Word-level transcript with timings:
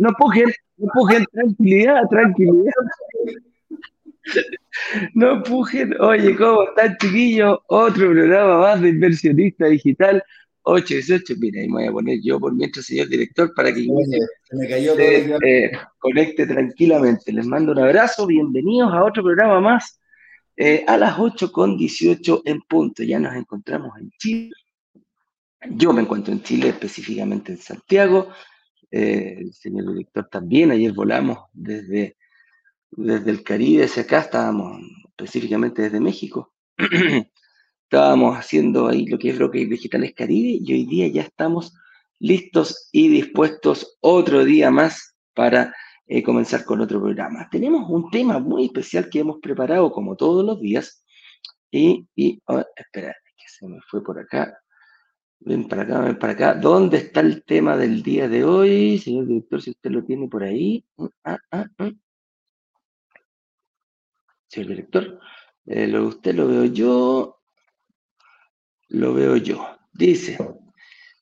no 0.00 0.10
pujen, 0.18 0.50
no 0.78 0.88
pujen, 0.94 1.26
tranquilidad, 1.30 2.08
tranquilidad. 2.08 2.72
No 5.14 5.42
pujen. 5.42 5.94
Oye, 6.00 6.34
¿cómo 6.36 6.62
están, 6.62 6.96
chiquillos? 6.96 7.58
Otro 7.66 8.10
programa 8.10 8.58
más 8.60 8.80
de 8.80 8.88
inversionista 8.88 9.66
digital. 9.66 10.22
818. 10.62 11.34
Mira, 11.38 11.60
ahí 11.60 11.68
me 11.68 11.74
voy 11.74 11.86
a 11.86 11.92
poner 11.92 12.18
yo 12.22 12.40
por 12.40 12.54
mientras, 12.54 12.86
señor 12.86 13.08
director, 13.08 13.52
para 13.54 13.74
que 13.74 13.86
me 14.52 14.68
cayó 14.68 14.98
eh, 14.98 15.72
conecte 15.98 16.46
tranquilamente. 16.46 17.30
Les 17.32 17.46
mando 17.46 17.72
un 17.72 17.80
abrazo. 17.80 18.26
Bienvenidos 18.26 18.92
a 18.92 19.04
otro 19.04 19.22
programa 19.22 19.60
más. 19.60 20.00
Eh, 20.56 20.82
a 20.86 20.96
las 20.96 21.18
8 21.18 21.52
con 21.52 21.76
18 21.76 22.42
en 22.46 22.60
punto. 22.62 23.02
Ya 23.02 23.18
nos 23.18 23.34
encontramos 23.34 23.90
en 23.98 24.10
Chile. 24.18 24.50
Yo 25.72 25.92
me 25.92 26.00
encuentro 26.00 26.32
en 26.32 26.42
Chile, 26.42 26.68
específicamente 26.70 27.52
en 27.52 27.58
Santiago. 27.58 28.30
Eh, 28.90 29.36
el 29.38 29.52
señor 29.52 29.92
director 29.92 30.28
también. 30.28 30.70
Ayer 30.70 30.92
volamos 30.92 31.38
desde 31.52 32.16
desde 32.90 33.30
el 33.30 33.42
Caribe 33.42 33.84
hacia 33.84 34.02
acá, 34.02 34.20
estábamos 34.20 34.80
específicamente 35.04 35.82
desde 35.82 36.00
México, 36.00 36.52
estábamos 37.84 38.36
haciendo 38.36 38.88
ahí 38.88 39.06
lo 39.06 39.18
que 39.18 39.30
es 39.30 39.38
Broker 39.38 39.68
Digitales 39.68 40.14
Caribe 40.14 40.58
y 40.62 40.72
hoy 40.72 40.86
día 40.86 41.08
ya 41.08 41.22
estamos 41.22 41.74
listos 42.18 42.88
y 42.92 43.08
dispuestos 43.08 43.98
otro 44.00 44.44
día 44.44 44.70
más 44.70 45.14
para 45.34 45.74
eh, 46.06 46.22
comenzar 46.22 46.64
con 46.64 46.80
otro 46.80 47.00
programa. 47.00 47.48
Tenemos 47.50 47.88
un 47.88 48.10
tema 48.10 48.38
muy 48.38 48.66
especial 48.66 49.08
que 49.08 49.20
hemos 49.20 49.38
preparado 49.40 49.90
como 49.92 50.16
todos 50.16 50.44
los 50.44 50.60
días 50.60 51.04
y, 51.70 52.06
y 52.16 52.42
oh, 52.46 52.64
espera, 52.76 53.14
que 53.36 53.44
se 53.46 53.66
me 53.68 53.78
fue 53.88 54.02
por 54.02 54.18
acá. 54.18 54.58
Ven 55.40 55.66
para 55.68 55.82
acá, 55.82 56.00
ven 56.00 56.18
para 56.18 56.32
acá. 56.34 56.54
¿Dónde 56.54 56.98
está 56.98 57.20
el 57.20 57.42
tema 57.44 57.76
del 57.76 58.02
día 58.02 58.28
de 58.28 58.44
hoy? 58.44 58.98
Señor 58.98 59.26
director, 59.26 59.62
si 59.62 59.70
usted 59.70 59.90
lo 59.90 60.04
tiene 60.04 60.28
por 60.28 60.42
ahí. 60.42 60.84
Ah, 61.24 61.38
ah, 61.50 61.66
ah 61.78 61.90
señor 64.50 64.68
director. 64.68 65.20
Eh, 65.66 65.86
lo, 65.86 66.06
usted 66.08 66.34
lo 66.34 66.48
veo 66.48 66.64
yo, 66.66 67.40
lo 68.88 69.14
veo 69.14 69.36
yo. 69.36 69.64
Dice, 69.92 70.36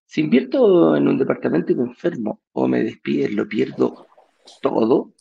si 0.06 0.22
invierto 0.22 0.96
en 0.96 1.06
un 1.06 1.18
departamento 1.18 1.72
y 1.72 1.76
me 1.76 1.84
enfermo 1.84 2.42
o 2.52 2.66
me 2.66 2.82
despiden, 2.82 3.36
lo 3.36 3.46
pierdo 3.46 4.06
todo. 4.62 5.14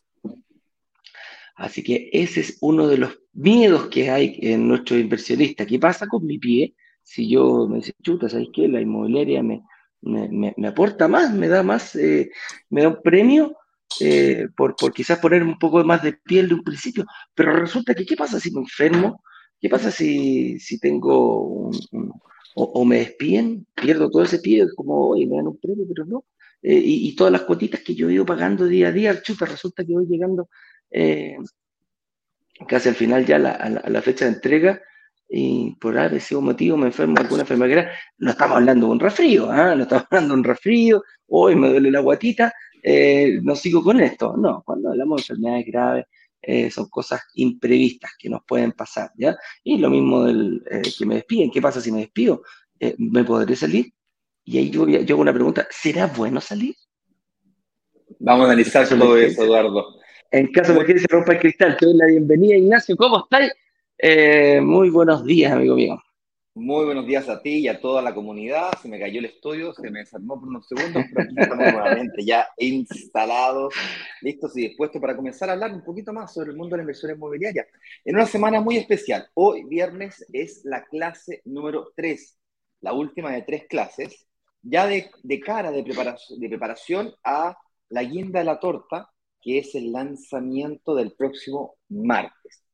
Así 1.56 1.84
que 1.84 2.10
ese 2.14 2.42
es 2.42 2.58
uno 2.62 2.88
de 2.88 2.98
los 2.98 3.20
miedos 3.34 3.88
que 3.88 4.10
hay 4.10 4.40
en 4.42 4.68
nuestros 4.68 5.00
inversionistas. 5.00 5.68
¿Qué 5.68 5.80
pasa 5.80 6.08
con 6.08 6.26
mi 6.26 6.38
pie? 6.38 6.76
Si 7.08 7.30
yo 7.30 7.70
me 7.70 7.78
dice, 7.78 7.94
chuta, 8.04 8.28
¿sabes 8.28 8.50
qué? 8.54 8.68
La 8.68 8.82
inmobiliaria 8.82 9.42
me, 9.42 9.64
me, 10.02 10.68
aporta 10.68 11.08
más, 11.08 11.34
me 11.34 11.48
da 11.48 11.64
más, 11.64 11.96
eh, 11.96 12.30
me 12.70 12.82
da 12.82 12.90
un 12.90 13.02
premio, 13.02 13.56
eh, 14.02 14.50
por, 14.58 14.76
por, 14.76 14.92
quizás 14.92 15.18
poner 15.20 15.42
un 15.42 15.58
poco 15.58 15.82
más 15.86 16.04
de 16.04 16.12
piel 16.12 16.50
de 16.50 16.56
un 16.56 16.64
principio, 16.66 17.06
pero 17.34 17.54
resulta 17.54 17.96
que, 17.96 18.06
¿qué 18.06 18.18
pasa 18.18 18.42
si 18.42 18.52
me 18.52 18.60
enfermo? 18.60 19.24
¿Qué 19.62 19.70
pasa 19.70 19.90
si, 19.90 20.60
si 20.60 20.80
tengo 20.80 21.72
o, 22.56 22.86
me 22.86 22.98
despiden? 22.98 23.66
Pierdo 23.74 24.10
todo 24.10 24.24
ese 24.24 24.40
pie, 24.40 24.68
como, 24.76 25.08
oye, 25.08 25.26
me 25.28 25.38
dan 25.38 25.48
un 25.48 25.58
premio, 25.58 25.86
pero 25.88 26.06
no. 26.06 26.26
Eh, 26.62 26.82
y, 26.84 27.16
todas 27.16 27.32
las 27.32 27.44
cuotitas 27.44 27.80
que 27.82 27.96
yo 27.96 28.10
he 28.10 28.16
ido 28.16 28.26
pagando 28.26 28.66
día 28.66 28.90
a 28.90 28.92
día, 28.92 29.22
chuta, 29.22 29.46
resulta 29.46 29.86
que 29.86 29.94
voy 29.94 30.08
llegando 30.08 30.50
casi 32.68 32.90
al 32.90 32.96
final 32.96 33.26
ya 33.26 33.38
a, 33.38 33.90
la, 33.90 34.02
fecha 34.02 34.26
de 34.26 34.32
entrega 34.32 34.82
y 35.30 35.76
por 35.76 35.98
ese 35.98 36.36
motivo 36.36 36.78
me 36.78 36.88
enfermo 36.88 37.16
de 37.16 37.22
alguna 37.22 37.42
enfermedad. 37.42 37.90
No 38.18 38.32
estamos 38.32 38.58
hablando 38.58 38.88
de 38.88 38.92
un 38.94 39.00
resfrío, 39.00 39.52
¿ah? 39.52 39.76
no 39.76 39.84
estamos 39.84 40.06
hablando 40.12 40.34
de 40.34 40.40
un 40.40 40.44
resfrío, 40.44 41.04
hoy 41.28 41.56
me 41.56 41.70
duele 41.70 41.92
la 41.92 42.00
guatita, 42.00 42.54
eh, 42.82 43.40
no 43.42 43.56
sigo 43.56 43.84
con 43.84 44.00
esto. 44.00 44.36
No, 44.38 44.64
cuando 44.66 44.90
hablamos 44.90 45.18
de 45.18 45.34
enfermedades 45.34 45.66
graves, 45.68 46.06
eh, 46.42 46.72
son 46.72 46.88
cosas 46.90 47.22
imprevistas 47.34 48.12
que 48.18 48.30
nos 48.30 48.42
pueden 48.46 48.72
pasar, 48.72 49.12
¿ya? 49.18 49.36
Y 49.64 49.78
lo 49.78 49.90
mismo 49.90 50.24
del 50.24 50.64
eh, 50.70 50.82
que 50.98 51.06
me 51.06 51.16
despiden. 51.16 51.52
¿Qué 51.52 51.62
pasa 51.62 51.82
si 51.82 51.92
me 51.92 52.00
despido? 52.00 52.44
¿Me 53.00 53.24
podré 53.24 53.56
salir? 53.56 53.92
Y 54.46 54.60
ahí 54.60 54.70
yo, 54.70 54.88
yo 54.88 55.16
hago 55.16 55.22
una 55.22 55.34
pregunta, 55.34 55.68
¿será 55.70 56.06
bueno 56.08 56.40
salir? 56.40 56.76
Vamos 58.20 58.46
a 58.46 58.52
analizar 58.52 58.88
todo 58.88 59.18
eso, 59.18 59.44
Eduardo. 59.44 59.98
En 60.32 60.52
caso 60.52 60.74
de 60.74 60.86
que 60.86 61.00
se 61.00 61.08
rompa 61.10 61.34
el 61.34 61.40
cristal, 61.40 61.76
te 61.78 61.86
doy 61.86 61.96
la 61.96 62.06
bienvenida, 62.06 62.56
Ignacio. 62.56 62.96
¿Cómo 62.96 63.24
estáis? 63.24 63.52
Muy 64.62 64.90
buenos 64.90 65.26
días, 65.26 65.52
amigo 65.52 65.76
mío. 65.76 65.98
Muy 66.54 66.86
buenos 66.86 67.06
días 67.06 67.30
a 67.30 67.40
ti 67.40 67.60
y 67.60 67.68
a 67.68 67.80
toda 67.80 68.02
la 68.02 68.16
comunidad. 68.16 68.72
Se 68.82 68.88
me 68.88 69.00
cayó 69.00 69.20
el 69.20 69.26
estudio, 69.26 69.74
se 69.74 69.92
me 69.92 70.00
desarmó 70.00 70.40
por 70.40 70.50
unos 70.50 70.68
segundos, 70.68 71.04
pero 71.14 71.24
aquí 71.24 71.36
estamos 71.38 71.66
nuevamente 71.74 72.26
ya 72.26 72.48
instalados, 72.58 73.76
listos 74.22 74.58
y 74.58 74.70
dispuestos 74.70 75.00
para 75.00 75.16
comenzar 75.16 75.50
a 75.50 75.54
hablar 75.54 75.72
un 75.72 75.84
poquito 75.84 76.14
más 76.14 76.34
sobre 76.34 76.50
el 76.50 76.58
mundo 76.58 76.74
de 76.74 76.78
la 76.78 76.84
inversión 76.84 77.12
inmobiliaria. 77.12 77.68
En 78.04 78.16
una 78.16 78.26
semana 78.26 78.60
muy 78.60 78.78
especial. 78.78 79.28
Hoy, 79.36 79.66
viernes, 79.66 80.26
es 80.34 80.62
la 80.64 80.84
clase 80.86 81.44
número 81.46 81.92
3, 81.96 82.40
la 82.82 82.94
última 82.94 83.32
de 83.32 83.44
tres 83.44 83.66
clases, 83.70 84.26
ya 84.64 84.88
de, 84.88 85.12
de 85.22 85.40
cara 85.40 85.72
de 85.72 85.84
preparación, 85.84 86.40
de 86.40 86.50
preparación 86.50 87.14
a 87.24 87.56
la 87.90 88.04
guinda 88.04 88.40
de 88.40 88.46
la 88.46 88.60
torta, 88.60 89.12
que 89.42 89.60
es 89.60 89.76
el 89.76 89.92
lanzamiento 89.92 90.96
del 90.96 91.14
próximo 91.14 91.76
martes. 91.90 92.67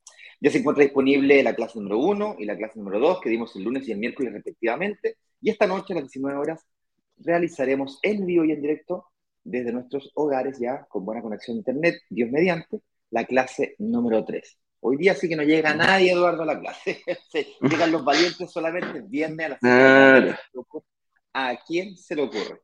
Ya 0.43 0.51
se 0.51 0.57
encuentra 0.57 0.83
disponible 0.83 1.41
la 1.41 1.55
clase 1.55 1.79
número 1.79 1.99
1 1.99 2.35
y 2.37 2.43
la 2.43 2.57
clase 2.57 2.77
número 2.77 2.99
2 2.99 3.21
que 3.21 3.29
dimos 3.29 3.55
el 3.55 3.63
lunes 3.63 3.87
y 3.87 3.93
el 3.93 3.97
miércoles 3.97 4.33
respectivamente. 4.33 5.15
Y 5.39 5.49
esta 5.49 5.65
noche 5.65 5.93
a 5.93 5.95
las 5.95 6.03
19 6.11 6.37
horas 6.37 6.67
realizaremos 7.15 7.97
en 8.01 8.25
vivo 8.25 8.43
y 8.43 8.51
en 8.51 8.61
directo 8.61 9.05
desde 9.41 9.71
nuestros 9.71 10.11
hogares 10.15 10.59
ya 10.59 10.85
con 10.89 11.05
buena 11.05 11.21
conexión 11.21 11.55
a 11.55 11.59
internet, 11.59 11.95
Dios 12.09 12.29
mediante, 12.29 12.81
la 13.11 13.23
clase 13.23 13.75
número 13.79 14.25
3. 14.25 14.59
Hoy 14.81 14.97
día 14.97 15.15
sí 15.15 15.29
que 15.29 15.37
no 15.37 15.43
llega 15.43 15.73
nadie, 15.75 16.11
Eduardo, 16.11 16.43
a 16.43 16.47
la 16.47 16.59
clase. 16.59 17.01
Llegan 17.61 17.93
los 17.93 18.03
valientes 18.03 18.51
solamente 18.51 18.99
viernes 18.99 19.45
a 19.45 19.49
las 19.49 19.61
19 19.61 20.35
¿A 21.35 21.57
quién 21.65 21.95
se 21.95 22.17
le 22.17 22.23
ocurre? 22.23 22.59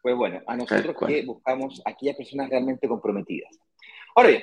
Pues 0.00 0.14
bueno, 0.14 0.40
a 0.46 0.56
nosotros 0.56 0.94
que 1.04 1.24
buscamos 1.24 1.82
aquellas 1.84 2.14
personas 2.14 2.48
realmente 2.48 2.86
comprometidas. 2.86 3.50
Ahora 4.14 4.28
bien, 4.28 4.42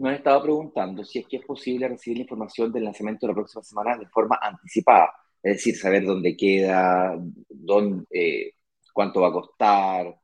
me 0.00 0.08
han 0.10 0.14
estado 0.16 0.42
preguntando 0.42 1.04
si 1.04 1.18
es 1.18 1.26
que 1.26 1.36
es 1.36 1.44
posible 1.44 1.86
recibir 1.86 2.18
la 2.18 2.22
información 2.22 2.72
del 2.72 2.84
lanzamiento 2.84 3.26
de 3.26 3.32
la 3.32 3.34
próxima 3.34 3.62
semana 3.62 3.98
de 3.98 4.06
forma 4.06 4.38
anticipada, 4.40 5.12
es 5.42 5.56
decir, 5.56 5.76
saber 5.76 6.04
dónde 6.04 6.36
queda, 6.36 7.18
dónde, 7.48 8.06
eh, 8.10 8.54
cuánto 8.94 9.20
va 9.20 9.28
a 9.28 9.32
costar, 9.32 10.18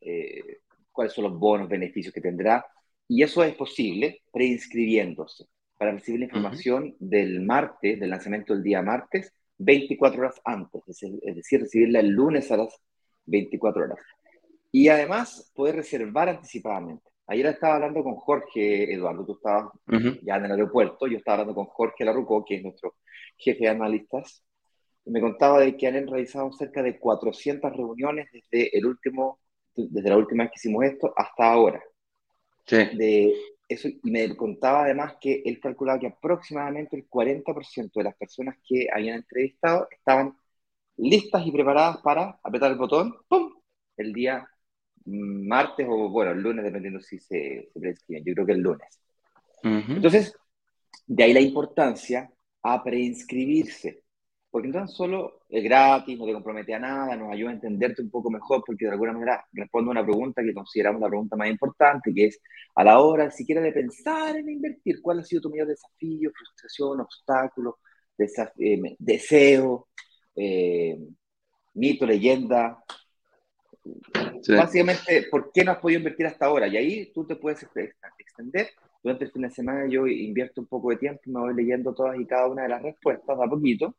eh, 0.00 0.60
cuáles 0.90 1.12
son 1.12 1.24
los 1.24 1.38
bonos, 1.38 1.68
beneficios 1.68 2.12
que 2.12 2.22
tendrá. 2.22 2.64
Y 3.06 3.22
eso 3.22 3.44
es 3.44 3.54
posible 3.54 4.22
preinscribiéndose 4.32 5.46
para 5.76 5.92
recibir 5.92 6.20
la 6.20 6.26
información 6.26 6.96
del 6.98 7.42
martes, 7.42 8.00
del 8.00 8.10
lanzamiento 8.10 8.54
del 8.54 8.62
día 8.62 8.82
martes, 8.82 9.32
24 9.58 10.20
horas 10.20 10.40
antes, 10.44 10.82
es 10.88 11.36
decir, 11.36 11.60
recibirla 11.60 12.00
el 12.00 12.08
lunes 12.08 12.50
a 12.50 12.56
las 12.56 12.80
24 13.26 13.84
horas. 13.84 13.98
Y 14.72 14.88
además 14.88 15.52
poder 15.54 15.76
reservar 15.76 16.28
anticipadamente. 16.28 17.08
Ayer 17.30 17.44
estaba 17.46 17.74
hablando 17.74 18.02
con 18.02 18.16
Jorge, 18.16 18.92
Eduardo, 18.92 19.24
tú 19.26 19.32
estabas 19.32 19.70
ya 20.22 20.36
en 20.36 20.46
el 20.46 20.52
aeropuerto, 20.52 21.06
yo 21.06 21.18
estaba 21.18 21.34
hablando 21.34 21.54
con 21.54 21.66
Jorge 21.66 22.04
Larruco, 22.04 22.42
que 22.42 22.56
es 22.56 22.62
nuestro 22.62 22.96
jefe 23.36 23.64
de 23.64 23.68
analistas, 23.68 24.42
y 25.04 25.10
me 25.10 25.20
contaba 25.20 25.60
de 25.60 25.76
que 25.76 25.86
han 25.86 26.06
realizado 26.06 26.50
cerca 26.52 26.82
de 26.82 26.98
400 26.98 27.70
reuniones 27.76 28.28
desde, 28.32 28.76
el 28.76 28.86
último, 28.86 29.40
desde 29.74 30.08
la 30.08 30.16
última 30.16 30.44
vez 30.44 30.52
que 30.52 30.58
hicimos 30.58 30.84
esto 30.84 31.12
hasta 31.14 31.52
ahora. 31.52 31.82
Sí. 32.64 32.96
De 32.96 33.34
eso, 33.68 33.88
y 33.88 34.10
me 34.10 34.34
contaba 34.34 34.84
además 34.84 35.16
que 35.20 35.42
él 35.44 35.60
calculaba 35.60 35.98
que 35.98 36.06
aproximadamente 36.06 36.96
el 36.96 37.06
40% 37.10 38.00
de 38.00 38.04
las 38.04 38.16
personas 38.16 38.56
que 38.66 38.88
habían 38.90 39.16
entrevistado 39.16 39.86
estaban 39.90 40.34
listas 40.96 41.46
y 41.46 41.52
preparadas 41.52 41.98
para 41.98 42.40
apretar 42.42 42.72
el 42.72 42.78
botón, 42.78 43.14
¡pum!, 43.28 43.52
el 43.98 44.14
día 44.14 44.48
martes 45.08 45.86
o, 45.88 46.08
bueno, 46.10 46.32
el 46.32 46.40
lunes, 46.40 46.64
dependiendo 46.64 47.00
si 47.00 47.18
se, 47.18 47.68
se 47.72 47.80
prescriben. 47.80 48.24
Yo 48.24 48.34
creo 48.34 48.46
que 48.46 48.52
el 48.52 48.60
lunes. 48.60 49.00
Entonces, 49.62 50.34
de 51.06 51.24
ahí 51.24 51.32
la 51.32 51.40
importancia 51.40 52.30
a 52.62 52.82
preinscribirse. 52.82 54.02
Porque 54.50 54.68
no 54.68 54.74
tan 54.74 54.88
solo 54.88 55.42
es 55.50 55.62
gratis, 55.62 56.18
no 56.18 56.24
te 56.24 56.32
compromete 56.32 56.74
a 56.74 56.78
nada, 56.78 57.14
nos 57.16 57.30
ayuda 57.30 57.50
a 57.50 57.54
entenderte 57.54 58.00
un 58.00 58.10
poco 58.10 58.30
mejor, 58.30 58.62
porque 58.66 58.86
de 58.86 58.92
alguna 58.92 59.12
manera 59.12 59.44
responde 59.52 59.90
a 59.90 59.92
una 59.92 60.04
pregunta 60.04 60.42
que 60.42 60.54
consideramos 60.54 61.02
la 61.02 61.08
pregunta 61.08 61.36
más 61.36 61.50
importante, 61.50 62.14
que 62.14 62.26
es 62.26 62.40
a 62.74 62.82
la 62.82 62.98
hora 63.00 63.30
siquiera 63.30 63.60
de 63.60 63.72
pensar 63.72 64.36
en 64.36 64.48
invertir, 64.48 65.02
¿cuál 65.02 65.20
ha 65.20 65.24
sido 65.24 65.42
tu 65.42 65.50
mayor 65.50 65.66
desafío, 65.66 66.30
frustración, 66.34 67.00
obstáculo, 67.00 67.78
eh, 68.16 68.96
deseo, 68.98 69.88
eh, 70.34 70.98
mito, 71.74 72.06
leyenda, 72.06 72.82
Básicamente, 74.56 75.26
¿por 75.30 75.52
qué 75.52 75.64
no 75.64 75.72
has 75.72 75.78
podido 75.78 75.98
invertir 75.98 76.26
hasta 76.26 76.46
ahora? 76.46 76.66
Y 76.68 76.76
ahí 76.76 77.12
tú 77.12 77.26
te 77.26 77.36
puedes 77.36 77.66
extender. 78.18 78.70
Durante 79.02 79.24
el 79.24 79.32
fin 79.32 79.42
de 79.42 79.50
semana 79.50 79.86
yo 79.88 80.06
invierto 80.06 80.60
un 80.60 80.66
poco 80.66 80.90
de 80.90 80.96
tiempo, 80.96 81.20
me 81.26 81.40
voy 81.40 81.54
leyendo 81.54 81.94
todas 81.94 82.18
y 82.18 82.26
cada 82.26 82.48
una 82.48 82.62
de 82.62 82.68
las 82.68 82.82
respuestas, 82.82 83.38
a 83.40 83.48
poquito. 83.48 83.96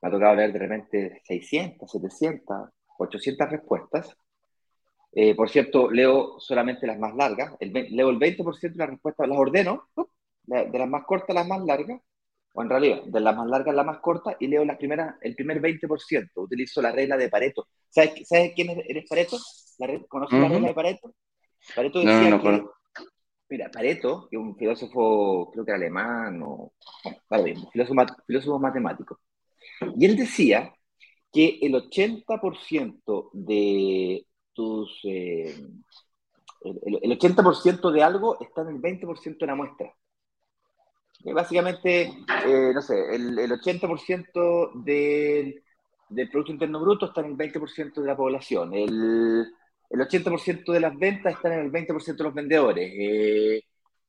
Me 0.00 0.08
ha 0.08 0.12
tocado 0.12 0.36
leer 0.36 0.52
de 0.52 0.58
repente 0.58 1.22
600, 1.24 1.90
700, 1.90 2.68
800 2.98 3.50
respuestas. 3.50 4.16
Eh, 5.12 5.34
por 5.34 5.50
cierto, 5.50 5.90
leo 5.90 6.38
solamente 6.38 6.86
las 6.86 6.98
más 6.98 7.14
largas, 7.14 7.54
leo 7.60 8.10
el 8.10 8.18
20% 8.18 8.78
de 8.78 8.78
las 8.78 8.90
respuestas, 8.90 9.28
las 9.28 9.38
ordeno, 9.38 9.88
de 10.46 10.78
las 10.78 10.88
más 10.88 11.04
cortas 11.04 11.30
a 11.30 11.40
las 11.40 11.46
más 11.46 11.62
largas, 11.64 12.00
o 12.54 12.62
en 12.62 12.68
realidad, 12.68 13.02
de 13.04 13.20
las 13.20 13.36
más 13.36 13.48
largas 13.48 13.72
a 13.72 13.76
las 13.76 13.86
más 13.86 13.98
cortas, 14.00 14.36
y 14.40 14.46
leo 14.46 14.64
las 14.64 14.76
primeras, 14.76 15.16
el 15.22 15.34
primer 15.34 15.60
20%. 15.60 16.30
Utilizo 16.34 16.82
la 16.82 16.92
regla 16.92 17.16
de 17.16 17.28
Pareto. 17.28 17.68
¿Sabes, 17.88 18.26
¿sabes 18.28 18.52
quién 18.54 18.70
eres 18.70 19.08
Pareto? 19.08 19.38
¿Conoces 20.08 20.38
la 20.38 20.48
regla 20.48 20.68
de 20.68 20.74
Pareto? 20.74 21.14
Pareto 21.74 22.00
decía 22.00 22.30
no, 22.30 22.38
no, 22.38 22.42
que, 22.42 22.64
mira, 23.48 23.70
Pareto, 23.70 24.28
que 24.30 24.36
es 24.36 24.42
un 24.42 24.56
filósofo, 24.56 25.50
creo 25.52 25.64
que 25.64 25.70
era 25.70 25.78
alemán, 25.78 26.42
o, 26.42 26.72
bueno, 27.28 27.44
bien, 27.44 27.56
filósofo, 27.72 28.06
filósofo 28.26 28.58
matemático, 28.58 29.20
y 29.96 30.04
él 30.04 30.16
decía 30.16 30.72
que 31.32 31.58
el 31.62 31.74
80% 31.74 33.30
de 33.32 34.26
tus... 34.52 35.00
Eh, 35.04 35.54
el, 36.64 37.18
80% 37.18 37.90
de 37.90 38.02
algo 38.02 38.40
está 38.40 38.62
en 38.62 38.68
el 38.68 38.80
20% 38.80 39.38
de 39.38 39.46
la 39.46 39.54
muestra. 39.54 39.92
Básicamente, 41.24 42.12
eh, 42.46 42.72
no 42.74 42.82
sé, 42.82 43.14
el, 43.14 43.36
80% 43.38 44.72
del, 44.84 45.62
del, 46.08 46.30
Producto 46.30 46.52
Interno 46.52 46.80
Bruto 46.80 47.06
está 47.06 47.20
en 47.20 47.28
el 47.28 47.36
20% 47.36 47.94
de 47.94 48.06
la 48.06 48.16
población. 48.16 48.74
El, 48.74 49.46
el 49.90 50.00
80% 50.00 50.72
de 50.72 50.80
las 50.80 50.98
ventas 50.98 51.34
están 51.34 51.52
en 51.52 51.60
el 51.60 51.72
20% 51.72 52.16
de 52.16 52.24
los 52.24 52.34
vendedores. 52.34 52.92
Eh, 52.96 53.62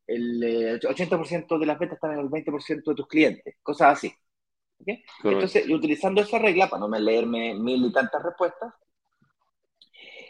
el 0.07 0.80
80% 0.81 1.60
de 1.60 1.65
las 1.65 1.80
ventas 1.80 1.98
están 1.98 2.13
en 2.13 2.19
el 2.19 2.30
20% 2.30 2.83
de 2.83 2.95
tus 2.95 3.07
clientes. 3.07 3.56
Cosas 3.62 3.98
así. 3.98 4.13
Entonces, 5.24 5.69
utilizando 5.69 6.21
esa 6.21 6.39
regla, 6.39 6.68
para 6.68 6.81
no 6.81 6.88
me 6.88 7.00
leerme 7.00 7.54
mil 7.56 7.86
y 7.86 7.92
tantas 7.92 8.21
respuestas, 8.24 8.74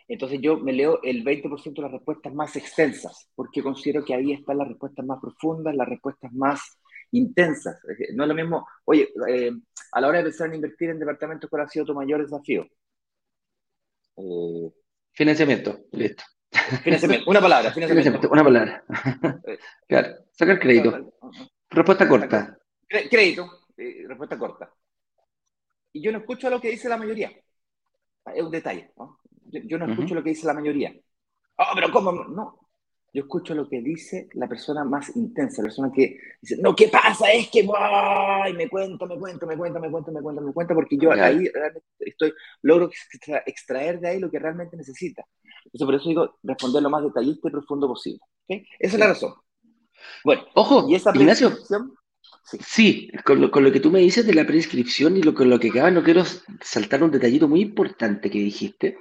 entonces 0.07 0.39
yo 0.41 0.57
me 0.57 0.73
leo 0.73 0.99
el 1.03 1.23
20% 1.23 1.73
de 1.75 1.81
las 1.81 1.91
respuestas 1.91 2.33
más 2.33 2.55
extensas, 2.55 3.29
porque 3.35 3.63
considero 3.63 4.03
que 4.03 4.13
ahí 4.13 4.33
están 4.33 4.57
las 4.57 4.67
respuestas 4.67 5.05
más 5.05 5.19
profundas, 5.21 5.75
las 5.75 5.87
respuestas 5.87 6.31
más 6.33 6.79
intensas. 7.11 7.79
No 8.13 8.23
es 8.23 8.27
lo 8.27 8.35
mismo, 8.35 8.67
oye, 8.85 9.09
eh, 9.27 9.51
a 9.91 10.01
la 10.01 10.07
hora 10.07 10.17
de 10.19 10.25
pensar 10.25 10.47
en 10.47 10.55
invertir 10.55 10.89
en 10.89 10.99
departamentos, 10.99 11.49
¿cuál 11.49 11.63
ha 11.63 11.67
sido 11.67 11.85
tu 11.85 11.93
mayor 11.93 12.21
desafío? 12.21 12.67
Eh, 14.17 14.71
financiamiento, 15.13 15.85
listo. 15.91 16.23
Financiamiento, 16.83 17.29
una 17.29 17.41
palabra, 17.41 17.71
financiamiento. 17.73 18.29
una 18.29 18.43
palabra. 18.43 18.83
Eh, 19.47 19.57
claro, 19.87 20.15
sacar 20.31 20.59
crédito. 20.59 21.13
Respuesta 21.69 22.07
corta. 22.07 22.57
Crédito, 22.87 23.49
respuesta 24.07 24.37
corta. 24.37 24.71
Y 25.93 26.01
yo 26.01 26.11
no 26.11 26.19
escucho 26.19 26.49
lo 26.49 26.59
que 26.59 26.69
dice 26.69 26.89
la 26.89 26.97
mayoría. 26.97 27.31
Es 28.33 28.41
un 28.41 28.51
detalle, 28.51 28.91
¿no? 28.97 29.19
Yo, 29.65 29.77
no 29.77 29.91
escucho 29.91 30.15
lo 30.15 30.23
que 30.23 30.29
dice 30.29 30.47
la 30.47 30.53
mayoría. 30.53 30.93
Oh, 31.57 31.71
pero 31.75 31.91
¿cómo? 31.91 32.11
No. 32.11 32.59
Yo 33.13 33.21
escucho 33.21 33.53
lo 33.53 33.69
que 33.69 33.79
dice 33.79 34.27
la 34.33 34.47
persona 34.47 34.83
más 34.83 35.15
intensa, 35.15 35.61
la 35.61 35.67
persona 35.67 35.91
que 35.93 36.17
dice, 36.41 36.57
no, 36.59 36.75
¿qué 36.75 36.87
pasa? 36.87 37.31
Es 37.31 37.47
que, 37.49 37.67
¡ay! 37.77 38.53
Me 38.53 38.67
cuenta, 38.67 39.05
me 39.05 39.19
cuenta, 39.19 39.45
me 39.45 39.55
cuenta, 39.55 39.79
me 39.79 39.91
cuenta, 39.91 40.11
me 40.11 40.21
cuenta, 40.21 40.41
me 40.41 40.51
cuenta, 40.51 40.73
porque 40.73 40.97
yo 40.97 41.11
ahí 41.11 41.47
estoy, 41.99 42.33
logro 42.63 42.89
extraer 43.45 43.99
de 43.99 44.07
ahí 44.07 44.19
lo 44.19 44.31
que 44.31 44.39
realmente 44.39 44.75
necesita. 44.75 45.23
Entonces, 45.65 45.85
por 45.85 45.93
eso 45.93 46.09
digo, 46.09 46.39
responder 46.41 46.81
lo 46.81 46.89
más 46.89 47.03
detallista 47.03 47.47
y 47.47 47.51
profundo 47.51 47.87
posible. 47.87 48.19
¿okay? 48.45 48.65
Esa 48.79 48.95
es 48.95 48.99
la 48.99 49.07
razón. 49.07 49.33
Bueno, 50.23 50.43
ojo, 50.55 50.89
y 50.89 50.95
esa 50.95 51.11
Ignacio, 51.15 51.51
Sí, 52.45 53.09
con, 53.23 53.39
lo, 53.39 53.51
con, 53.51 53.63
lo, 53.63 53.71
que 53.71 53.79
tú 53.79 53.89
me 53.89 53.99
dices 53.99 54.25
de 54.25 54.33
la 54.33 54.45
prescripción 54.45 55.17
y 55.17 55.21
lo, 55.21 55.33
con 55.33 55.49
lo 55.49 55.59
que 55.59 55.69
acaba, 55.69 55.91
no 55.91 56.03
quiero 56.03 56.23
saltar 56.61 57.03
un 57.03 57.11
detallito 57.11 57.47
muy 57.47 57.61
importante 57.61 58.29
que 58.29 58.39
dijiste, 58.39 58.97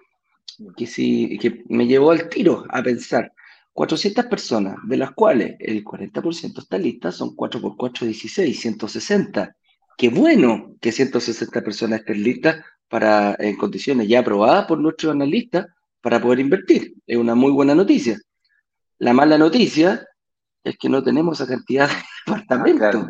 que, 0.76 0.86
sí, 0.86 1.38
que 1.40 1.64
me 1.68 1.86
llevó 1.86 2.10
al 2.10 2.28
tiro 2.28 2.64
a 2.68 2.82
pensar. 2.82 3.32
400 3.72 4.26
personas, 4.26 4.76
de 4.86 4.96
las 4.98 5.12
cuales 5.12 5.56
el 5.58 5.82
40% 5.82 6.58
está 6.58 6.76
lista, 6.76 7.10
son 7.10 7.34
4 7.34 7.60
por 7.60 7.76
4, 7.76 8.06
16, 8.06 8.60
160. 8.60 9.56
Qué 9.96 10.08
bueno 10.10 10.74
que 10.80 10.92
160 10.92 11.62
personas 11.62 12.00
estén 12.00 12.22
listas 12.22 12.64
para, 12.88 13.34
en 13.38 13.56
condiciones 13.56 14.08
ya 14.08 14.20
aprobadas 14.20 14.66
por 14.66 14.78
nuestros 14.78 15.12
analistas 15.12 15.66
para 16.02 16.20
poder 16.20 16.40
invertir. 16.40 16.94
Es 17.06 17.16
una 17.16 17.34
muy 17.34 17.50
buena 17.52 17.74
noticia. 17.74 18.18
La 18.98 19.12
mala 19.14 19.38
noticia 19.38 20.06
es 20.62 20.76
que 20.76 20.88
no 20.88 21.02
tenemos 21.02 21.40
esa 21.40 21.50
cantidad 21.50 21.88
de 21.88 21.94
departamentos. 22.26 23.06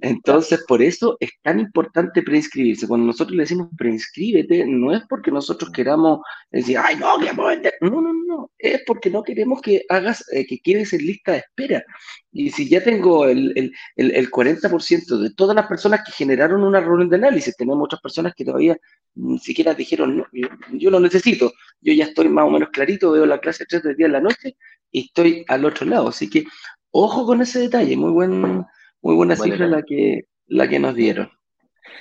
Entonces, 0.00 0.64
por 0.66 0.82
eso 0.82 1.16
es 1.20 1.30
tan 1.42 1.60
importante 1.60 2.22
preinscribirse. 2.22 2.88
Cuando 2.88 3.06
nosotros 3.06 3.36
le 3.36 3.42
decimos 3.42 3.68
preinscríbete, 3.76 4.66
no 4.66 4.94
es 4.94 5.02
porque 5.08 5.30
nosotros 5.30 5.70
queramos 5.70 6.20
decir, 6.50 6.78
ay, 6.78 6.96
no, 6.96 7.18
que 7.18 7.32
vender. 7.32 7.74
No, 7.80 8.00
no, 8.00 8.12
no. 8.12 8.50
Es 8.58 8.82
porque 8.86 9.10
no 9.10 9.22
queremos 9.22 9.60
que 9.60 9.84
hagas, 9.88 10.24
eh, 10.32 10.46
que 10.46 10.58
quedes 10.58 10.92
en 10.92 11.06
lista 11.06 11.32
de 11.32 11.38
espera. 11.38 11.84
Y 12.32 12.50
si 12.50 12.68
ya 12.68 12.82
tengo 12.82 13.26
el, 13.26 13.52
el, 13.56 13.72
el, 13.96 14.30
40% 14.30 15.18
de 15.18 15.34
todas 15.34 15.54
las 15.54 15.66
personas 15.66 16.00
que 16.04 16.12
generaron 16.12 16.62
una 16.62 16.80
reunión 16.80 17.08
de 17.08 17.16
análisis, 17.16 17.56
tenemos 17.56 17.84
otras 17.84 18.00
personas 18.00 18.34
que 18.34 18.44
todavía 18.44 18.76
ni 19.14 19.38
siquiera 19.38 19.74
dijeron, 19.74 20.16
no, 20.16 20.26
yo, 20.72 20.90
lo 20.90 21.00
necesito. 21.00 21.52
Yo 21.80 21.92
ya 21.92 22.06
estoy 22.06 22.28
más 22.28 22.46
o 22.46 22.50
menos 22.50 22.70
clarito, 22.70 23.12
veo 23.12 23.26
la 23.26 23.38
clase 23.38 23.64
3 23.66 23.82
del 23.82 23.96
día 23.96 24.06
en 24.06 24.12
la 24.12 24.20
noche 24.20 24.56
y 24.90 25.06
estoy 25.06 25.44
al 25.48 25.64
otro 25.64 25.86
lado. 25.86 26.08
Así 26.08 26.28
que, 26.28 26.44
ojo 26.90 27.26
con 27.26 27.40
ese 27.42 27.60
detalle. 27.60 27.96
Muy 27.96 28.10
buen 28.10 28.64
muy 29.04 29.14
buena 29.14 29.36
cifra 29.36 29.66
la 29.66 29.82
que, 29.82 30.28
la 30.46 30.66
que 30.66 30.78
nos 30.78 30.94
dieron. 30.94 31.30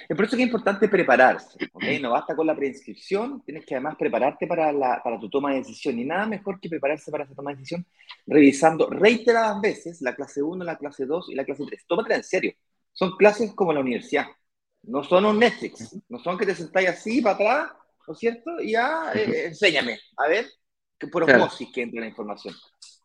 Es 0.07 0.15
por 0.15 0.25
eso 0.25 0.37
que 0.37 0.43
es 0.43 0.47
importante 0.47 0.87
prepararse, 0.87 1.57
No 2.01 2.11
basta 2.11 2.33
con 2.33 2.47
la 2.47 2.55
preinscripción, 2.55 3.43
tienes 3.43 3.65
que 3.65 3.75
además 3.75 3.97
prepararte 3.99 4.47
para, 4.47 4.71
la, 4.71 5.01
para 5.03 5.19
tu 5.19 5.29
toma 5.29 5.51
de 5.51 5.57
decisión. 5.57 5.99
Y 5.99 6.05
nada 6.05 6.25
mejor 6.25 6.61
que 6.61 6.69
prepararse 6.69 7.11
para 7.11 7.25
esa 7.25 7.35
toma 7.35 7.51
de 7.51 7.57
decisión 7.57 7.85
revisando 8.25 8.89
reiteradas 8.89 9.59
veces 9.59 10.01
la 10.01 10.15
clase 10.15 10.41
1, 10.41 10.63
la 10.63 10.77
clase 10.77 11.05
2 11.05 11.29
y 11.31 11.35
la 11.35 11.43
clase 11.43 11.65
3. 11.67 11.85
Tómatela 11.85 12.15
en 12.15 12.23
serio. 12.23 12.53
Son 12.93 13.17
clases 13.17 13.53
como 13.53 13.73
la 13.73 13.81
universidad. 13.81 14.27
No 14.83 15.03
son 15.03 15.25
un 15.25 15.39
Netflix. 15.39 15.97
No 16.07 16.19
son 16.19 16.37
que 16.37 16.45
te 16.45 16.55
sentáis 16.55 16.87
así 16.87 17.21
para 17.21 17.35
atrás, 17.35 17.71
¿no 18.07 18.13
es 18.13 18.19
cierto? 18.19 18.61
Y 18.61 18.71
ya, 18.71 19.11
eh, 19.13 19.47
enséñame. 19.47 19.99
A 20.17 20.29
ver, 20.29 20.45
que 20.97 21.07
por 21.07 21.23
osmosis 21.23 21.67
que 21.73 21.81
entra 21.81 21.99
la 21.99 22.07
información. 22.07 22.55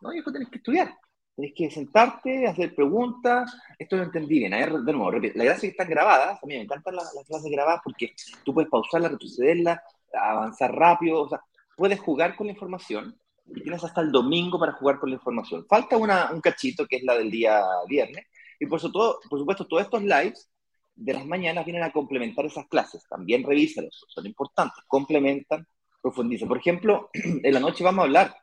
No, 0.00 0.14
y 0.14 0.20
eso 0.20 0.30
tienes 0.30 0.49
que 0.50 0.58
estudiar. 0.58 0.94
Tienes 1.38 1.54
que 1.54 1.71
sentarte, 1.71 2.49
hacer 2.49 2.75
preguntas. 2.75 3.57
Esto 3.78 3.97
lo 3.97 4.02
entendí 4.02 4.40
bien. 4.40 4.50
Ver, 4.50 4.73
de 4.73 4.92
nuevo, 4.92 5.12
la 5.12 5.21
gracia 5.21 5.52
es 5.52 5.61
que 5.61 5.66
están 5.68 5.88
grabadas. 5.88 6.42
A 6.42 6.47
mí 6.47 6.54
me 6.54 6.62
encantan 6.62 6.97
las, 6.97 7.12
clases 7.28 7.52
grabadas 7.52 7.80
porque 7.85 8.12
tú 8.45 8.52
puedes 8.52 8.68
pausarla, 8.68 9.09
retrocederla, 9.09 9.80
avanzar 10.12 10.75
rápido. 10.75 11.23
O 11.23 11.28
sea, 11.28 11.40
puedes 11.76 12.00
jugar 12.00 12.35
con 12.35 12.49
la 12.49 12.54
información 12.54 13.16
y 13.47 13.62
tienes 13.62 13.85
hasta 13.85 14.00
el 14.00 14.11
domingo 14.11 14.59
para 14.59 14.73
jugar 14.73 14.99
con 14.99 15.11
la 15.11 15.14
información. 15.14 15.64
Falta 15.68 15.97
una, 15.97 16.33
un 16.33 16.40
cachito 16.40 16.88
que 16.88 16.97
es 16.97 17.04
la 17.04 17.16
del 17.16 17.30
día 17.30 17.62
viernes. 17.87 18.26
Y 18.59 18.66
por, 18.66 18.80
todo, 18.80 19.21
por 19.30 19.38
supuesto, 19.38 19.64
todos 19.64 19.85
estos 19.85 20.02
lives 20.02 20.50
de 20.97 21.14
las 21.14 21.25
mañanas 21.25 21.64
vienen 21.64 21.85
a 21.85 21.92
complementar 21.92 22.47
esas 22.47 22.66
clases. 22.66 23.04
También 23.09 23.45
revísalos, 23.45 24.07
son 24.09 24.26
importantes, 24.26 24.83
complementan, 24.88 25.64
profundizan. 26.02 26.49
Por 26.49 26.59
ejemplo, 26.59 27.11
en 27.12 27.54
la 27.54 27.61
noche 27.61 27.85
vamos 27.85 28.00
a 28.00 28.07
hablar 28.07 28.35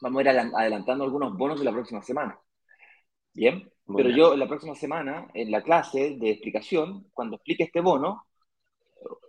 vamos 0.00 0.18
a 0.18 0.22
ir 0.22 0.28
adelantando 0.28 1.04
algunos 1.04 1.36
bonos 1.36 1.58
de 1.58 1.64
la 1.64 1.72
próxima 1.72 2.02
semana. 2.02 2.38
Bien, 3.32 3.70
pero 3.94 4.08
yo 4.08 4.32
en 4.32 4.40
la 4.40 4.48
próxima 4.48 4.74
semana, 4.74 5.28
en 5.34 5.50
la 5.50 5.62
clase 5.62 6.16
de 6.18 6.30
explicación, 6.30 7.06
cuando 7.12 7.36
explique 7.36 7.64
este 7.64 7.80
bono, 7.80 8.24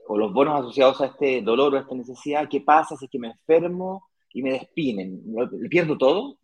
o 0.08 0.18
los 0.18 0.34
bonos 0.34 0.62
asociados 0.62 1.02
a 1.02 1.08
este 1.08 1.42
dolor 1.42 1.74
o 1.74 1.78
a 1.78 1.82
esta 1.82 1.96
necesidad, 1.96 2.48
¿qué 2.50 2.62
pasa 2.62 2.96
si 2.96 3.06
es 3.06 3.12
que 3.12 3.20
me 3.20 3.28
enfermo 3.28 4.08
y 4.34 4.42
me 4.42 4.52
despiden? 4.52 5.22
¿Pierdo 5.70 5.98
todo? 5.98 6.40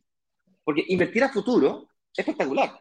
Porque 0.64 0.84
invertir 0.88 1.24
a 1.24 1.30
futuro 1.30 1.88
es 2.12 2.20
espectacular. 2.20 2.80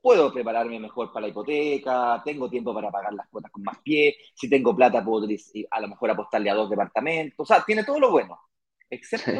Puedo 0.00 0.32
prepararme 0.32 0.80
mejor 0.80 1.12
para 1.12 1.26
la 1.26 1.30
hipoteca, 1.30 2.22
tengo 2.24 2.48
tiempo 2.48 2.72
para 2.72 2.90
pagar 2.90 3.12
las 3.12 3.28
cuotas 3.28 3.50
con 3.52 3.62
más 3.62 3.78
pie, 3.80 4.16
si 4.34 4.48
tengo 4.48 4.74
plata 4.74 5.04
puedo 5.04 5.26
a 5.70 5.80
lo 5.80 5.88
mejor 5.88 6.10
apostarle 6.10 6.50
a 6.50 6.54
dos 6.54 6.70
departamentos, 6.70 7.38
o 7.38 7.44
sea, 7.44 7.62
tiene 7.64 7.84
todo 7.84 8.00
lo 8.00 8.10
bueno, 8.10 8.38
excepto 8.88 9.32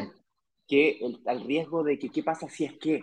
que 0.69 0.99
el, 1.01 1.21
al 1.27 1.43
riesgo 1.45 1.83
de 1.83 1.99
que 1.99 2.11
qué 2.11 2.23
pasa 2.23 2.49
si 2.49 2.65
es 2.65 2.75
que, 2.79 3.03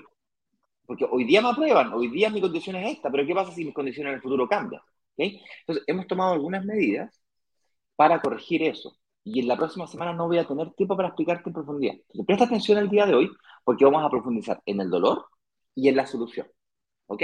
porque 0.85 1.05
hoy 1.09 1.25
día 1.25 1.41
me 1.41 1.49
aprueban, 1.49 1.91
hoy 1.93 2.09
día 2.09 2.29
mi 2.29 2.39
condición 2.39 2.75
es 2.77 2.93
esta, 2.93 3.11
pero 3.11 3.25
qué 3.25 3.33
pasa 3.33 3.51
si 3.51 3.65
mis 3.65 3.73
condiciones 3.73 4.11
en 4.11 4.15
el 4.15 4.21
futuro 4.21 4.47
cambian. 4.47 4.81
Entonces, 5.17 5.83
hemos 5.87 6.07
tomado 6.07 6.33
algunas 6.33 6.63
medidas 6.65 7.21
para 7.95 8.21
corregir 8.21 8.63
eso. 8.63 8.97
Y 9.23 9.39
en 9.39 9.47
la 9.47 9.57
próxima 9.57 9.87
semana 9.87 10.13
no 10.13 10.27
voy 10.27 10.37
a 10.37 10.47
tener 10.47 10.71
tiempo 10.73 10.95
para 10.95 11.09
explicarte 11.09 11.49
en 11.49 11.53
profundidad. 11.53 11.93
Entonces, 11.95 12.25
presta 12.27 12.45
atención 12.45 12.77
el 12.77 12.89
día 12.89 13.05
de 13.05 13.15
hoy, 13.15 13.31
porque 13.63 13.85
vamos 13.85 14.03
a 14.05 14.09
profundizar 14.09 14.61
en 14.65 14.81
el 14.81 14.89
dolor 14.89 15.25
y 15.73 15.89
en 15.89 15.95
la 15.95 16.05
solución. 16.05 16.47
¿Ok? 17.07 17.23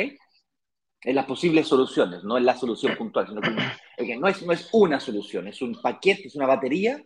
En 1.04 1.16
las 1.16 1.26
posibles 1.26 1.68
soluciones, 1.68 2.24
no 2.24 2.38
en 2.38 2.46
la 2.46 2.56
solución 2.56 2.96
puntual, 2.96 3.28
sino 3.28 3.42
que 3.42 4.18
no, 4.18 4.28
es, 4.28 4.46
no 4.46 4.54
es 4.54 4.70
una 4.72 5.00
solución, 5.00 5.48
es 5.48 5.62
un 5.62 5.80
paquete, 5.82 6.28
es 6.28 6.36
una 6.36 6.46
batería 6.48 7.04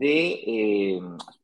eh, 0.00 1.00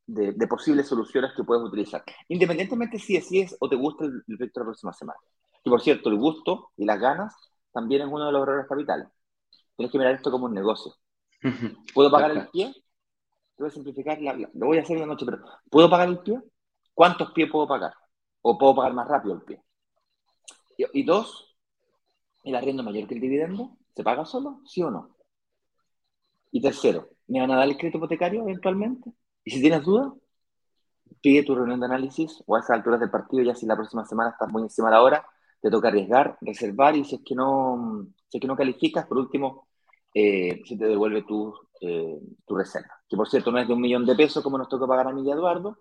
de, 0.07 0.33
de, 0.33 0.47
posibles 0.47 0.89
soluciones 0.89 1.33
que 1.37 1.45
puedes 1.45 1.65
utilizar, 1.65 2.03
independientemente 2.29 2.99
si 2.99 3.15
decides 3.15 3.57
o 3.61 3.69
te 3.69 3.77
gusta 3.77 4.05
el, 4.05 4.23
proyecto 4.25 4.61
de 4.61 4.65
la 4.65 4.69
próxima 4.71 4.93
semana. 4.93 5.19
Y 5.65 5.71
por 5.71 5.81
cierto, 5.81 6.09
el 6.09 6.17
gusto 6.17 6.71
y 6.77 6.85
las 6.85 6.99
ganas 6.99 7.35
también 7.73 8.03
es 8.03 8.09
uno 8.09 8.27
de 8.27 8.33
los 8.33 8.43
errores 8.43 8.67
capitales. 8.69 9.09
Tienes 9.77 9.93
que 9.93 9.99
mirar 9.99 10.15
esto 10.15 10.31
como 10.31 10.47
un 10.47 10.55
negocio. 10.55 10.95
¿Puedo 11.95 12.11
pagar 12.11 12.33
el 12.33 12.49
pie? 12.49 12.75
te 13.61 13.65
voy 13.65 13.69
a 13.69 13.75
simplificar, 13.75 14.19
lo 14.55 14.67
voy 14.67 14.79
a 14.79 14.81
hacer 14.81 14.97
una 14.97 15.05
noche, 15.05 15.27
pero 15.27 15.43
¿puedo 15.71 15.91
pagar 15.91 16.09
el 16.09 16.21
pie? 16.21 16.41
¿Cuántos 16.95 17.33
pies 17.33 17.51
puedo 17.51 17.69
pagar? 17.69 17.93
¿O 18.41 18.57
puedo 18.57 18.75
pagar 18.75 18.95
más 18.95 19.07
rápido 19.07 19.35
el 19.35 19.43
pie? 19.43 19.63
Y, 20.79 21.03
dos, 21.03 21.55
¿el 22.43 22.55
arriendo 22.55 22.83
mayor 22.83 23.07
que 23.07 23.15
el 23.17 23.21
dividendo? 23.21 23.77
¿Se 23.95 24.03
paga 24.03 24.25
solo? 24.25 24.63
¿Sí 24.65 24.83
o 24.83 24.91
no? 24.91 25.15
Y 26.51 26.63
tercero, 26.63 27.11
¿me 27.31 27.41
van 27.41 27.51
a 27.53 27.57
dar 27.57 27.69
el 27.69 27.77
crédito 27.77 27.99
hipotecario 27.99 28.43
eventualmente? 28.43 29.11
Y 29.45 29.51
si 29.53 29.61
tienes 29.61 29.83
dudas, 29.85 30.13
pide 31.21 31.43
tu 31.43 31.55
reunión 31.55 31.81
de 31.81 31.87
análisis 31.87 32.43
o 32.47 32.57
a 32.57 32.61
esas 32.61 32.71
alturas 32.71 33.01
del 33.01 33.11
partido, 33.11 33.43
ya 33.43 33.55
si 33.55 33.67
la 33.67 33.77
próxima 33.77 34.05
semana 34.05 34.31
estás 34.31 34.51
muy 34.51 34.63
encima 34.63 34.89
de 34.89 34.95
la 34.95 35.03
hora, 35.03 35.27
te 35.61 35.71
toca 35.71 35.89
arriesgar, 35.89 36.39
reservar 36.41 36.97
y 36.97 37.05
si 37.05 37.17
es 37.17 37.23
que 37.25 37.35
no, 37.35 38.07
si 38.29 38.39
es 38.39 38.41
que 38.41 38.47
no 38.47 38.57
calificas, 38.57 39.07
por 39.07 39.19
último, 39.19 39.69
eh, 40.15 40.63
se 40.67 40.77
te 40.77 40.87
devuelve 40.87 41.23
tu, 41.23 41.55
eh, 41.81 42.19
tu 42.47 42.57
reserva. 42.57 42.91
Que 43.09 43.17
por 43.17 43.29
cierto 43.29 43.53
no 43.53 43.59
es 43.59 43.69
de 43.69 43.75
un 43.75 43.81
millón 43.81 44.07
de 44.07 44.15
pesos 44.17 44.43
como 44.43 44.59
nos 44.59 44.69
toca 44.69 44.87
pagar 44.87 45.09
a 45.09 45.13
mí 45.13 45.23
y 45.27 45.31
Eduardo, 45.31 45.79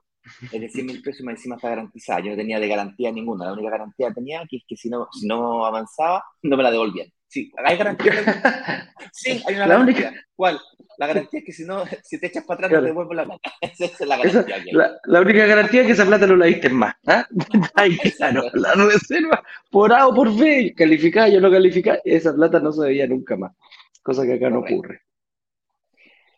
es 0.51 0.61
de 0.61 0.69
100 0.69 0.85
mil 0.85 1.01
pesos 1.01 1.21
y 1.21 1.23
más 1.23 1.35
encima 1.35 1.55
está 1.55 1.69
garantizada. 1.69 2.19
Yo 2.21 2.31
no 2.31 2.37
tenía 2.37 2.59
de 2.59 2.67
garantía 2.67 3.11
ninguna. 3.11 3.45
La 3.45 3.53
única 3.53 3.69
garantía 3.69 4.09
que 4.09 4.15
tenía 4.15 4.45
que 4.49 4.57
es 4.57 4.63
que 4.67 4.75
si 4.75 4.89
no, 4.89 5.07
si 5.11 5.27
no 5.27 5.65
avanzaba, 5.65 6.23
no 6.43 6.57
me 6.57 6.63
la 6.63 6.71
devolvían. 6.71 7.07
Sí, 7.29 7.51
hay 7.63 7.77
garantía. 7.77 8.11
sí, 9.13 9.41
hay 9.47 9.55
una 9.55 9.67
la 9.67 9.75
garantía. 9.75 10.07
Única... 10.07 10.25
¿Cuál? 10.35 10.59
La 10.97 11.07
garantía 11.07 11.39
es 11.39 11.45
que 11.45 11.53
si 11.53 11.63
no, 11.63 11.85
si 12.03 12.19
te 12.19 12.27
echas 12.27 12.43
para 12.43 12.65
atrás, 12.65 12.71
no 12.71 12.79
te 12.81 12.87
devuelvo 12.87 13.13
la 13.13 13.23
plata. 13.23 13.53
Esa 13.61 13.85
es 13.85 13.99
la 14.01 14.17
garantía. 14.17 14.99
la, 15.05 15.21
única 15.21 15.45
garantía 15.45 15.81
es 15.81 15.87
que 15.87 15.93
esa 15.93 16.05
plata 16.05 16.27
no 16.27 16.35
la 16.35 16.47
diste 16.47 16.69
más. 16.69 16.95
¿ah? 17.05 17.25
claro, 18.17 18.43
la 18.53 18.73
reserva, 18.73 19.43
por 19.69 19.93
A 19.93 20.07
o 20.07 20.13
por 20.13 20.35
B, 20.35 20.73
calificada, 20.75 21.29
yo 21.29 21.39
no 21.39 21.51
calificada, 21.51 22.01
esa 22.03 22.33
plata 22.33 22.59
no 22.59 22.73
se 22.73 22.83
debía 22.83 23.07
nunca 23.07 23.37
más. 23.37 23.53
Cosa 24.01 24.25
que 24.25 24.33
acá 24.33 24.49
no 24.49 24.59
ocurre. 24.59 25.03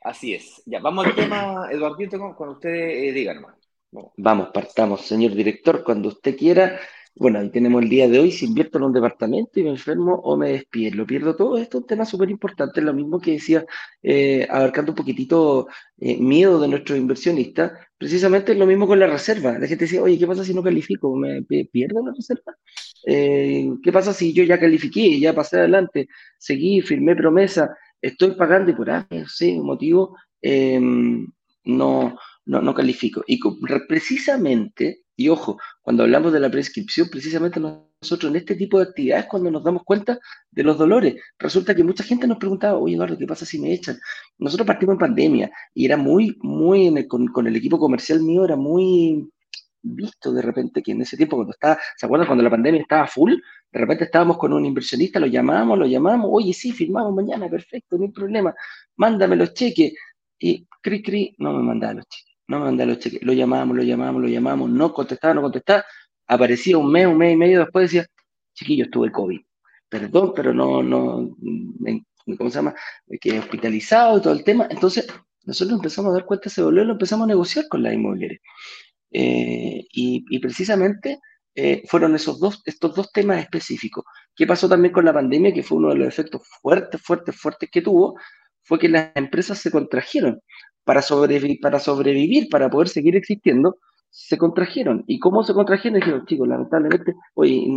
Así 0.03 0.33
es. 0.33 0.61
Ya, 0.65 0.79
vamos 0.79 1.05
al 1.05 1.15
tema, 1.15 1.69
Eduardito, 1.71 2.19
cuando 2.35 2.55
usted 2.55 2.69
eh, 2.69 3.11
diga 3.13 3.33
nomás. 3.33 3.55
Vamos, 4.17 4.49
partamos, 4.53 5.01
señor 5.01 5.33
director, 5.33 5.83
cuando 5.83 6.09
usted 6.09 6.35
quiera. 6.37 6.79
Bueno, 7.15 7.39
ahí 7.39 7.49
tenemos 7.51 7.83
el 7.83 7.89
día 7.89 8.07
de 8.07 8.19
hoy, 8.19 8.31
si 8.31 8.45
invierto 8.45 8.77
en 8.77 8.85
un 8.85 8.93
departamento 8.93 9.59
y 9.59 9.63
me 9.63 9.69
enfermo 9.71 10.15
o 10.23 10.37
me 10.37 10.51
despido, 10.53 10.95
lo 10.95 11.05
pierdo 11.05 11.35
todo, 11.35 11.57
esto 11.57 11.77
es 11.77 11.81
un 11.83 11.87
tema 11.87 12.05
súper 12.05 12.29
importante, 12.29 12.81
lo 12.81 12.93
mismo 12.93 13.19
que 13.19 13.33
decía, 13.33 13.65
eh, 14.01 14.47
abarcando 14.49 14.93
un 14.93 14.95
poquitito 14.95 15.67
eh, 15.97 16.17
miedo 16.17 16.59
de 16.59 16.67
nuestros 16.69 16.97
inversionistas, 16.97 17.73
precisamente 17.97 18.53
es 18.53 18.57
lo 18.57 18.65
mismo 18.65 18.87
con 18.87 18.97
la 18.99 19.07
reserva. 19.07 19.51
La 19.59 19.67
gente 19.67 19.85
decía, 19.85 20.01
oye, 20.01 20.17
¿qué 20.17 20.25
pasa 20.25 20.43
si 20.45 20.53
no 20.53 20.63
califico? 20.63 21.15
¿Me 21.15 21.43
pierdo 21.43 22.03
la 22.05 22.13
reserva? 22.13 22.55
Eh, 23.05 23.69
¿Qué 23.83 23.91
pasa 23.91 24.13
si 24.13 24.33
yo 24.33 24.43
ya 24.43 24.59
califiqué, 24.59 25.19
ya 25.19 25.33
pasé 25.33 25.57
adelante, 25.57 26.07
seguí, 26.37 26.81
firmé 26.81 27.15
promesa, 27.15 27.75
estoy 28.01 28.31
pagando 28.31 28.71
y 28.71 28.75
por 28.75 28.89
ahí, 28.89 29.05
sí, 29.27 29.59
motivo, 29.59 30.15
em, 30.41 31.27
no, 31.65 32.17
no, 32.45 32.61
no 32.61 32.73
califico? 32.73 33.23
Y 33.27 33.39
precisamente 33.87 35.00
y 35.15 35.29
ojo, 35.29 35.59
cuando 35.81 36.03
hablamos 36.03 36.33
de 36.33 36.39
la 36.39 36.49
prescripción, 36.49 37.09
precisamente 37.09 37.59
nosotros 37.59 38.31
en 38.31 38.37
este 38.37 38.55
tipo 38.55 38.79
de 38.79 38.85
actividades, 38.85 39.25
cuando 39.27 39.51
nos 39.51 39.63
damos 39.63 39.83
cuenta 39.83 40.19
de 40.49 40.63
los 40.63 40.77
dolores, 40.77 41.15
resulta 41.37 41.75
que 41.75 41.83
mucha 41.83 42.03
gente 42.03 42.27
nos 42.27 42.37
preguntaba, 42.37 42.77
oye 42.79 42.95
Eduardo, 42.95 43.17
¿qué 43.17 43.27
pasa 43.27 43.45
si 43.45 43.59
me 43.59 43.73
echan? 43.73 43.99
Nosotros 44.39 44.65
partimos 44.65 44.93
en 44.93 44.99
pandemia 44.99 45.51
y 45.73 45.85
era 45.85 45.97
muy, 45.97 46.37
muy, 46.41 47.07
con, 47.07 47.47
el 47.47 47.55
equipo 47.55 47.77
comercial 47.79 48.21
mío, 48.21 48.45
era 48.45 48.55
muy 48.55 49.29
visto 49.83 50.31
de 50.31 50.41
repente 50.41 50.81
que 50.81 50.91
en 50.91 51.01
ese 51.01 51.17
tiempo, 51.17 51.35
cuando 51.35 51.53
estaba, 51.53 51.77
¿se 51.97 52.05
acuerdan 52.05 52.27
cuando 52.27 52.43
la 52.43 52.49
pandemia 52.49 52.81
estaba 52.81 53.07
full? 53.07 53.33
De 53.71 53.79
repente 53.79 54.05
estábamos 54.05 54.37
con 54.37 54.53
un 54.53 54.65
inversionista, 54.65 55.19
lo 55.19 55.27
llamamos, 55.27 55.77
lo 55.77 55.85
llamamos, 55.85 56.29
oye, 56.31 56.53
sí, 56.53 56.71
firmamos 56.71 57.13
mañana, 57.13 57.49
perfecto, 57.49 57.97
no 57.97 58.05
hay 58.05 58.11
problema, 58.11 58.53
mándame 58.95 59.35
los 59.35 59.53
cheques. 59.53 59.93
Y 60.39 60.67
cri, 60.81 61.03
cri, 61.03 61.35
no 61.37 61.53
me 61.53 61.63
mandaba 61.63 61.93
los 61.95 62.07
cheques 62.07 62.30
no 62.51 62.59
me 62.59 62.65
mandaba 62.65 62.91
los 62.91 62.99
cheques. 62.99 63.23
Lo 63.23 63.33
llamamos, 63.33 63.75
lo 63.75 63.83
llamamos, 63.83 64.21
lo 64.21 64.27
llamamos, 64.27 64.69
no 64.69 64.93
contestaba, 64.93 65.33
no 65.33 65.41
contestaba. 65.41 65.85
Aparecía 66.27 66.77
un 66.77 66.91
mes, 66.91 67.07
un 67.07 67.17
mes 67.17 67.33
y 67.33 67.37
medio 67.37 67.59
después, 67.61 67.85
decía, 67.85 68.05
chiquillo, 68.53 68.85
estuve 68.85 69.11
COVID. 69.11 69.39
Perdón, 69.89 70.33
pero 70.35 70.53
no, 70.53 70.83
no, 70.83 71.35
¿cómo 72.37 72.49
se 72.49 72.55
llama? 72.55 72.75
Que 73.19 73.39
hospitalizado 73.39 74.17
y 74.17 74.21
todo 74.21 74.33
el 74.33 74.43
tema. 74.43 74.67
Entonces, 74.69 75.07
nosotros 75.43 75.77
empezamos 75.77 76.11
a 76.11 76.13
dar 76.15 76.25
cuenta 76.25 76.45
de 76.45 76.49
ese 76.49 76.61
dolor, 76.61 76.85
lo 76.85 76.93
empezamos 76.93 77.25
a 77.25 77.27
negociar 77.29 77.67
con 77.69 77.83
la 77.83 77.93
inmobiliaria. 77.93 78.39
Eh, 79.11 79.85
y, 79.91 80.39
precisamente 80.39 81.19
eh, 81.55 81.83
fueron 81.87 82.15
esos 82.15 82.39
dos, 82.39 82.61
estos 82.65 82.95
dos 82.95 83.11
temas 83.11 83.39
específicos. 83.39 84.05
¿Qué 84.35 84.45
pasó 84.47 84.69
también 84.69 84.93
con 84.93 85.05
la 85.05 85.13
pandemia? 85.13 85.53
Que 85.53 85.63
fue 85.63 85.77
uno 85.77 85.89
de 85.89 85.95
los 85.95 86.07
efectos 86.07 86.41
fuertes, 86.61 87.01
fuertes, 87.01 87.35
fuertes 87.35 87.69
que 87.71 87.81
tuvo, 87.81 88.17
fue 88.71 88.79
que 88.79 88.87
las 88.87 89.11
empresas 89.15 89.57
se 89.59 89.69
contrajeron 89.69 90.39
para, 90.85 91.01
para 91.61 91.79
sobrevivir, 91.81 92.47
para 92.47 92.69
poder 92.69 92.87
seguir 92.87 93.17
existiendo, 93.17 93.79
se 94.09 94.37
contrajeron. 94.37 95.03
¿Y 95.07 95.19
cómo 95.19 95.43
se 95.43 95.53
contrajeron? 95.53 95.99
Dijeron, 95.99 96.25
chicos, 96.25 96.47
lamentablemente, 96.47 97.13
oye, 97.33 97.67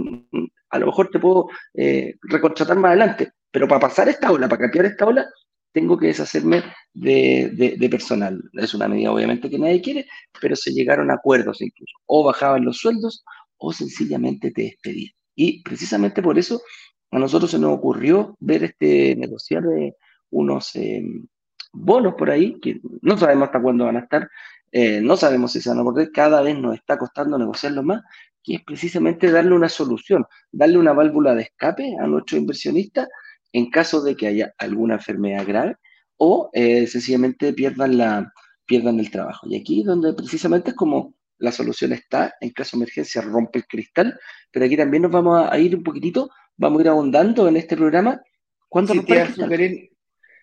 a 0.70 0.78
lo 0.78 0.86
mejor 0.86 1.08
te 1.08 1.18
puedo 1.18 1.48
eh, 1.74 2.14
recontratar 2.22 2.76
más 2.76 2.90
adelante, 2.90 3.32
pero 3.50 3.66
para 3.66 3.80
pasar 3.80 4.08
esta 4.08 4.30
ola, 4.30 4.48
para 4.48 4.62
cambiar 4.62 4.84
esta 4.84 5.04
ola, 5.04 5.26
tengo 5.72 5.98
que 5.98 6.06
deshacerme 6.06 6.62
de, 6.92 7.76
de, 7.76 7.88
personal. 7.88 8.40
Es 8.52 8.72
una 8.72 8.86
medida 8.86 9.10
obviamente 9.10 9.50
que 9.50 9.58
nadie 9.58 9.82
quiere, 9.82 10.06
pero 10.40 10.54
se 10.54 10.70
llegaron 10.70 11.10
a 11.10 11.14
acuerdos 11.14 11.60
incluso. 11.60 11.96
O 12.06 12.22
bajaban 12.22 12.64
los 12.64 12.78
sueldos 12.78 13.24
o 13.56 13.72
sencillamente 13.72 14.52
te 14.52 14.62
despedían. 14.62 15.12
Y 15.34 15.60
precisamente 15.64 16.22
por 16.22 16.38
eso 16.38 16.62
a 17.10 17.18
nosotros 17.18 17.50
se 17.50 17.58
nos 17.58 17.72
ocurrió 17.72 18.36
ver 18.38 18.62
este 18.62 19.16
negociar 19.16 19.64
de 19.64 19.96
unos, 20.34 20.74
em, 20.76 21.26
bonos 21.72 22.14
por 22.14 22.30
ahí, 22.30 22.58
que 22.60 22.80
no 23.02 23.16
sabemos 23.16 23.46
hasta 23.46 23.62
cuándo 23.62 23.84
van 23.86 23.96
a 23.96 24.00
estar, 24.00 24.28
eh, 24.72 25.00
no 25.00 25.16
sabemos 25.16 25.52
si 25.52 25.60
se 25.60 25.70
van 25.70 25.80
a 25.80 25.84
perder, 25.84 26.12
cada 26.12 26.42
vez 26.42 26.58
nos 26.58 26.74
está 26.74 26.98
costando 26.98 27.38
negociarlo 27.38 27.82
más, 27.82 28.02
que 28.42 28.56
es 28.56 28.64
precisamente 28.64 29.30
darle 29.30 29.54
una 29.54 29.68
solución, 29.68 30.24
darle 30.52 30.78
una 30.78 30.92
válvula 30.92 31.34
de 31.34 31.42
escape 31.42 31.96
a 32.00 32.06
nuestro 32.06 32.36
inversionista 32.36 33.08
en 33.52 33.70
caso 33.70 34.02
de 34.02 34.16
que 34.16 34.26
haya 34.26 34.52
alguna 34.58 34.94
enfermedad 34.94 35.46
grave 35.46 35.76
o 36.16 36.50
eh, 36.52 36.86
sencillamente 36.86 37.52
pierdan, 37.52 37.96
la, 37.96 38.32
pierdan 38.66 38.98
el 38.98 39.10
trabajo. 39.10 39.46
Y 39.48 39.56
aquí 39.56 39.82
donde 39.84 40.12
precisamente 40.12 40.70
es 40.70 40.76
como 40.76 41.14
la 41.38 41.52
solución 41.52 41.92
está, 41.92 42.34
en 42.40 42.50
caso 42.50 42.76
de 42.76 42.82
emergencia 42.82 43.22
rompe 43.22 43.60
el 43.60 43.66
cristal, 43.66 44.18
pero 44.50 44.66
aquí 44.66 44.76
también 44.76 45.04
nos 45.04 45.12
vamos 45.12 45.46
a, 45.48 45.58
ir 45.58 45.76
un 45.76 45.82
poquitito, 45.82 46.30
vamos 46.56 46.80
a 46.80 46.82
ir 46.82 46.88
ahondando 46.88 47.48
en 47.48 47.56
este 47.56 47.76
programa. 47.76 48.20
¿Cuándo 48.68 48.92
sí, 48.92 49.04
te, 49.04 49.90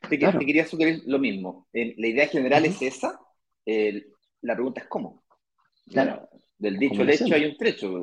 te, 0.10 0.18
quería 0.18 0.66
sugerir 0.66 1.04
lo 1.06 1.20
mismo. 1.20 1.68
Eh, 1.74 1.96
la 1.98 2.08
idea 2.08 2.28
general 2.28 2.66
es 2.66 2.82
esa. 2.82 3.20
la 3.66 4.56
pregunta 4.56 4.82
es 4.82 4.88
cómo. 4.88 5.24
Claro. 5.90 6.30
Del 6.58 6.78
dicho 6.78 7.02
al 7.02 7.10
hecho 7.10 7.34
hay 7.34 7.46
un 7.46 7.58
trecho. 7.58 8.02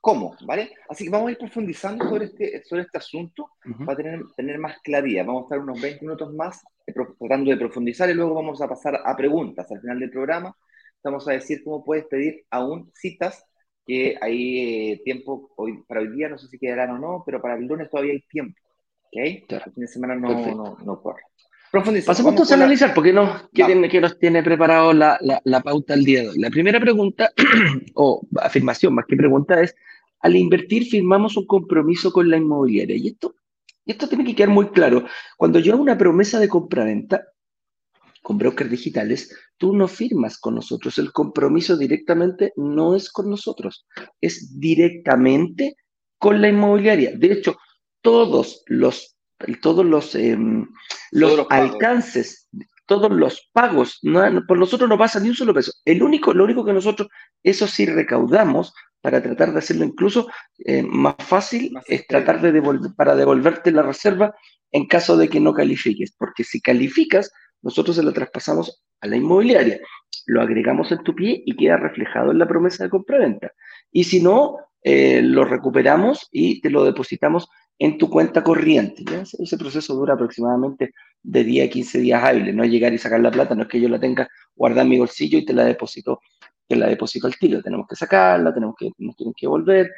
¿Cómo? 0.00 0.34
¿Vale? 0.46 0.70
Así 0.88 1.04
que 1.04 1.10
vamos 1.10 1.28
a 1.28 1.32
ir 1.32 1.38
profundizando 1.38 2.08
sobre 2.08 2.26
este, 2.26 2.64
sobre 2.64 2.82
este 2.82 2.98
asunto 2.98 3.50
para 3.84 3.96
tener, 3.96 4.22
tener 4.34 4.58
más 4.58 4.78
claridad. 4.82 5.26
Vamos 5.26 5.42
a 5.42 5.46
estar 5.46 5.58
unos 5.58 5.80
20 5.80 6.00
minutos 6.00 6.32
más 6.32 6.62
eh, 6.86 6.94
tratando 7.18 7.50
de 7.50 7.56
profundizar 7.58 8.08
y 8.08 8.14
luego 8.14 8.34
vamos 8.34 8.62
a 8.62 8.68
pasar 8.68 9.00
a 9.04 9.14
preguntas 9.16 9.70
al 9.70 9.80
final 9.80 10.00
del 10.00 10.10
programa. 10.10 10.56
Vamos 11.04 11.28
a 11.28 11.32
decir 11.32 11.62
cómo 11.62 11.84
puedes 11.84 12.06
pedir 12.06 12.44
aún 12.50 12.90
citas 12.94 13.44
que 13.86 14.16
hay 14.20 14.92
eh, 14.92 15.02
tiempo 15.04 15.50
hoy, 15.56 15.82
para 15.86 16.00
hoy 16.00 16.08
día, 16.12 16.28
no 16.28 16.38
sé 16.38 16.48
si 16.48 16.58
quedarán 16.58 16.90
o 16.90 16.98
no, 16.98 17.22
pero 17.26 17.42
para 17.42 17.56
el 17.56 17.66
lunes 17.66 17.90
todavía 17.90 18.12
hay 18.12 18.20
tiempo. 18.22 18.58
¿Ok? 19.12 19.16
El 19.48 19.60
fin 19.62 19.72
de 19.76 19.88
semana 19.88 20.14
no, 20.14 20.54
no, 20.54 20.76
no, 20.84 21.02
corre. 21.02 21.22
Pasemos 21.72 22.32
entonces 22.32 22.52
a 22.52 22.54
analizar, 22.54 22.94
porque 22.94 23.12
nos, 23.12 23.48
¿qué, 23.52 23.64
tiene, 23.64 23.88
que 23.88 24.00
nos 24.00 24.18
tiene 24.18 24.42
preparado 24.42 24.92
la, 24.92 25.18
la, 25.20 25.40
la, 25.44 25.60
pauta 25.60 25.94
el 25.94 26.04
día 26.04 26.22
de 26.22 26.28
hoy. 26.30 26.38
La 26.38 26.50
primera 26.50 26.80
pregunta, 26.80 27.32
o 27.94 28.26
afirmación 28.40 28.94
más 28.94 29.04
que 29.06 29.16
pregunta, 29.16 29.60
es: 29.60 29.74
al 30.20 30.36
invertir, 30.36 30.84
firmamos 30.86 31.36
un 31.36 31.46
compromiso 31.46 32.12
con 32.12 32.28
la 32.28 32.36
inmobiliaria. 32.36 32.96
Y 32.96 33.08
esto, 33.08 33.36
esto 33.86 34.08
tiene 34.08 34.24
que 34.24 34.34
quedar 34.34 34.50
muy 34.50 34.68
claro. 34.70 35.04
Cuando 35.36 35.58
yo 35.58 35.72
hago 35.72 35.82
una 35.82 35.98
promesa 35.98 36.38
de 36.38 36.48
compraventa 36.48 37.24
con 38.22 38.36
brokers 38.36 38.70
digitales, 38.70 39.34
tú 39.56 39.74
no 39.74 39.88
firmas 39.88 40.38
con 40.38 40.56
nosotros. 40.56 40.98
El 40.98 41.12
compromiso 41.12 41.76
directamente 41.76 42.52
no 42.56 42.94
es 42.94 43.10
con 43.10 43.30
nosotros, 43.30 43.86
es 44.20 44.58
directamente 44.58 45.76
con 46.18 46.40
la 46.40 46.48
inmobiliaria. 46.48 47.16
De 47.16 47.32
hecho, 47.32 47.56
todos 48.02 48.62
los, 48.66 49.16
todos 49.62 49.84
los, 49.84 50.14
em, 50.14 50.66
los, 51.10 51.46
alcances, 51.50 52.48
todos 52.86 53.10
los 53.10 53.48
pagos, 53.52 54.00
por 54.48 54.58
nosotros 54.58 54.88
no 54.88 54.98
pasa 54.98 55.20
ni 55.20 55.28
un 55.28 55.34
solo 55.34 55.54
peso. 55.54 55.72
El 55.84 56.02
único, 56.02 56.32
lo 56.34 56.44
único 56.44 56.64
que 56.64 56.72
nosotros, 56.72 57.08
eso 57.42 57.66
sí 57.66 57.86
recaudamos 57.86 58.72
para 59.00 59.22
tratar 59.22 59.52
de 59.52 59.58
hacerlo 59.58 59.84
incluso 59.84 60.28
eh, 60.58 60.82
más 60.82 61.14
fácil, 61.18 61.72
es 61.86 62.06
tratar 62.06 62.40
de 62.40 62.52
devolver, 62.52 62.92
para 62.96 63.14
devolverte 63.14 63.72
la 63.72 63.82
reserva 63.82 64.34
en 64.72 64.86
caso 64.86 65.16
de 65.16 65.28
que 65.28 65.40
no 65.40 65.52
califiques, 65.52 66.14
porque 66.16 66.44
si 66.44 66.60
calificas, 66.60 67.32
nosotros 67.62 67.96
se 67.96 68.02
lo 68.02 68.12
traspasamos 68.12 68.82
a 69.00 69.06
la 69.06 69.16
inmobiliaria, 69.16 69.80
lo 70.26 70.42
agregamos 70.42 70.92
en 70.92 71.02
tu 71.02 71.14
pie 71.14 71.42
y 71.44 71.56
queda 71.56 71.76
reflejado 71.76 72.30
en 72.30 72.38
la 72.38 72.46
promesa 72.46 72.84
de 72.84 72.90
compra-venta. 72.90 73.52
Y 73.90 74.04
si 74.04 74.22
no, 74.22 74.56
eh, 74.82 75.20
lo 75.22 75.44
recuperamos 75.44 76.28
y 76.30 76.60
te 76.60 76.70
lo 76.70 76.84
depositamos 76.84 77.48
en 77.80 77.96
tu 77.96 78.10
cuenta 78.10 78.44
corriente. 78.44 79.02
Ese 79.38 79.56
proceso 79.56 79.94
dura 79.94 80.14
aproximadamente 80.14 80.92
de 81.22 81.44
10 81.44 81.66
a 81.66 81.70
15 81.70 81.98
días 81.98 82.22
hábiles, 82.22 82.54
no 82.54 82.62
es 82.62 82.70
llegar 82.70 82.92
y 82.92 82.98
sacar 82.98 83.20
la 83.20 83.30
plata, 83.30 83.54
no 83.54 83.62
es 83.62 83.68
que 83.68 83.80
yo 83.80 83.88
la 83.88 83.98
tenga 83.98 84.28
guardada 84.54 84.82
en 84.82 84.90
mi 84.90 84.98
bolsillo 84.98 85.38
y 85.38 85.46
te 85.46 85.54
la 85.54 85.64
deposito, 85.64 86.20
te 86.68 86.76
la 86.76 86.88
deposito 86.88 87.26
al 87.26 87.36
tiro, 87.36 87.62
tenemos 87.62 87.86
que 87.88 87.96
sacarla, 87.96 88.52
tenemos 88.52 88.74
que, 88.78 88.90
nos 88.98 89.16
tienen 89.16 89.32
que 89.34 89.46
volver, 89.46 89.90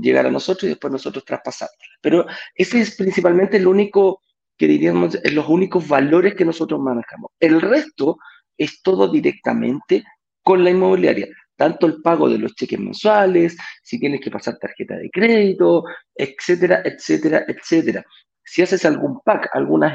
llegar 0.00 0.26
a 0.26 0.32
nosotros 0.32 0.64
y 0.64 0.68
después 0.70 0.92
nosotros 0.92 1.24
traspasarla. 1.24 1.76
Pero 2.00 2.26
ese 2.56 2.80
es 2.80 2.96
principalmente 2.96 3.56
el 3.56 3.68
único, 3.68 4.20
que 4.56 4.66
diríamos, 4.66 5.16
los 5.32 5.48
únicos 5.48 5.86
valores 5.86 6.34
que 6.34 6.44
nosotros 6.44 6.80
manejamos. 6.80 7.30
El 7.38 7.60
resto 7.60 8.18
es 8.56 8.82
todo 8.82 9.06
directamente 9.06 10.02
con 10.42 10.64
la 10.64 10.70
inmobiliaria 10.70 11.28
tanto 11.58 11.86
el 11.86 12.00
pago 12.00 12.30
de 12.30 12.38
los 12.38 12.54
cheques 12.54 12.78
mensuales, 12.78 13.56
si 13.82 13.98
tienes 13.98 14.20
que 14.20 14.30
pasar 14.30 14.58
tarjeta 14.58 14.96
de 14.96 15.10
crédito, 15.10 15.82
etcétera, 16.14 16.82
etcétera, 16.84 17.44
etcétera. 17.48 18.04
Si 18.44 18.62
haces 18.62 18.84
algún 18.84 19.20
pack, 19.24 19.50
algunas, 19.52 19.92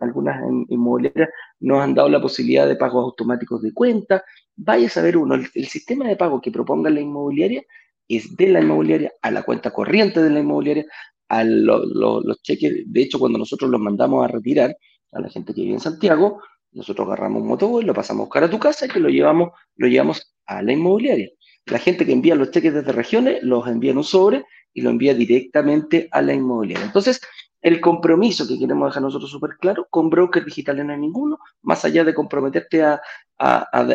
algunas 0.00 0.42
inmobiliarias 0.68 1.30
nos 1.60 1.80
han 1.80 1.94
dado 1.94 2.08
la 2.08 2.20
posibilidad 2.20 2.66
de 2.66 2.74
pagos 2.74 3.04
automáticos 3.04 3.62
de 3.62 3.72
cuenta. 3.72 4.24
Vaya 4.56 4.88
a 4.88 4.90
saber 4.90 5.16
uno, 5.16 5.36
el, 5.36 5.66
sistema 5.68 6.08
de 6.08 6.16
pago 6.16 6.40
que 6.40 6.50
proponga 6.50 6.90
la 6.90 7.00
inmobiliaria 7.00 7.62
es 8.08 8.36
de 8.36 8.48
la 8.48 8.60
inmobiliaria 8.60 9.12
a 9.22 9.30
la 9.30 9.44
cuenta 9.44 9.70
corriente 9.70 10.20
de 10.20 10.30
la 10.30 10.40
inmobiliaria, 10.40 10.86
a 11.28 11.44
los 11.44 12.42
cheques. 12.42 12.82
De 12.84 13.02
hecho, 13.02 13.20
cuando 13.20 13.38
nosotros 13.38 13.70
los 13.70 13.80
mandamos 13.80 14.24
a 14.24 14.28
retirar 14.28 14.76
a 15.12 15.20
la 15.20 15.30
gente 15.30 15.54
que 15.54 15.62
vive 15.62 15.74
en 15.74 15.80
Santiago, 15.80 16.42
nosotros 16.76 17.06
agarramos 17.06 17.42
un 17.42 17.48
motoboy, 17.48 17.84
lo 17.84 17.94
pasamos 17.94 18.20
a 18.20 18.24
buscar 18.24 18.44
a 18.44 18.50
tu 18.50 18.58
casa 18.58 18.84
y 18.84 18.88
que 18.88 19.00
lo 19.00 19.08
llevamos, 19.08 19.50
lo 19.76 19.88
llevamos 19.88 20.34
a 20.44 20.62
la 20.62 20.72
inmobiliaria. 20.72 21.30
La 21.64 21.78
gente 21.78 22.04
que 22.04 22.12
envía 22.12 22.34
los 22.34 22.50
cheques 22.50 22.74
desde 22.74 22.92
regiones 22.92 23.42
los 23.42 23.66
envía 23.66 23.92
en 23.92 23.98
un 23.98 24.04
sobre 24.04 24.44
y 24.74 24.82
lo 24.82 24.90
envía 24.90 25.14
directamente 25.14 26.08
a 26.12 26.20
la 26.20 26.34
inmobiliaria. 26.34 26.84
Entonces, 26.84 27.20
el 27.62 27.80
compromiso 27.80 28.46
que 28.46 28.58
queremos 28.58 28.90
dejar 28.90 29.02
nosotros 29.02 29.30
súper 29.30 29.56
claro, 29.58 29.86
con 29.88 30.10
broker 30.10 30.44
digitales 30.44 30.84
no 30.84 30.92
hay 30.92 31.00
ninguno, 31.00 31.38
más 31.62 31.84
allá 31.86 32.04
de 32.04 32.14
comprometerte 32.14 32.84
a, 32.84 33.00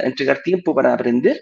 entregar 0.03 0.41
tiempo 0.43 0.73
para 0.73 0.93
aprender 0.93 1.39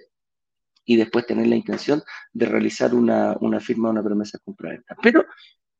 y 0.86 0.98
después 0.98 1.26
tener 1.26 1.48
la 1.48 1.56
intención 1.56 2.04
de 2.34 2.46
realizar 2.46 2.94
una, 2.94 3.38
firma 3.62 3.88
o 3.88 3.92
una 3.92 4.04
promesa 4.04 4.38
de 4.38 4.44
compra-venta. 4.44 4.96
Pero 5.02 5.26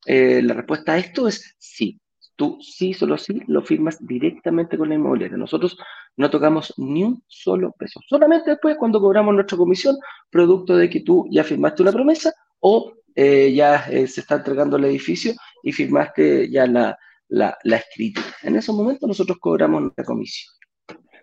eh, 0.06 0.42
la 0.42 0.54
respuesta 0.54 0.94
a 0.94 0.98
esto 0.98 1.28
es 1.28 1.56
sí 1.58 2.00
tú 2.40 2.58
sí, 2.62 2.94
solo 2.94 3.18
sí, 3.18 3.42
lo 3.48 3.62
firmas 3.62 3.98
directamente 4.08 4.78
con 4.78 4.88
la 4.88 4.96
inmobiliaria. 4.96 5.36
Nosotros 5.36 5.78
no 6.16 6.30
tocamos 6.30 6.74
ni 6.78 7.04
un 7.04 7.22
solo 7.28 7.74
peso. 7.74 8.00
Solamente 8.08 8.52
después 8.52 8.78
cuando 8.78 9.02
cobramos 9.02 9.36
nuestra 9.36 9.58
comisión, 9.58 9.98
producto 10.30 10.78
de 10.78 10.90
que 10.90 11.02
tú 11.02 11.28
ya 11.30 11.44
firmaste 11.44 11.82
una 11.82 11.92
promesa 11.92 12.32
o 12.62 12.94
eh, 13.14 13.52
ya 13.54 13.90
eh, 13.90 14.08
se 14.08 14.22
está 14.22 14.36
entregando 14.36 14.78
el 14.78 14.86
edificio 14.86 15.34
y 15.64 15.74
firmaste 15.74 16.50
ya 16.50 16.66
la, 16.66 16.98
la, 17.28 17.58
escritura. 17.76 18.28
En 18.44 18.56
esos 18.56 18.74
momentos 18.74 19.06
nosotros 19.06 19.38
cobramos 19.38 19.82
nuestra 19.82 20.06
comisión. 20.06 20.54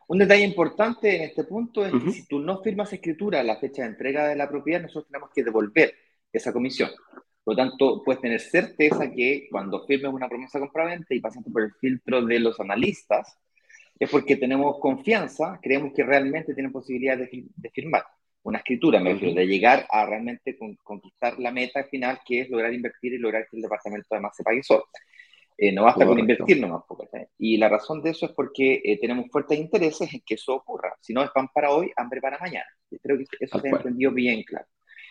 Un 0.09 0.19
detalle 0.19 0.45
importante 0.45 1.17
en 1.17 1.23
este 1.23 1.45
punto 1.45 1.85
es 1.87 1.93
que 1.93 2.13
si 2.13 2.29
tú 2.29 2.41
no 2.41 2.63
firmas 2.63 2.93
escritura 2.93 3.41
a 3.41 3.43
la 3.43 3.57
fecha 3.57 3.83
de 3.83 3.89
entrega 3.89 4.29
de 4.29 4.37
la 4.37 4.51
propiedad, 4.51 4.83
nosotros 4.83 5.09
tenemos 5.09 5.31
que 5.35 5.43
devolver 5.43 5.95
esa 6.31 6.53
comisión. 6.53 6.91
Por 7.47 7.57
lo 7.57 7.63
tanto, 7.63 8.03
puedes 8.03 8.21
tener 8.21 8.41
certeza 8.41 9.09
que 9.09 9.47
cuando 9.49 9.87
firmes 9.87 10.13
una 10.13 10.29
promesa 10.29 10.59
compraventa 10.59 11.15
y 11.15 11.21
pasando 11.21 11.49
por 11.49 11.63
el 11.63 11.73
filtro 11.75 12.21
de 12.25 12.41
los 12.41 12.59
analistas, 12.59 13.39
es 14.01 14.11
porque 14.11 14.35
tenemos 14.35 14.81
confianza, 14.81 15.61
creemos 15.63 15.93
que 15.95 16.03
realmente 16.03 16.55
tienen 16.55 16.73
posibilidad 16.73 17.17
de, 17.17 17.71
firmar 17.73 18.03
una 18.43 18.59
escritura, 18.59 18.99
me 18.99 19.13
refiero, 19.13 19.37
de 19.37 19.47
llegar 19.47 19.87
a 19.89 20.07
realmente 20.07 20.59
conquistar 20.83 21.39
la 21.39 21.53
meta 21.53 21.85
final, 21.85 22.19
que 22.27 22.41
es 22.41 22.51
lograr 22.51 22.75
invertir 22.75 23.13
y 23.13 23.19
lograr 23.19 23.47
que 23.49 23.59
el 23.59 23.63
departamento 23.63 24.09
además 24.11 24.35
se 24.35 24.43
pague 24.43 24.65
solo. 24.65 24.87
Eh, 25.57 25.71
no 25.71 25.85
basta 25.85 26.05
con 26.05 26.19
invertir 26.19 26.61
nomás. 26.61 26.83
Y 27.39 27.59
la 27.59 27.69
razón 27.69 28.03
de 28.03 28.11
eso 28.11 28.27
es 28.27 28.33
porque 28.33 28.83
eh, 28.85 28.99
tenemos 28.99 29.31
fuertes 29.31 29.57
intereses 29.57 30.13
en 30.13 30.21
que 30.27 30.35
eso 30.35 30.53
ocurra. 30.53 30.97
Si 31.01 31.15
no 31.15 31.23
es 31.23 31.31
pan 31.31 31.47
para 31.55 31.71
hoy, 31.71 31.93
hambre 31.95 32.21
para 32.21 32.41
mañana. 32.41 32.67
Y 32.91 32.99
creo 32.99 33.17
que 33.19 33.25
eso 33.39 33.61
se 33.61 33.69
ha 33.69 33.71
entendido 33.71 34.11
bien 34.11 34.43
claro. 34.43 34.67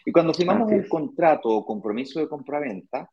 Y 0.06 0.12
cuando 0.12 0.34
firmamos 0.34 0.72
un 0.72 0.88
contrato 0.88 1.50
o 1.50 1.66
compromiso 1.66 2.20
de 2.20 2.30
compraventa, 2.30 3.10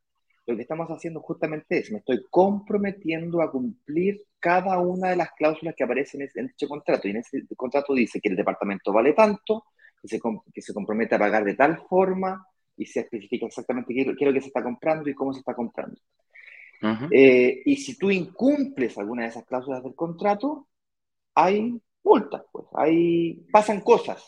lo 0.46 0.56
que 0.56 0.62
estamos 0.62 0.88
haciendo 0.88 1.20
justamente 1.20 1.78
es, 1.78 1.90
me 1.90 1.98
estoy 1.98 2.26
comprometiendo 2.28 3.40
a 3.40 3.50
cumplir 3.50 4.22
cada 4.38 4.78
una 4.78 5.10
de 5.10 5.16
las 5.16 5.32
cláusulas 5.32 5.74
que 5.76 5.84
aparecen 5.84 6.28
en 6.34 6.48
dicho 6.48 6.68
contrato. 6.68 7.08
Y 7.08 7.12
en 7.12 7.18
ese 7.18 7.46
contrato 7.56 7.94
dice 7.94 8.20
que 8.20 8.28
el 8.28 8.36
departamento 8.36 8.92
vale 8.92 9.12
tanto, 9.14 9.64
que 10.00 10.08
se, 10.08 10.20
que 10.52 10.62
se 10.62 10.74
compromete 10.74 11.14
a 11.14 11.18
pagar 11.18 11.44
de 11.44 11.54
tal 11.54 11.78
forma 11.88 12.46
y 12.76 12.86
se 12.86 13.00
especifica 13.00 13.46
exactamente 13.46 13.94
qué, 13.94 14.00
es 14.00 14.06
lo 14.06 14.32
que 14.32 14.40
se 14.40 14.48
está 14.48 14.62
comprando 14.62 15.08
y 15.08 15.14
cómo 15.14 15.32
se 15.32 15.40
está 15.40 15.54
comprando. 15.54 16.00
Eh, 17.12 17.62
y 17.64 17.76
si 17.76 17.96
tú 17.96 18.10
incumples 18.10 18.98
alguna 18.98 19.22
de 19.22 19.28
esas 19.28 19.44
cláusulas 19.44 19.84
del 19.84 19.94
contrato, 19.94 20.68
hay 21.34 21.80
multas, 22.02 22.42
pues, 22.50 22.66
hay, 22.74 23.46
pasan 23.52 23.80
cosas. 23.82 24.18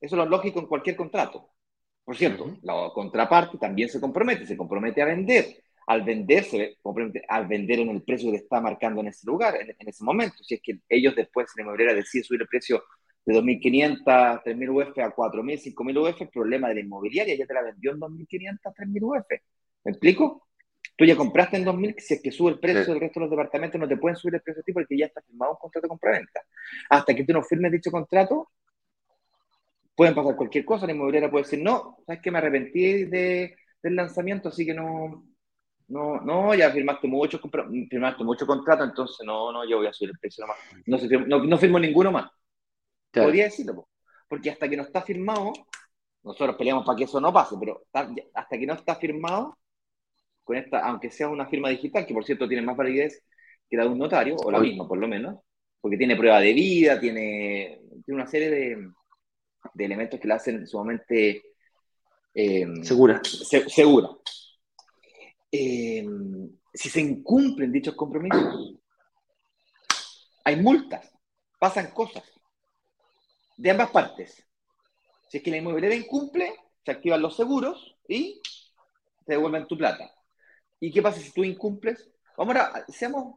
Eso 0.00 0.16
es 0.16 0.18
lo 0.18 0.24
lógico 0.24 0.60
en 0.60 0.66
cualquier 0.66 0.96
contrato. 0.96 1.51
Por 2.04 2.16
cierto, 2.16 2.58
la 2.62 2.90
contraparte 2.92 3.58
también 3.58 3.88
se 3.88 4.00
compromete, 4.00 4.46
se 4.46 4.56
compromete 4.56 5.02
a 5.02 5.06
vender. 5.06 5.62
Al 5.86 6.02
vender, 6.02 6.44
se 6.44 6.76
compromete 6.82 7.22
a 7.28 7.42
vender 7.42 7.80
en 7.80 7.90
el 7.90 8.02
precio 8.02 8.30
que 8.30 8.38
está 8.38 8.60
marcando 8.60 9.00
en 9.00 9.08
ese 9.08 9.26
lugar, 9.26 9.56
en, 9.56 9.88
ese 9.88 10.04
momento. 10.04 10.42
Si 10.42 10.54
es 10.54 10.60
que 10.62 10.78
ellos 10.88 11.14
después, 11.14 11.48
la 11.56 11.62
inmobiliaria 11.62 11.94
decide 11.94 12.24
subir 12.24 12.40
el 12.42 12.48
precio 12.48 12.82
de 13.24 13.34
2.500, 13.34 14.42
3.000 14.42 14.70
UF 14.70 14.98
a 14.98 15.14
4.000, 15.14 15.74
5.000 15.74 16.10
UF, 16.10 16.20
el 16.22 16.28
problema 16.28 16.68
de 16.68 16.74
la 16.74 16.80
inmobiliaria 16.80 17.36
ya 17.36 17.46
te 17.46 17.54
la 17.54 17.62
vendió 17.62 17.92
en 17.92 18.00
2.500, 18.00 18.58
3.000 18.62 19.02
UF. 19.02 19.26
¿Me 19.84 19.90
explico? 19.92 20.48
Tú 20.96 21.04
ya 21.04 21.16
compraste 21.16 21.56
en 21.56 21.64
2.000, 21.64 21.94
si 21.98 22.14
es 22.14 22.22
que 22.22 22.30
sube 22.30 22.50
el 22.50 22.58
precio 22.58 22.92
del 22.92 23.00
resto 23.00 23.20
de 23.20 23.26
los 23.26 23.30
departamentos, 23.30 23.80
no 23.80 23.88
te 23.88 23.96
pueden 23.96 24.16
subir 24.16 24.34
el 24.34 24.42
precio 24.42 24.60
a 24.60 24.64
ti 24.64 24.72
porque 24.72 24.96
ya 24.96 25.06
está 25.06 25.22
firmado 25.22 25.52
un 25.52 25.58
contrato 25.58 25.86
de 25.86 25.88
compra-venta. 25.88 26.42
Hasta 26.90 27.14
que 27.14 27.24
tú 27.24 27.32
no 27.32 27.42
firmes 27.42 27.72
dicho 27.72 27.90
contrato, 27.90 28.50
pueden 29.94 30.14
pasar 30.14 30.36
cualquier 30.36 30.64
cosa, 30.64 30.86
la 30.86 30.92
inmobiliaria 30.92 31.30
puede 31.30 31.44
decir, 31.44 31.62
no, 31.62 31.98
sabes 32.06 32.22
que 32.22 32.30
me 32.30 32.38
arrepentí 32.38 33.04
de, 33.04 33.56
del 33.82 33.96
lanzamiento, 33.96 34.48
así 34.48 34.64
que 34.64 34.74
no, 34.74 35.26
no, 35.88 36.20
no, 36.20 36.54
ya 36.54 36.70
firmaste 36.70 37.06
mucho, 37.08 37.40
firmaste 37.90 38.24
mucho 38.24 38.46
contrato, 38.46 38.84
entonces 38.84 39.26
no, 39.26 39.52
no, 39.52 39.68
yo 39.68 39.78
voy 39.78 39.86
a 39.86 39.92
subir 39.92 40.10
el 40.10 40.18
precio 40.18 40.46
nomás. 40.46 40.58
No, 40.86 41.26
no, 41.26 41.44
no 41.44 41.58
firmo 41.58 41.78
ninguno 41.78 42.10
más. 42.10 42.30
Podría 43.12 43.44
decirlo, 43.44 43.88
porque 44.28 44.50
hasta 44.50 44.68
que 44.68 44.76
no 44.76 44.84
está 44.84 45.02
firmado, 45.02 45.52
nosotros 46.22 46.56
peleamos 46.56 46.86
para 46.86 46.96
que 46.96 47.04
eso 47.04 47.20
no 47.20 47.32
pase, 47.32 47.56
pero 47.60 47.84
hasta 47.92 48.58
que 48.58 48.66
no 48.66 48.74
está 48.74 48.96
firmado, 48.96 49.58
con 50.44 50.56
esta, 50.56 50.80
aunque 50.86 51.10
sea 51.10 51.28
una 51.28 51.46
firma 51.46 51.68
digital, 51.68 52.06
que 52.06 52.14
por 52.14 52.24
cierto 52.24 52.48
tiene 52.48 52.62
más 52.62 52.76
validez 52.76 53.22
que 53.68 53.76
la 53.76 53.84
de 53.84 53.90
un 53.90 53.98
notario, 53.98 54.36
o 54.36 54.50
la 54.50 54.58
misma 54.60 54.88
por 54.88 54.98
lo 54.98 55.06
menos, 55.06 55.38
porque 55.80 55.98
tiene 55.98 56.16
prueba 56.16 56.40
de 56.40 56.52
vida, 56.52 56.98
tiene, 56.98 57.80
tiene 58.04 58.20
una 58.22 58.26
serie 58.26 58.50
de, 58.50 58.88
de 59.74 59.84
elementos 59.84 60.20
que 60.20 60.28
la 60.28 60.36
hacen 60.36 60.66
sumamente 60.66 61.42
eh, 62.34 62.66
segura. 62.82 63.20
segura. 63.24 64.10
Eh, 65.50 66.06
si 66.72 66.88
se 66.88 67.00
incumplen 67.00 67.72
dichos 67.72 67.94
compromisos, 67.94 68.74
hay 70.44 70.56
multas, 70.56 71.12
pasan 71.58 71.90
cosas 71.92 72.24
de 73.56 73.70
ambas 73.70 73.90
partes. 73.90 74.44
Si 75.28 75.38
es 75.38 75.42
que 75.42 75.50
la 75.50 75.58
inmobiliaria 75.58 75.96
incumple, 75.96 76.52
se 76.84 76.90
activan 76.90 77.22
los 77.22 77.36
seguros 77.36 77.96
y 78.08 78.40
te 79.24 79.34
devuelven 79.34 79.66
tu 79.66 79.76
plata. 79.76 80.12
¿Y 80.80 80.90
qué 80.90 81.00
pasa 81.00 81.20
si 81.20 81.32
tú 81.32 81.44
incumples? 81.44 82.10
Vamos 82.36 82.56
a, 82.56 82.84
seamos 82.88 83.36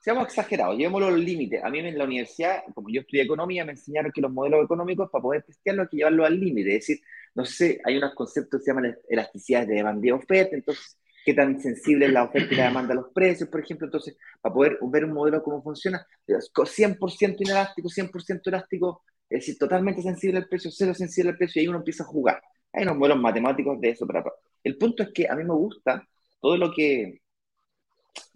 seamos 0.00 0.24
exagerados, 0.24 0.76
llevémoslo 0.76 1.08
al 1.08 1.24
límite. 1.24 1.60
A 1.62 1.68
mí 1.68 1.78
en 1.78 1.96
la 1.96 2.04
universidad, 2.04 2.62
como 2.74 2.88
yo 2.88 3.02
estudié 3.02 3.22
economía, 3.22 3.64
me 3.64 3.72
enseñaron 3.72 4.10
que 4.12 4.20
los 4.20 4.32
modelos 4.32 4.64
económicos, 4.64 5.10
para 5.10 5.22
poder 5.22 5.42
testearlos, 5.42 5.84
hay 5.84 5.90
que 5.90 5.96
llevarlos 5.98 6.26
al 6.26 6.40
límite. 6.40 6.76
Es 6.76 6.86
decir, 6.86 7.00
no 7.34 7.44
sé, 7.44 7.80
hay 7.84 7.98
unos 7.98 8.14
conceptos 8.14 8.60
que 8.60 8.64
se 8.64 8.70
llaman 8.70 8.96
elasticidad 9.08 9.66
de 9.66 9.74
demanda 9.74 10.06
y 10.06 10.10
oferta, 10.10 10.56
entonces, 10.56 10.98
qué 11.24 11.34
tan 11.34 11.60
sensible 11.60 12.06
es 12.06 12.12
la 12.12 12.24
oferta 12.24 12.54
y 12.54 12.56
la 12.56 12.64
demanda 12.64 12.92
a 12.94 12.96
los 12.96 13.12
precios, 13.12 13.48
por 13.50 13.60
ejemplo. 13.60 13.86
Entonces, 13.86 14.16
para 14.40 14.54
poder 14.54 14.78
ver 14.82 15.04
un 15.04 15.12
modelo 15.12 15.42
cómo 15.42 15.62
funciona, 15.62 16.06
100% 16.26 17.36
inelástico, 17.40 17.88
100% 17.90 18.40
elástico, 18.46 19.04
es 19.28 19.40
decir, 19.40 19.58
totalmente 19.58 20.02
sensible 20.02 20.38
al 20.38 20.48
precio, 20.48 20.70
cero 20.72 20.94
sensible 20.94 21.30
al 21.30 21.36
precio, 21.36 21.60
y 21.60 21.64
ahí 21.64 21.68
uno 21.68 21.78
empieza 21.78 22.04
a 22.04 22.06
jugar. 22.06 22.42
Hay 22.72 22.84
unos 22.84 22.96
modelos 22.96 23.20
matemáticos 23.20 23.80
de 23.80 23.90
eso. 23.90 24.06
Para... 24.06 24.24
El 24.64 24.78
punto 24.78 25.02
es 25.02 25.10
que 25.12 25.28
a 25.28 25.36
mí 25.36 25.44
me 25.44 25.54
gusta 25.54 26.06
todo 26.40 26.56
lo 26.56 26.72
que 26.72 27.20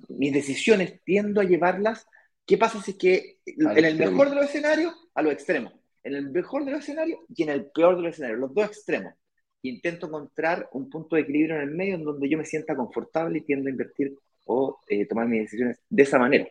mis 0.08 0.32
decisiones 0.32 1.00
tiendo 1.04 1.40
a 1.40 1.44
llevarlas, 1.44 2.06
¿qué 2.46 2.58
pasa 2.58 2.82
si 2.82 2.92
es 2.92 2.96
que 2.96 3.38
en 3.46 3.84
el 3.84 3.96
mejor 3.96 4.30
de 4.30 4.36
los 4.36 4.46
escenarios, 4.46 4.94
a 5.14 5.22
los 5.22 5.32
extremos? 5.32 5.72
En 6.02 6.14
el 6.14 6.30
mejor 6.30 6.64
de 6.64 6.72
los 6.72 6.80
escenarios 6.80 7.20
y 7.34 7.42
en 7.42 7.48
el 7.50 7.66
peor 7.66 7.96
de 7.96 8.02
los 8.02 8.12
escenarios, 8.12 8.40
los 8.40 8.54
dos 8.54 8.66
extremos. 8.66 9.14
Intento 9.62 10.06
encontrar 10.06 10.68
un 10.72 10.90
punto 10.90 11.16
de 11.16 11.22
equilibrio 11.22 11.56
en 11.56 11.62
el 11.62 11.70
medio 11.70 11.94
en 11.94 12.04
donde 12.04 12.28
yo 12.28 12.36
me 12.36 12.44
sienta 12.44 12.76
confortable 12.76 13.38
y 13.38 13.42
tiendo 13.42 13.68
a 13.68 13.70
invertir 13.70 14.18
o 14.44 14.78
eh, 14.88 15.06
tomar 15.06 15.26
mis 15.26 15.42
decisiones 15.42 15.80
de 15.88 16.02
esa 16.02 16.18
manera. 16.18 16.46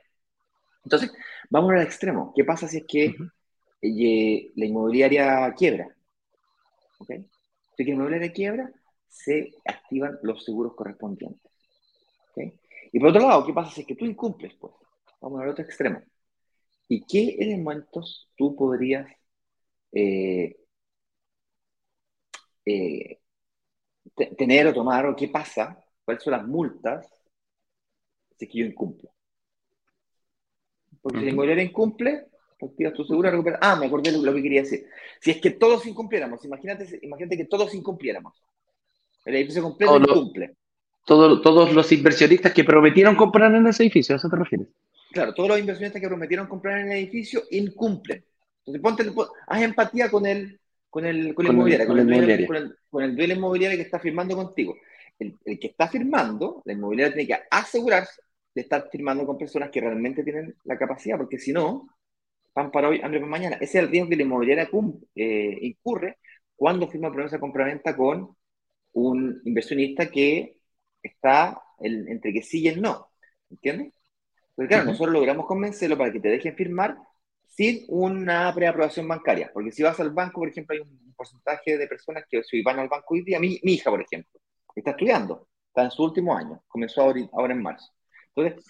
Entonces, 0.83 1.11
vamos 1.49 1.71
al 1.71 1.83
extremo. 1.83 2.33
¿Qué 2.35 2.43
pasa 2.43 2.67
si 2.67 2.77
es 2.77 2.85
que 2.87 3.15
eh, 3.81 4.51
la 4.55 4.65
inmobiliaria 4.65 5.53
quiebra? 5.55 5.87
¿Okay? 6.97 7.25
Si 7.77 7.83
la 7.83 7.91
inmobiliaria 7.91 8.33
quiebra, 8.33 8.71
se 9.07 9.51
activan 9.65 10.17
los 10.23 10.43
seguros 10.43 10.73
correspondientes. 10.75 11.52
Y 12.93 12.99
por 12.99 13.09
otro 13.09 13.27
lado, 13.27 13.43
¿qué 13.43 13.51
pasa 13.51 13.71
si 13.71 13.81
es 13.81 13.87
que 13.87 13.95
tú 13.95 14.05
incumples? 14.05 14.53
Pues 14.53 14.71
vamos 15.19 15.41
al 15.41 15.49
otro 15.49 15.65
extremo. 15.65 16.01
¿Y 16.87 17.03
qué 17.05 17.35
elementos 17.39 18.29
tú 18.37 18.55
podrías 18.55 19.11
eh, 19.91 20.55
eh, 22.63 23.19
tener 24.37 24.67
o 24.67 24.73
tomar 24.73 25.07
o 25.07 25.15
qué 25.15 25.27
pasa? 25.27 25.83
¿Cuáles 26.05 26.23
son 26.23 26.33
las 26.33 26.45
multas 26.45 27.11
si 28.37 28.45
es 28.45 28.51
que 28.51 28.59
yo 28.59 28.65
incumplo? 28.65 29.11
Porque 31.01 31.17
si 31.17 31.25
la 31.25 31.31
inmobiliaria 31.31 31.63
incumple, 31.63 32.27
activas 32.61 32.93
tu 32.93 33.05
seguro, 33.05 33.31
recuperas. 33.31 33.59
Ah, 33.63 33.75
me 33.75 33.87
acordé 33.87 34.11
lo 34.11 34.33
que 34.33 34.43
quería 34.43 34.61
decir. 34.61 34.85
Si 35.19 35.31
es 35.31 35.41
que 35.41 35.49
todos 35.49 35.83
incumpliéramos, 35.87 36.45
imagínate, 36.45 36.99
imagínate 37.01 37.37
que 37.37 37.45
todos 37.45 37.73
incumpliéramos. 37.73 38.39
El 39.25 39.35
edificio 39.35 39.63
completo 39.63 39.97
incumple. 39.97 40.57
Todos 41.05 41.73
los 41.73 41.91
inversionistas 41.91 42.53
que 42.53 42.63
prometieron 42.63 43.15
comprar 43.15 43.53
en 43.53 43.67
ese 43.67 43.83
edificio, 43.83 44.15
¿a 44.15 44.17
eso 44.17 44.29
te 44.29 44.35
refieres? 44.37 44.67
Claro, 45.11 45.33
todos 45.33 45.49
los 45.49 45.59
inversionistas 45.59 46.01
que 46.01 46.07
prometieron 46.07 46.47
comprar 46.47 46.79
en 46.79 46.91
el 46.91 46.97
edificio 46.97 47.43
incumplen. 47.51 48.23
Entonces, 48.65 48.81
ponte, 48.81 49.29
haz 49.47 49.61
empatía 49.61 50.09
con 50.09 50.25
el, 50.25 50.59
con 50.89 51.05
el, 51.05 51.35
con, 51.35 51.45
el 51.45 51.51
inmobiliario, 51.51 51.87
con, 51.87 51.99
el, 51.99 52.07
inmobiliario. 52.07 52.47
Con, 52.89 53.03
el, 53.03 53.31
inmobiliario 53.31 53.77
que 53.77 53.83
está 53.83 53.99
firmando 53.99 54.35
contigo. 54.35 54.75
El, 55.19 55.35
el, 55.45 55.59
que 55.59 55.67
está 55.67 55.87
firmando, 55.87 56.61
la 56.65 56.73
inmobiliaria 56.73 57.13
tiene 57.13 57.27
que 57.27 57.43
asegurarse 57.51 58.21
de 58.55 58.61
estar 58.61 58.87
firmando 58.91 59.25
con 59.25 59.37
personas 59.37 59.69
que 59.69 59.81
realmente 59.81 60.23
tienen 60.23 60.55
la 60.63 60.77
capacidad, 60.77 61.17
porque 61.17 61.37
si 61.37 61.51
no, 61.51 61.87
pan 62.53 62.71
para 62.71 62.89
hoy, 62.89 63.01
hambre 63.03 63.19
para 63.19 63.29
mañana. 63.29 63.55
Ese 63.57 63.77
es 63.77 63.83
el 63.83 63.89
riesgo 63.89 64.09
que 64.09 64.15
la 64.15 64.23
inmobiliaria 64.23 64.69
eh, 65.15 65.57
incurre 65.61 66.17
cuando 66.55 66.87
firma 66.87 67.11
promesa 67.11 67.35
de 67.35 67.41
compraventa 67.41 67.95
con 67.95 68.35
un 68.93 69.41
inversionista 69.45 70.09
que 70.09 70.57
está 71.03 71.61
entre 71.79 72.33
que 72.33 72.41
sí 72.41 72.61
y 72.61 72.67
el 72.69 72.81
no. 72.81 73.09
¿Entiendes? 73.49 73.93
Porque 74.55 74.69
claro, 74.69 74.85
nosotros 74.85 75.13
logramos 75.13 75.45
convencerlo 75.45 75.97
para 75.97 76.11
que 76.11 76.19
te 76.19 76.29
dejen 76.29 76.55
firmar 76.55 76.97
sin 77.47 77.85
una 77.87 78.53
preaprobación 78.53 79.07
bancaria. 79.07 79.51
Porque 79.53 79.71
si 79.71 79.83
vas 79.83 79.99
al 79.99 80.11
banco, 80.11 80.41
por 80.41 80.49
ejemplo, 80.49 80.75
hay 80.75 80.81
un 80.81 81.13
porcentaje 81.15 81.77
de 81.77 81.87
personas 81.87 82.25
que 82.29 82.43
si 82.43 82.61
van 82.61 82.79
al 82.79 82.89
banco 82.89 83.13
hoy 83.13 83.23
día, 83.23 83.39
mi, 83.39 83.59
mi 83.63 83.73
hija, 83.73 83.89
por 83.89 84.01
ejemplo, 84.01 84.39
está 84.75 84.91
estudiando, 84.91 85.47
está 85.67 85.83
en 85.83 85.91
su 85.91 86.03
último 86.03 86.35
año, 86.35 86.63
comenzó 86.67 87.01
ahora 87.01 87.53
en 87.53 87.61
marzo. 87.61 87.91
Entonces, 88.35 88.63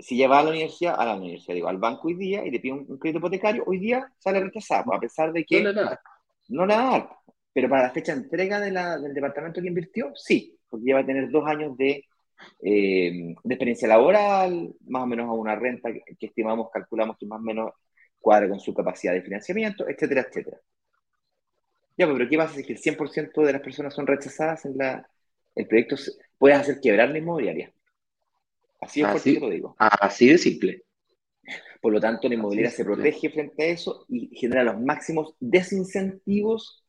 si 0.00 0.16
lleva 0.16 0.38
a 0.38 0.42
la 0.42 0.50
universidad, 0.50 0.96
a 0.98 1.04
la 1.04 1.16
universidad, 1.16 1.54
digo, 1.54 1.68
al 1.68 1.78
banco 1.78 2.08
hoy 2.08 2.14
día 2.14 2.44
y 2.44 2.50
le 2.50 2.60
pide 2.60 2.72
un, 2.72 2.98
crédito 2.98 3.18
hipotecario, 3.18 3.64
hoy 3.66 3.78
día 3.78 4.10
sale 4.18 4.40
rechazado, 4.40 4.94
a 4.94 5.00
pesar 5.00 5.32
de 5.32 5.44
que 5.44 5.62
no 5.62 5.72
le 5.72 5.82
da. 5.82 6.00
No 6.48 6.66
le 6.66 6.74
da. 6.74 7.18
Pero 7.52 7.68
para 7.68 7.84
la 7.84 7.90
fecha 7.90 8.14
de 8.14 8.22
entrega 8.22 8.60
de 8.60 8.70
la, 8.70 8.98
del 8.98 9.12
departamento 9.12 9.60
que 9.60 9.68
invirtió, 9.68 10.12
sí, 10.14 10.58
porque 10.70 10.86
lleva 10.86 11.00
a 11.00 11.06
tener 11.06 11.30
dos 11.30 11.46
años 11.46 11.76
de, 11.76 12.04
eh, 12.62 13.34
de 13.42 13.54
experiencia 13.54 13.88
laboral, 13.88 14.74
más 14.86 15.02
o 15.02 15.06
menos 15.06 15.28
a 15.28 15.32
una 15.32 15.56
renta 15.56 15.92
que, 15.92 16.26
estimamos, 16.26 16.70
calculamos 16.70 17.16
que 17.18 17.26
más 17.26 17.40
o 17.40 17.42
menos 17.42 17.72
cuadra 18.20 18.48
con 18.48 18.60
su 18.60 18.72
capacidad 18.72 19.12
de 19.12 19.22
financiamiento, 19.22 19.88
etcétera, 19.88 20.26
etcétera. 20.28 20.58
Ya, 21.96 22.06
pues, 22.06 22.16
pero 22.16 22.30
¿qué 22.30 22.36
pasa 22.36 22.54
si 22.54 22.72
el 22.72 22.78
100% 22.78 23.42
de 23.42 23.52
las 23.52 23.62
personas 23.62 23.94
son 23.94 24.06
rechazadas 24.06 24.64
en 24.64 24.76
la, 24.76 25.06
el 25.54 25.66
proyecto? 25.66 25.96
Puede 26.38 26.54
hacer 26.54 26.80
quebrar 26.80 27.10
la 27.10 27.18
inmobiliaria. 27.18 27.72
Así 28.80 29.02
es 29.02 29.06
así, 29.08 29.38
lo 29.38 29.50
digo. 29.50 29.74
Así 29.78 30.28
de 30.28 30.38
simple. 30.38 30.84
Por 31.82 31.92
lo 31.92 32.00
tanto, 32.00 32.28
la 32.28 32.34
inmobiliaria 32.34 32.70
se 32.70 32.84
protege 32.84 33.30
frente 33.30 33.62
a 33.62 33.66
eso 33.66 34.04
y 34.08 34.34
genera 34.36 34.64
los 34.64 34.80
máximos 34.80 35.34
desincentivos 35.40 36.84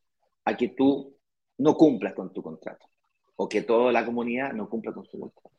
a 0.46 0.56
que 0.56 0.70
tú 0.70 1.18
no 1.58 1.76
cumplas 1.76 2.14
con 2.14 2.32
tu 2.34 2.42
contrato 2.42 2.91
o 3.42 3.50
que 3.50 3.64
toda 3.64 3.92
la 3.92 4.06
comunidad 4.06 4.54
no 4.54 4.70
cumpla 4.70 4.94
con 4.94 5.06
su 5.06 5.20
contrato. 5.20 5.50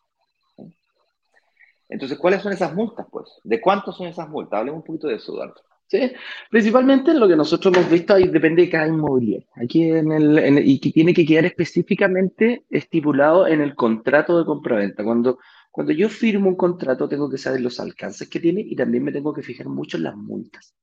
Entonces, 1.89 2.17
¿cuáles 2.17 2.41
son 2.41 2.53
esas 2.53 2.73
multas, 2.75 3.07
pues? 3.11 3.29
¿De 3.43 3.61
cuántos 3.61 3.97
son 3.97 4.07
esas 4.07 4.29
multas? 4.29 4.61
Hablemos 4.61 4.79
un 4.81 4.87
poquito 4.87 5.09
de 5.09 5.17
eso, 5.17 5.33
Eduardo. 5.33 5.61
Sí, 5.89 6.13
principalmente 6.49 7.13
lo 7.13 7.29
que 7.29 7.37
nosotros 7.37 7.75
hemos 7.75 7.91
visto 7.91 8.15
ahí 8.15 8.29
depende 8.29 8.63
de 8.63 8.71
cada 8.71 8.87
inmobiliaria. 8.87 9.47
Aquí 9.57 9.83
en 9.83 10.11
el, 10.11 10.67
y 10.67 10.79
que 10.79 10.91
tiene 10.91 11.13
que 11.13 11.27
quedar 11.27 11.45
específicamente 11.45 12.65
estipulado 12.71 13.47
en 13.47 13.61
el 13.61 13.75
contrato 13.75 14.39
de 14.39 14.47
compraventa. 14.47 15.05
Cuando 15.05 15.39
cuando 15.73 15.93
yo 15.93 16.09
firmo 16.11 16.51
un 16.51 16.57
contrato, 16.57 17.09
tengo 17.09 17.29
que 17.31 17.39
saber 17.39 17.63
los 17.63 17.81
alcances 17.81 18.29
que 18.29 18.39
tiene 18.39 18.61
y 18.61 18.77
también 18.77 19.03
me 19.03 19.11
tengo 19.11 19.33
que 19.33 19.43
fijar 19.43 19.69
mucho 19.69 19.97
en 19.97 20.05
las 20.05 20.15
multas. 20.15 20.75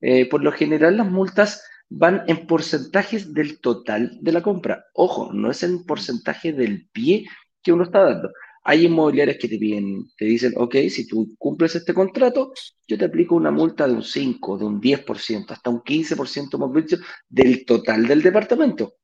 Eh, 0.00 0.28
por 0.28 0.42
lo 0.42 0.52
general, 0.52 0.96
las 0.96 1.10
multas 1.10 1.62
van 1.88 2.24
en 2.26 2.46
porcentajes 2.46 3.32
del 3.32 3.60
total 3.60 4.18
de 4.20 4.32
la 4.32 4.42
compra. 4.42 4.84
Ojo, 4.94 5.32
no 5.32 5.50
es 5.50 5.62
en 5.62 5.84
porcentaje 5.84 6.52
del 6.52 6.88
pie 6.90 7.26
que 7.62 7.72
uno 7.72 7.84
está 7.84 8.02
dando. 8.02 8.30
Hay 8.64 8.84
inmobiliarias 8.84 9.38
que 9.38 9.48
te 9.48 9.58
piden, 9.58 10.04
te 10.16 10.26
dicen, 10.26 10.52
ok, 10.56 10.74
si 10.90 11.06
tú 11.06 11.34
cumples 11.38 11.74
este 11.74 11.94
contrato, 11.94 12.52
yo 12.86 12.98
te 12.98 13.06
aplico 13.06 13.34
una 13.34 13.50
multa 13.50 13.88
de 13.88 13.94
un 13.94 14.02
5, 14.02 14.58
de 14.58 14.64
un 14.64 14.80
10%, 14.80 15.50
hasta 15.50 15.70
un 15.70 15.80
15% 15.80 16.58
más 16.58 17.00
del 17.28 17.64
total 17.64 18.06
del 18.06 18.20
departamento. 18.20 18.94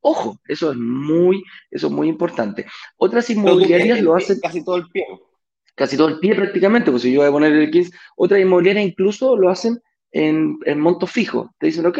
Ojo, 0.00 0.40
eso 0.46 0.72
es 0.72 0.76
muy, 0.76 1.42
eso 1.70 1.86
es 1.88 1.92
muy 1.92 2.08
importante. 2.08 2.66
Otras 2.96 3.28
inmobiliarias 3.30 4.00
lo 4.02 4.14
hacen. 4.14 4.38
Casi 4.40 4.64
todo 4.64 4.76
el 4.76 4.88
pie. 4.88 5.04
Casi 5.74 5.96
todo 5.96 6.08
el 6.08 6.18
pie 6.18 6.34
prácticamente, 6.34 6.90
pues 6.90 7.02
si 7.02 7.12
yo 7.12 7.20
voy 7.20 7.28
a 7.28 7.32
poner 7.32 7.52
el 7.52 7.70
15, 7.70 7.92
otras 8.16 8.40
inmobiliarias 8.40 8.86
incluso 8.86 9.36
lo 9.36 9.48
hacen 9.48 9.80
en, 10.12 10.58
en 10.64 10.80
monto 10.80 11.06
fijo. 11.06 11.54
Te 11.58 11.66
dicen, 11.66 11.86
ok, 11.86 11.98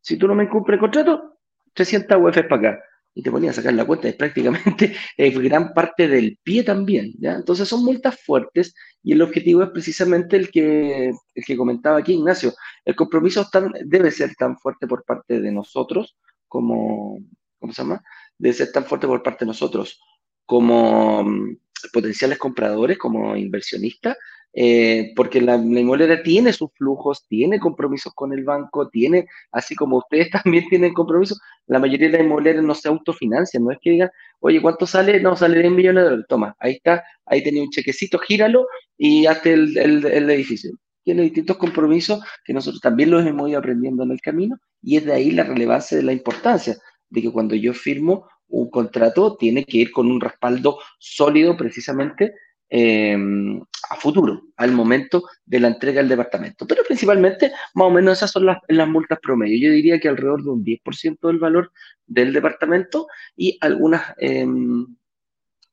si 0.00 0.16
tú 0.16 0.28
no 0.28 0.34
me 0.34 0.48
cumples 0.48 0.76
el 0.76 0.80
contrato, 0.80 1.38
300 1.74 2.18
UF 2.18 2.42
para 2.48 2.56
acá. 2.56 2.84
Y 3.14 3.22
te 3.22 3.30
ponían 3.30 3.50
a 3.50 3.54
sacar 3.54 3.74
la 3.74 3.84
cuenta, 3.84 4.08
es 4.08 4.14
prácticamente 4.14 4.96
es 5.18 5.38
gran 5.38 5.74
parte 5.74 6.08
del 6.08 6.38
pie 6.42 6.64
también. 6.64 7.12
¿ya? 7.18 7.34
Entonces 7.34 7.68
son 7.68 7.84
multas 7.84 8.18
fuertes 8.22 8.74
y 9.02 9.12
el 9.12 9.20
objetivo 9.20 9.62
es 9.62 9.70
precisamente 9.70 10.36
el 10.36 10.50
que, 10.50 11.12
el 11.34 11.44
que 11.44 11.56
comentaba 11.56 11.98
aquí 11.98 12.14
Ignacio. 12.14 12.54
El 12.84 12.96
compromiso 12.96 13.46
debe 13.84 14.10
ser 14.10 14.34
tan 14.34 14.56
fuerte 14.58 14.86
por 14.86 15.04
parte 15.04 15.40
de 15.40 15.52
nosotros 15.52 16.16
como, 16.48 17.18
¿cómo 17.58 17.72
se 17.72 17.82
llama? 17.82 18.02
De 18.38 18.52
ser 18.52 18.72
tan 18.72 18.84
fuerte 18.84 19.06
por 19.06 19.22
parte 19.22 19.44
de 19.44 19.50
nosotros 19.50 20.00
como 20.46 21.22
mm, 21.22 21.56
potenciales 21.92 22.38
compradores, 22.38 22.98
como 22.98 23.36
inversionistas, 23.36 24.16
eh, 24.54 25.12
porque 25.16 25.40
la, 25.40 25.56
inmobiliaria 25.56 26.22
tiene 26.22 26.52
sus 26.52 26.70
flujos, 26.74 27.26
tiene 27.26 27.58
compromisos 27.58 28.12
con 28.14 28.32
el 28.32 28.44
banco, 28.44 28.88
tiene, 28.88 29.26
así 29.50 29.74
como 29.74 29.98
ustedes 29.98 30.30
también 30.44 30.68
tienen 30.68 30.92
compromisos, 30.92 31.40
la 31.66 31.78
mayoría 31.78 32.08
de 32.08 32.18
las 32.18 32.26
inmobiliarias 32.26 32.64
no 32.64 32.74
se 32.74 32.88
autofinancian, 32.88 33.64
no 33.64 33.70
es 33.70 33.78
que 33.80 33.90
digan, 33.90 34.10
oye, 34.40 34.60
¿cuánto 34.60 34.86
sale? 34.86 35.20
No, 35.20 35.36
sale 35.36 35.60
10 35.60 35.72
millones 35.72 36.02
de 36.02 36.10
dólares, 36.10 36.26
toma, 36.28 36.56
ahí 36.58 36.72
está, 36.72 37.02
ahí 37.26 37.42
tenía 37.42 37.62
un 37.62 37.70
chequecito, 37.70 38.18
gíralo 38.18 38.66
y 38.98 39.26
hazte 39.26 39.54
el, 39.54 39.76
el, 39.78 40.04
el 40.04 40.30
edificio. 40.30 40.72
Tiene 41.04 41.22
distintos 41.22 41.56
compromisos 41.56 42.22
que 42.44 42.52
nosotros 42.52 42.80
también 42.80 43.10
los 43.10 43.26
hemos 43.26 43.48
ido 43.48 43.58
aprendiendo 43.58 44.04
en 44.04 44.12
el 44.12 44.20
camino 44.20 44.56
y 44.82 44.96
es 44.96 45.04
de 45.04 45.12
ahí 45.12 45.32
la 45.32 45.44
relevancia 45.44 45.96
de 45.96 46.04
la 46.04 46.12
importancia 46.12 46.76
de 47.10 47.22
que 47.22 47.32
cuando 47.32 47.54
yo 47.54 47.74
firmo 47.74 48.28
un 48.48 48.70
contrato 48.70 49.36
tiene 49.36 49.64
que 49.64 49.78
ir 49.78 49.92
con 49.92 50.10
un 50.10 50.20
respaldo 50.20 50.78
sólido 50.98 51.56
precisamente 51.56 52.34
em, 52.74 53.60
a 53.90 53.96
futuro, 53.96 54.44
al 54.56 54.72
momento 54.72 55.24
de 55.44 55.60
la 55.60 55.68
entrega 55.68 56.00
del 56.00 56.08
departamento. 56.08 56.66
Pero 56.66 56.82
principalmente, 56.84 57.52
más 57.74 57.86
o 57.86 57.90
menos 57.90 58.16
esas 58.16 58.30
son 58.30 58.46
las, 58.46 58.88
multas 58.88 59.18
promedio. 59.22 59.68
Yo 59.68 59.74
diría 59.74 60.00
que 60.00 60.08
alrededor 60.08 60.42
de 60.42 60.50
un 60.50 60.64
10% 60.64 61.28
del 61.28 61.38
valor 61.38 61.70
del 62.06 62.32
departamento 62.32 63.08
y 63.36 63.58
algunas, 63.60 64.14
em, 64.16 64.86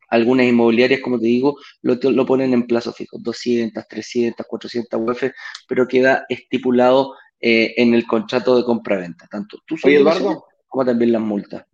algunas 0.10 0.46
inmobiliarias, 0.46 1.00
como 1.00 1.18
te 1.18 1.28
digo, 1.28 1.58
lo, 1.84 1.96
lo, 2.02 2.26
ponen 2.26 2.52
en 2.54 2.68
plazo 2.68 2.92
fijo, 2.92 3.18
200, 3.18 3.88
300, 3.88 4.46
400 4.46 5.00
UF, 5.02 5.32
pero 5.70 5.88
queda 5.88 6.26
estipulado 6.28 7.16
eh, 7.40 7.76
en 7.78 7.94
el 7.94 8.06
contrato 8.06 8.58
de 8.58 8.66
compra-venta. 8.66 9.26
Tanto 9.28 9.60
tú, 9.66 9.78
Oye, 9.86 10.00
Eduardo, 10.00 10.44
como 10.68 10.84
también 10.84 11.14
las 11.14 11.22
multas. 11.22 11.66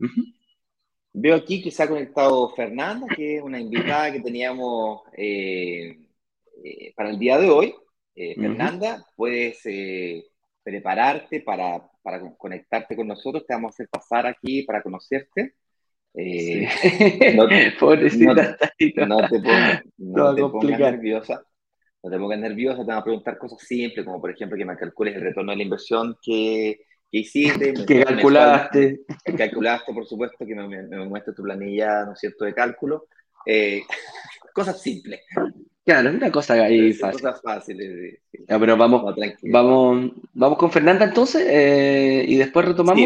Veo 1.18 1.34
aquí 1.34 1.62
que 1.64 1.72
se 1.72 1.82
ha 1.82 1.88
conectado 1.88 2.50
Fernanda, 2.50 3.08
que 3.08 3.38
es 3.38 3.42
una 3.42 3.58
invitada 3.58 4.12
que 4.12 4.20
teníamos 4.20 5.04
eh, 5.16 5.98
eh, 6.62 6.94
para 6.94 7.10
el 7.10 7.18
día 7.18 7.38
de 7.38 7.50
hoy. 7.50 7.74
Eh, 8.14 8.36
Fernanda, 8.36 9.06
puedes 9.16 9.64
prepararte 10.62 11.40
para, 11.40 11.90
conectarte 12.38 12.98
con 12.98 13.08
nosotros. 13.08 13.46
Te 13.48 13.54
vamos 13.54 13.70
a 13.70 13.74
hacer 13.74 13.88
pasar 13.88 14.28
aquí 14.28 14.64
para 14.64 14.84
conocerte. 14.84 15.54
no, 16.14 17.48
Pobrecita, 17.80 18.58
no, 19.08 19.28
te 19.30 19.40
pongas, 19.40 19.84
no 19.98 20.36
pongas 20.52 20.80
nerviosa. 20.80 21.46
No 22.04 22.12
te 22.12 22.18
pongas 22.18 22.40
nerviosa, 22.40 22.82
te 22.82 22.88
van 22.88 22.98
a 22.98 23.04
preguntar 23.04 23.38
cosas 23.38 23.60
simples, 23.62 24.06
como 24.06 24.20
por 24.20 24.32
ejemplo 24.32 24.58
que 24.58 24.66
me 24.66 24.76
calcules 24.76 25.16
el 25.16 25.22
retorno 25.22 25.54
de 25.54 25.58
la 25.58 25.64
inversión 25.64 26.18
que 26.22 26.82
¿Qué 27.16 27.20
hiciste? 27.22 27.74
¿Qué 27.88 28.04
calculaste? 28.04 29.00
¿Qué 29.24 29.36
calculaste, 29.36 29.94
por 29.94 30.06
supuesto, 30.06 30.46
que 30.46 30.54
me, 30.54 30.68
me, 30.68 31.06
muestres 31.06 31.34
tu 31.34 31.44
planilla, 31.44 32.04
¿no 32.04 32.12
es 32.12 32.20
cierto?, 32.20 32.44
de 32.44 32.54
cálculo. 32.54 33.08
Eh, 33.46 33.84
cosas 34.54 34.82
simples. 34.82 35.22
Claro, 35.86 36.10
una 36.10 36.30
cosa 36.30 36.56
ahí 36.56 36.92
fácil. 36.92 37.22
Cosas 37.22 37.42
fáciles. 37.42 38.20
pero 38.46 38.76
vamos, 38.76 39.16
vamos, 39.44 40.12
vamos 40.34 40.58
con 40.58 40.70
Fernanda 40.70 41.06
entonces 41.06 41.48
eh, 41.50 42.26
y 42.28 42.36
después 42.36 42.66
retomamos. 42.66 43.06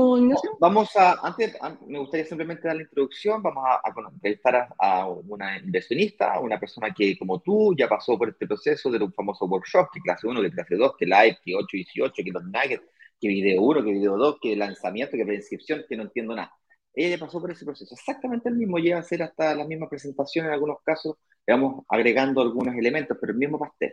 Vamos 0.60 0.89
a, 0.95 1.19
antes, 1.22 1.56
me 1.86 2.00
gustaría 2.00 2.26
simplemente 2.26 2.67
dar 2.67 2.78
la 2.78 2.82
introducción. 2.82 3.43
Vamos 3.43 3.63
a, 3.63 3.76
a 3.76 5.02
a, 5.02 5.08
una 5.08 5.60
inversionista, 5.60 6.34
a 6.34 6.39
una 6.39 6.60
persona 6.60 6.91
que, 6.98 7.15
como 7.15 7.41
tú, 7.41 7.76
ya 7.78 7.88
pasó 7.88 8.17
por 8.17 8.30
este 8.30 8.48
proceso 8.48 8.89
de 8.89 9.04
un 9.04 9.13
famoso 9.13 9.45
workshop, 9.45 9.89
que 9.93 10.00
clase 10.00 10.26
1, 10.26 10.41
que 10.41 10.50
clase 10.50 10.78
2, 10.78 10.93
que 10.98 11.06
live, 11.06 11.38
que 11.45 11.54
8, 11.54 11.67
18, 11.69 12.24
que 12.24 12.32
los 12.32 12.43
nuggets, 12.45 12.82
que 13.20 13.28
video 13.28 13.62
1, 13.62 13.84
que 13.84 13.92
video 13.92 14.18
2, 14.18 14.38
que 14.42 14.56
lanzamiento, 14.56 15.18
que 15.18 15.26
preinscripción, 15.26 15.84
que 15.88 15.98
no 15.98 16.04
entiendo 16.04 16.36
nada. 16.36 16.52
Ella 16.94 17.16
ya 17.16 17.26
pasó 17.26 17.40
por 17.40 17.52
ese 17.52 17.66
proceso, 17.66 17.94
exactamente 17.94 18.50
el 18.50 18.56
mismo, 18.56 18.78
llega 18.78 18.98
a 18.98 19.02
hacer 19.02 19.22
hasta 19.22 19.56
la 19.56 19.66
misma 19.66 19.88
presentación 19.88 20.46
en 20.46 20.54
algunos 20.54 20.78
casos 20.84 21.18
vamos 21.52 21.86
agregando 21.90 22.42
algunos 22.42 22.76
elementos, 22.76 23.18
pero 23.20 23.34
el 23.34 23.40
mismo 23.40 23.60
pastel. 23.60 23.92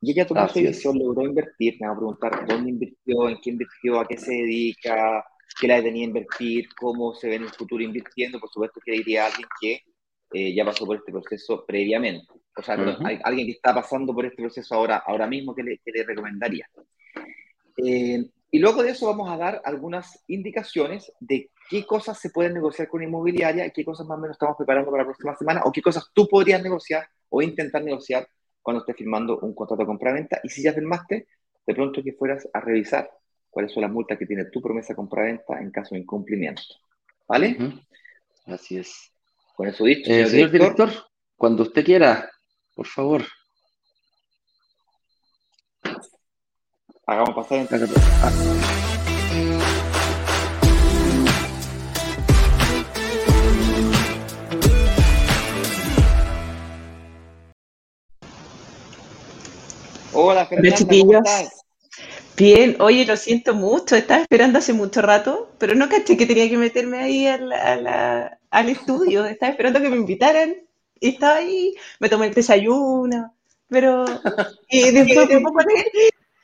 Y 0.00 0.12
ella 0.12 0.26
tomó 0.26 0.44
esa 0.44 0.60
decisión, 0.60 0.98
logró 0.98 1.26
invertir, 1.26 1.76
me 1.80 1.86
va 1.86 1.92
a 1.92 1.96
preguntar 1.96 2.46
dónde 2.46 2.70
invirtió, 2.70 3.28
en 3.28 3.38
qué 3.40 3.50
invirtió, 3.50 4.00
a 4.00 4.08
qué 4.08 4.16
se 4.16 4.32
dedica, 4.32 5.24
qué 5.60 5.68
la 5.68 5.82
tenía 5.82 6.04
invertir, 6.04 6.68
cómo 6.74 7.14
se 7.14 7.28
ve 7.28 7.34
en 7.36 7.42
el 7.42 7.50
futuro 7.50 7.82
invirtiendo. 7.82 8.40
Por 8.40 8.48
supuesto 8.50 8.80
que 8.84 8.92
diría 8.92 9.26
alguien 9.26 9.46
que 9.60 9.82
eh, 10.32 10.54
ya 10.54 10.64
pasó 10.64 10.86
por 10.86 10.96
este 10.96 11.12
proceso 11.12 11.64
previamente. 11.66 12.32
O 12.56 12.62
sea, 12.62 12.76
hay 13.04 13.20
alguien 13.22 13.46
que 13.46 13.52
está 13.52 13.74
pasando 13.74 14.14
por 14.14 14.24
este 14.24 14.42
proceso 14.42 14.74
ahora, 14.74 15.02
ahora 15.06 15.26
mismo, 15.26 15.54
¿qué 15.54 15.62
le, 15.62 15.80
le 15.84 16.02
recomendaría? 16.02 16.68
Eh, 17.76 18.24
y 18.50 18.58
luego 18.58 18.82
de 18.82 18.90
eso 18.90 19.06
vamos 19.06 19.30
a 19.30 19.36
dar 19.36 19.62
algunas 19.64 20.24
indicaciones 20.26 21.12
de 21.20 21.50
qué 21.68 21.86
cosas 21.86 22.18
se 22.18 22.30
pueden 22.30 22.54
negociar 22.54 22.88
con 22.88 23.02
inmobiliaria, 23.02 23.70
qué 23.70 23.84
cosas 23.84 24.06
más 24.06 24.18
o 24.18 24.20
menos 24.20 24.34
estamos 24.34 24.56
preparando 24.56 24.90
para 24.90 25.04
la 25.04 25.08
próxima 25.08 25.36
semana, 25.36 25.62
o 25.64 25.70
qué 25.70 25.80
cosas 25.80 26.10
tú 26.12 26.26
podrías 26.28 26.60
negociar 26.62 27.06
o 27.28 27.42
intentar 27.42 27.84
negociar 27.84 28.28
cuando 28.60 28.80
estés 28.80 28.96
firmando 28.96 29.38
un 29.38 29.54
contrato 29.54 29.82
de 29.82 29.86
compraventa. 29.86 30.40
Y 30.42 30.48
si 30.48 30.62
ya 30.62 30.72
firmaste, 30.72 31.28
de 31.64 31.74
pronto 31.74 32.02
que 32.02 32.12
fueras 32.12 32.48
a 32.52 32.60
revisar 32.60 33.08
cuáles 33.48 33.72
son 33.72 33.82
las 33.82 33.92
multas 33.92 34.18
que 34.18 34.26
tiene 34.26 34.46
tu 34.46 34.60
promesa 34.60 34.88
de 34.88 34.96
compraventa 34.96 35.60
en 35.60 35.70
caso 35.70 35.94
de 35.94 36.00
incumplimiento. 36.00 36.62
¿Vale? 37.28 37.56
Así 38.46 38.78
es. 38.78 39.12
Con 39.54 39.68
eso 39.68 39.84
dicho, 39.84 40.10
eh, 40.10 40.26
señor, 40.26 40.50
director, 40.50 40.90
cuando 41.36 41.62
usted 41.62 41.84
quiera, 41.84 42.28
por 42.74 42.86
favor. 42.86 43.22
Hagamos 47.10 47.34
pasar 47.34 47.58
en... 47.58 47.68
Hola, 60.12 60.46
Fernanda, 60.46 60.76
¿cómo 60.88 61.18
estás? 61.18 61.64
Bien, 62.36 62.76
oye, 62.78 63.04
lo 63.04 63.16
siento 63.16 63.54
mucho, 63.54 63.96
estaba 63.96 64.22
esperando 64.22 64.60
hace 64.60 64.72
mucho 64.72 65.02
rato, 65.02 65.50
pero 65.58 65.74
no 65.74 65.88
caché 65.88 66.16
que 66.16 66.26
tenía 66.26 66.48
que 66.48 66.58
meterme 66.58 66.98
ahí 67.00 67.26
al 67.26 68.68
estudio, 68.68 69.26
estaba 69.26 69.50
esperando 69.50 69.80
que 69.80 69.88
me 69.88 69.96
invitaran 69.96 70.54
y 71.00 71.08
estaba 71.08 71.38
ahí, 71.38 71.74
me 71.98 72.08
tomé 72.08 72.28
el 72.28 72.34
desayuno, 72.34 73.34
pero 73.66 74.04
y 74.68 74.90
después 74.92 75.28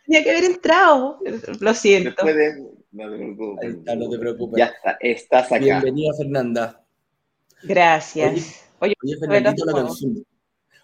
tenía 0.06 0.22
que 0.22 0.30
haber 0.30 0.44
entrado, 0.44 1.18
lo 1.60 1.74
siento. 1.74 2.24
no 2.92 4.10
te 4.10 4.18
preocupes. 4.18 4.58
Ya 4.58 4.66
está, 4.66 4.96
estás 5.00 5.46
acá. 5.46 5.58
Bienvenida, 5.58 6.12
Fernanda. 6.16 6.84
Gracias. 7.62 8.62
Oye, 8.78 8.94
oye, 9.02 9.16
una 9.20 9.54
consulta, 9.72 10.30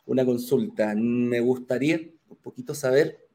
una 0.07 0.25
consulta. 0.25 0.95
Me 0.97 1.41
gustaría 1.41 2.01
un 2.29 2.37
poquito 2.37 2.75
saber 2.75 3.29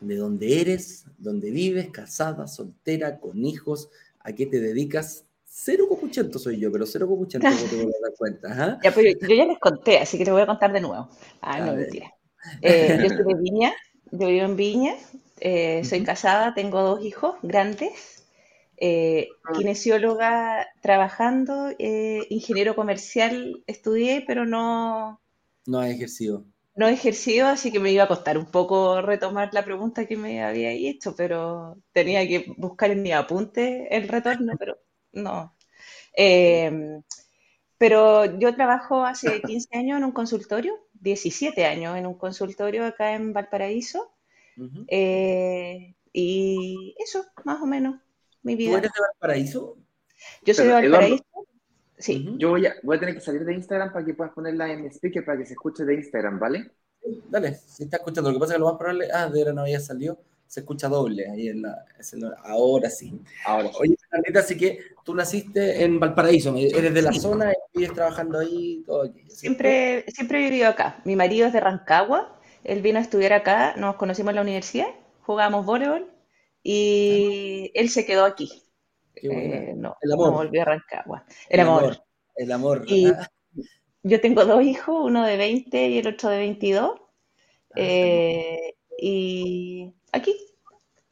de 0.00 0.16
dónde 0.16 0.60
eres, 0.60 1.06
dónde 1.18 1.50
vives, 1.50 1.90
casada, 1.90 2.46
soltera, 2.46 3.18
con 3.18 3.44
hijos, 3.44 3.90
a 4.20 4.32
qué 4.32 4.46
te 4.46 4.60
dedicas. 4.60 5.24
Cero 5.44 5.86
copuchento 5.88 6.38
soy 6.38 6.58
yo, 6.58 6.72
pero 6.72 6.84
cero 6.84 7.06
copuchento 7.06 7.48
no 7.48 7.56
te 7.56 7.76
voy 7.76 7.92
a 7.92 8.02
dar 8.02 8.14
cuenta. 8.18 8.80
Ya, 8.84 8.92
pues 8.92 9.14
yo, 9.20 9.28
ya 9.28 9.46
les 9.46 9.58
conté, 9.58 9.98
así 9.98 10.18
que 10.18 10.24
te 10.24 10.32
voy 10.32 10.42
a 10.42 10.46
contar 10.46 10.72
de 10.72 10.80
nuevo. 10.80 11.08
Ah, 11.40 11.60
no, 11.60 11.74
mentira. 11.74 12.12
Eh, 12.60 12.98
yo 13.02 13.08
soy 13.08 13.24
de 13.24 13.40
Viña, 13.40 13.72
yo 14.18 14.28
vivo 14.28 14.44
en 14.44 14.56
Viña, 14.56 14.94
eh, 15.40 15.84
soy 15.84 16.02
casada, 16.04 16.54
tengo 16.54 16.82
dos 16.82 17.04
hijos 17.04 17.36
grandes, 17.42 18.24
eh, 18.76 19.28
ah. 19.44 19.52
kinesióloga 19.56 20.66
trabajando, 20.80 21.70
ingeniero 21.78 22.74
comercial 22.74 23.62
estudié, 23.66 24.24
pero 24.26 24.46
no... 24.46 25.20
No 25.66 25.80
ha 25.80 25.88
ejercido 25.88 26.44
no 26.76 26.88
he 26.88 26.92
ejercido, 26.92 27.46
así 27.48 27.70
que 27.70 27.78
me 27.80 27.92
iba 27.92 28.04
a 28.04 28.08
costar 28.08 28.36
un 28.38 28.46
poco 28.46 29.00
retomar 29.00 29.50
la 29.52 29.64
pregunta 29.64 30.06
que 30.06 30.16
me 30.16 30.42
había 30.42 30.72
hecho, 30.72 31.14
pero 31.16 31.76
tenía 31.92 32.26
que 32.26 32.52
buscar 32.56 32.90
en 32.90 33.02
mi 33.02 33.12
apunte 33.12 33.94
el 33.96 34.08
retorno, 34.08 34.54
pero 34.58 34.78
no. 35.12 35.56
Em, 36.14 37.02
pero 37.78 38.38
yo 38.38 38.54
trabajo 38.54 39.04
hace 39.04 39.42
15 39.42 39.76
años 39.76 39.98
en 39.98 40.04
un 40.04 40.12
consultorio, 40.12 40.74
17 41.04 41.64
años 41.66 41.96
en 41.96 42.06
un 42.06 42.14
consultorio 42.14 42.84
acá 42.84 43.14
en 43.14 43.32
Valparaíso. 43.32 44.10
Eh, 44.88 45.94
y 46.12 46.94
eso, 46.98 47.24
más 47.44 47.60
o 47.60 47.66
menos, 47.66 48.00
mi 48.42 48.56
vida. 48.56 48.72
¿Tú 48.72 48.78
eres 48.78 48.92
de 48.92 49.00
Valparaíso? 49.00 49.76
Yo 50.42 50.54
soy 50.54 50.66
de 50.66 50.72
Valparaíso. 50.72 51.24
Sí. 51.98 52.34
Yo 52.38 52.50
voy 52.50 52.66
a, 52.66 52.74
voy 52.82 52.96
a 52.96 53.00
tener 53.00 53.14
que 53.14 53.20
salir 53.20 53.44
de 53.44 53.54
Instagram 53.54 53.92
para 53.92 54.04
que 54.04 54.14
puedas 54.14 54.32
ponerla 54.32 54.72
en 54.72 54.86
speaker 54.86 55.24
para 55.24 55.38
que 55.38 55.46
se 55.46 55.52
escuche 55.52 55.84
de 55.84 55.94
Instagram, 55.94 56.40
¿vale? 56.40 56.72
Dale, 57.28 57.54
si 57.54 57.84
está 57.84 57.98
escuchando. 57.98 58.30
Lo 58.30 58.36
que 58.36 58.40
pasa 58.40 58.54
es 58.54 58.56
que 58.56 58.60
lo 58.60 58.70
más 58.70 58.78
probable. 58.78 59.08
Ah, 59.12 59.28
de 59.28 59.40
ahora 59.40 59.52
no 59.52 59.60
había 59.60 59.80
salido. 59.80 60.18
Se 60.46 60.60
escucha 60.60 60.88
doble 60.88 61.28
ahí 61.30 61.48
en 61.48 61.62
la. 61.62 61.84
ahora 62.44 62.90
sí. 62.90 63.20
Ahora 63.44 63.68
sí. 63.68 63.74
Oye, 63.80 63.96
Fernandita, 64.08 64.40
así 64.40 64.56
que 64.56 64.78
tú 65.04 65.14
naciste 65.14 65.82
en 65.82 65.98
Valparaíso. 65.98 66.54
Eres 66.56 66.94
de 66.94 67.02
la 67.02 67.12
zona 67.12 67.52
y 67.52 67.78
vives 67.78 67.94
trabajando 67.94 68.38
ahí 68.38 68.82
todo 68.86 69.12
Siempre, 69.28 70.04
siempre 70.08 70.38
he 70.38 70.50
vivido 70.50 70.68
acá. 70.68 71.00
Mi 71.04 71.16
marido 71.16 71.46
es 71.46 71.52
de 71.52 71.60
Rancagua. 71.60 72.38
Él 72.62 72.82
vino 72.82 72.98
a 72.98 73.02
estudiar 73.02 73.32
acá. 73.32 73.74
Nos 73.76 73.96
conocimos 73.96 74.30
en 74.30 74.36
la 74.36 74.42
universidad. 74.42 74.88
Jugábamos 75.22 75.66
voleibol. 75.66 76.10
Y 76.62 77.70
él 77.74 77.90
se 77.90 78.06
quedó 78.06 78.24
aquí. 78.24 78.64
Eh, 79.16 79.74
no, 79.76 79.96
el 80.00 80.12
amor. 80.12 80.28
no 80.28 80.36
volvió 80.36 80.62
a 80.62 80.64
Rancagua. 80.64 81.24
El, 81.48 81.60
amor. 81.60 81.98
El 82.36 82.52
amor. 82.52 82.84
Y 82.86 83.12
yo 84.02 84.20
tengo 84.20 84.44
dos 84.44 84.62
hijos, 84.62 84.96
uno 85.02 85.24
de 85.24 85.36
20 85.36 85.88
y 85.88 85.98
el 85.98 86.06
otro 86.08 86.30
de 86.30 86.38
22. 86.38 86.92
Ah, 86.94 87.72
eh, 87.76 88.74
y 88.98 89.92
aquí, 90.14 90.34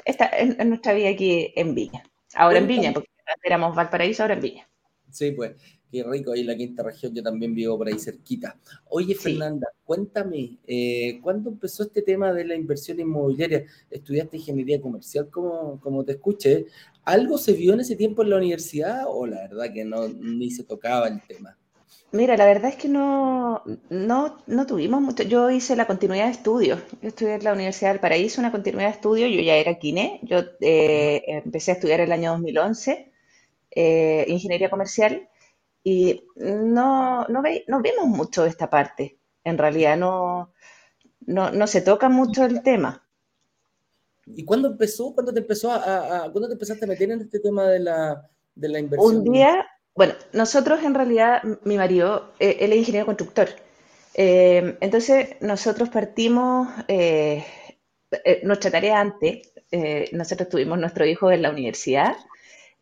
está 0.04 0.30
en, 0.36 0.68
nuestra 0.68 0.92
vida 0.94 1.10
aquí 1.10 1.52
en 1.56 1.74
Viña. 1.74 2.02
Ahora 2.34 2.58
en 2.58 2.66
Viña, 2.66 2.92
porque 2.92 3.10
éramos 3.44 3.74
Valparaíso, 3.76 4.22
ahora 4.22 4.34
en 4.34 4.40
Viña. 4.40 4.68
Sí, 5.10 5.32
pues. 5.32 5.56
Qué 5.92 6.02
rico, 6.04 6.32
ahí 6.32 6.40
en 6.40 6.46
la 6.46 6.56
quinta 6.56 6.82
región, 6.82 7.14
yo 7.14 7.22
también 7.22 7.54
vivo 7.54 7.76
por 7.76 7.86
ahí 7.86 7.98
cerquita. 7.98 8.58
Oye, 8.88 9.14
Fernanda, 9.14 9.66
cuéntame, 9.84 10.58
eh, 10.66 11.20
¿cuándo 11.22 11.50
empezó 11.50 11.82
este 11.82 12.00
tema 12.00 12.32
de 12.32 12.46
la 12.46 12.54
inversión 12.54 12.98
inmobiliaria? 12.98 13.66
¿Estudiaste 13.90 14.38
ingeniería 14.38 14.80
comercial, 14.80 15.28
como, 15.28 15.78
como 15.82 16.02
te 16.02 16.12
escuché? 16.12 16.64
¿Algo 17.04 17.36
se 17.36 17.52
vio 17.52 17.74
en 17.74 17.80
ese 17.80 17.94
tiempo 17.94 18.22
en 18.22 18.30
la 18.30 18.38
universidad 18.38 19.04
o 19.06 19.26
la 19.26 19.42
verdad 19.42 19.70
que 19.70 19.84
no 19.84 20.08
ni 20.08 20.50
se 20.50 20.64
tocaba 20.64 21.08
el 21.08 21.20
tema? 21.26 21.58
Mira, 22.12 22.36
la 22.36 22.44
verdad 22.44 22.70
es 22.70 22.76
que 22.76 22.88
no, 22.88 23.62
no, 23.88 24.38
no 24.46 24.66
tuvimos 24.66 25.00
mucho. 25.00 25.22
Yo 25.22 25.50
hice 25.50 25.76
la 25.76 25.86
continuidad 25.86 26.26
de 26.26 26.32
estudios. 26.32 26.80
Yo 27.00 27.08
estudié 27.08 27.34
en 27.34 27.44
la 27.44 27.54
Universidad 27.54 27.90
del 27.90 28.00
Paraíso, 28.00 28.40
una 28.40 28.52
continuidad 28.52 28.88
de 28.88 28.94
estudios. 28.94 29.30
Yo 29.30 29.40
ya 29.40 29.56
era 29.56 29.78
quine. 29.78 30.20
Yo 30.22 30.40
eh, 30.60 31.22
empecé 31.26 31.70
a 31.70 31.74
estudiar 31.74 32.00
el 32.00 32.12
año 32.12 32.32
2011, 32.32 33.12
eh, 33.70 34.24
ingeniería 34.28 34.68
comercial 34.68 35.28
y 35.84 36.24
no, 36.36 37.26
no, 37.26 37.42
ve, 37.42 37.64
no 37.66 37.82
vemos 37.82 38.06
mucho 38.06 38.44
esta 38.44 38.70
parte, 38.70 39.18
en 39.44 39.58
realidad 39.58 39.96
no, 39.96 40.52
no, 41.26 41.50
no, 41.50 41.66
se 41.66 41.80
toca 41.80 42.08
mucho 42.08 42.44
el 42.44 42.62
tema. 42.62 43.04
¿Y 44.26 44.44
cuándo 44.44 44.68
empezó? 44.68 45.12
¿Cuándo 45.12 45.32
te 45.32 45.40
empezó 45.40 45.72
a, 45.72 46.28
¿cuándo 46.30 46.46
te 46.46 46.54
empezaste 46.54 46.84
a 46.84 46.88
meter 46.88 47.10
en 47.10 47.22
este 47.22 47.40
tema 47.40 47.66
de 47.68 47.80
la, 47.80 48.30
de 48.54 48.68
la 48.68 48.78
inversión? 48.78 49.16
Un 49.16 49.24
día, 49.24 49.66
bueno, 49.94 50.14
nosotros 50.32 50.82
en 50.82 50.94
realidad, 50.94 51.42
mi 51.64 51.76
marido, 51.76 52.32
eh, 52.38 52.58
él 52.60 52.72
es 52.72 52.78
ingeniero 52.78 53.06
constructor. 53.06 53.48
Eh, 54.14 54.76
entonces, 54.80 55.36
nosotros 55.40 55.88
partimos, 55.88 56.68
eh, 56.88 57.44
nuestra 58.42 58.70
tarea 58.70 59.00
antes, 59.00 59.52
nosotros 60.12 60.50
tuvimos 60.50 60.78
nuestro 60.78 61.06
hijo 61.06 61.30
en 61.30 61.40
la 61.42 61.50
universidad 61.50 62.14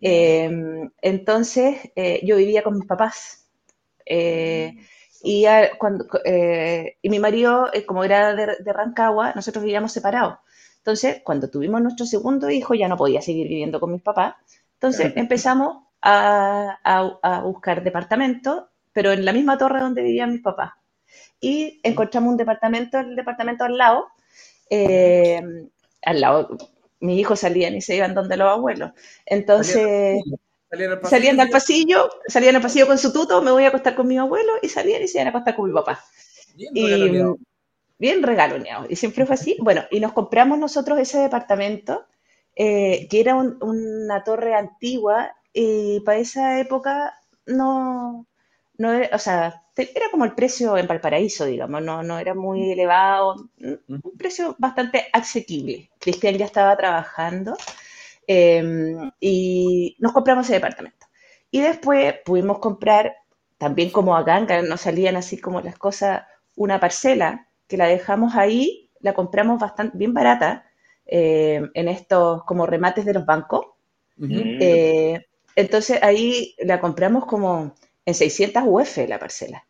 Em, 0.00 0.90
entonces, 1.02 1.76
eh, 1.94 2.20
yo 2.24 2.36
vivía 2.36 2.62
con 2.62 2.78
mis 2.78 2.86
papás. 2.86 3.46
Eh, 4.06 4.74
y, 5.22 5.44
cuando, 5.78 6.06
eh, 6.24 6.96
y 7.02 7.10
mi 7.10 7.18
marido, 7.18 7.70
como 7.86 8.04
era 8.04 8.34
de, 8.34 8.72
Rancagua, 8.72 9.32
nosotros 9.34 9.62
vivíamos 9.62 9.92
separados. 9.92 10.38
Entonces, 10.78 11.20
cuando 11.22 11.50
tuvimos 11.50 11.82
nuestro 11.82 12.06
segundo 12.06 12.50
hijo, 12.50 12.74
ya 12.74 12.88
no 12.88 12.96
podía 12.96 13.20
seguir 13.20 13.48
viviendo 13.48 13.80
con 13.80 13.92
mis 13.92 14.02
papás. 14.02 14.36
Entonces, 14.74 15.12
empezamos 15.16 15.84
a, 16.02 17.42
buscar 17.44 17.82
departamentos, 17.82 18.64
pero 18.92 19.12
en 19.12 19.24
la 19.24 19.32
misma 19.32 19.58
torre 19.58 19.80
donde 19.80 20.02
vivían 20.02 20.32
mis 20.32 20.42
papás. 20.42 20.72
y 21.40 21.80
encontramos 21.82 22.30
un 22.32 22.36
departamento, 22.36 22.98
el 22.98 23.16
departamento 23.16 23.64
al 23.64 23.78
lado, 23.78 24.08
eh, 24.68 25.40
al 26.02 26.20
lado, 26.20 26.56
mis 27.00 27.18
hijos 27.18 27.40
salían 27.40 27.74
y 27.74 27.80
se 27.80 27.96
iban 27.96 28.14
donde 28.14 28.36
los 28.36 28.48
abuelos. 28.48 28.92
Entonces, 29.26 30.20
salían, 31.02 31.40
al 31.40 31.50
pasillo, 31.50 32.10
salían 32.26 32.56
al 32.56 32.62
pasillo 32.62 32.86
con 32.86 32.98
su 32.98 33.12
tuto, 33.12 33.42
me 33.42 33.50
voy 33.50 33.64
a 33.64 33.68
acostar 33.68 33.94
con 33.94 34.06
mi 34.06 34.18
abuelo 34.18 34.52
y 34.62 34.68
salían 34.68 35.02
y 35.02 35.08
se 35.08 35.18
iban 35.18 35.28
a 35.28 35.30
acostar 35.30 35.56
con 35.56 35.68
mi 35.68 35.74
papá. 35.74 36.04
Bien 36.54 36.72
y, 36.74 37.22
bien 37.98 38.22
regaloneado. 38.22 38.86
Y 38.88 38.96
siempre 38.96 39.26
fue 39.26 39.34
así. 39.34 39.56
Bueno, 39.60 39.82
y 39.90 40.00
nos 40.00 40.12
compramos 40.12 40.58
nosotros 40.58 40.98
ese 40.98 41.18
departamento, 41.18 42.06
eh, 42.56 43.06
que 43.10 43.20
era 43.20 43.34
una 43.36 44.24
torre 44.24 44.54
antigua, 44.54 45.36
y 45.52 46.00
para 46.00 46.18
esa 46.18 46.60
época 46.60 47.14
no, 47.46 48.26
no 48.78 48.92
era, 48.92 49.14
o 49.14 49.18
sea, 49.18 49.62
era 49.76 50.10
como 50.10 50.24
el 50.24 50.34
precio 50.34 50.76
en 50.76 50.86
Valparaíso, 50.86 51.44
digamos, 51.46 51.82
no, 51.82 52.02
no 52.02 52.18
era 52.18 52.34
muy 52.34 52.70
elevado, 52.72 53.48
un 53.58 54.02
precio 54.18 54.56
bastante 54.58 55.06
asequible. 55.12 55.90
Cristian 55.98 56.36
ya 56.36 56.46
estaba 56.46 56.76
trabajando 56.76 57.56
em, 58.26 59.10
y 59.20 59.96
nos 59.98 60.12
compramos 60.12 60.46
ese 60.46 60.54
departamento. 60.54 61.06
Y 61.50 61.60
después 61.60 62.14
pudimos 62.24 62.58
comprar, 62.58 63.16
también 63.58 63.90
como 63.90 64.16
acá, 64.16 64.46
que 64.46 64.62
nos 64.62 64.80
salían 64.82 65.16
así 65.16 65.38
como 65.38 65.60
las 65.60 65.76
cosas, 65.78 66.24
una 66.56 66.80
parcela 66.80 67.48
que 67.66 67.76
la 67.76 67.86
dejamos 67.86 68.34
ahí, 68.36 68.90
la 69.00 69.14
compramos 69.14 69.60
bastante 69.60 69.96
bien 69.98 70.14
barata 70.14 70.66
em, 71.06 71.70
en 71.74 71.88
estos 71.88 72.44
como 72.44 72.66
remates 72.66 73.04
de 73.04 73.14
los 73.14 73.26
bancos. 73.26 73.66
Eh, 74.28 75.20
entonces 75.56 75.98
ahí 76.02 76.54
la 76.58 76.80
compramos 76.80 77.26
como 77.26 77.74
en 78.04 78.14
600 78.14 78.62
UF 78.66 78.98
la 79.08 79.18
parcela. 79.18 79.66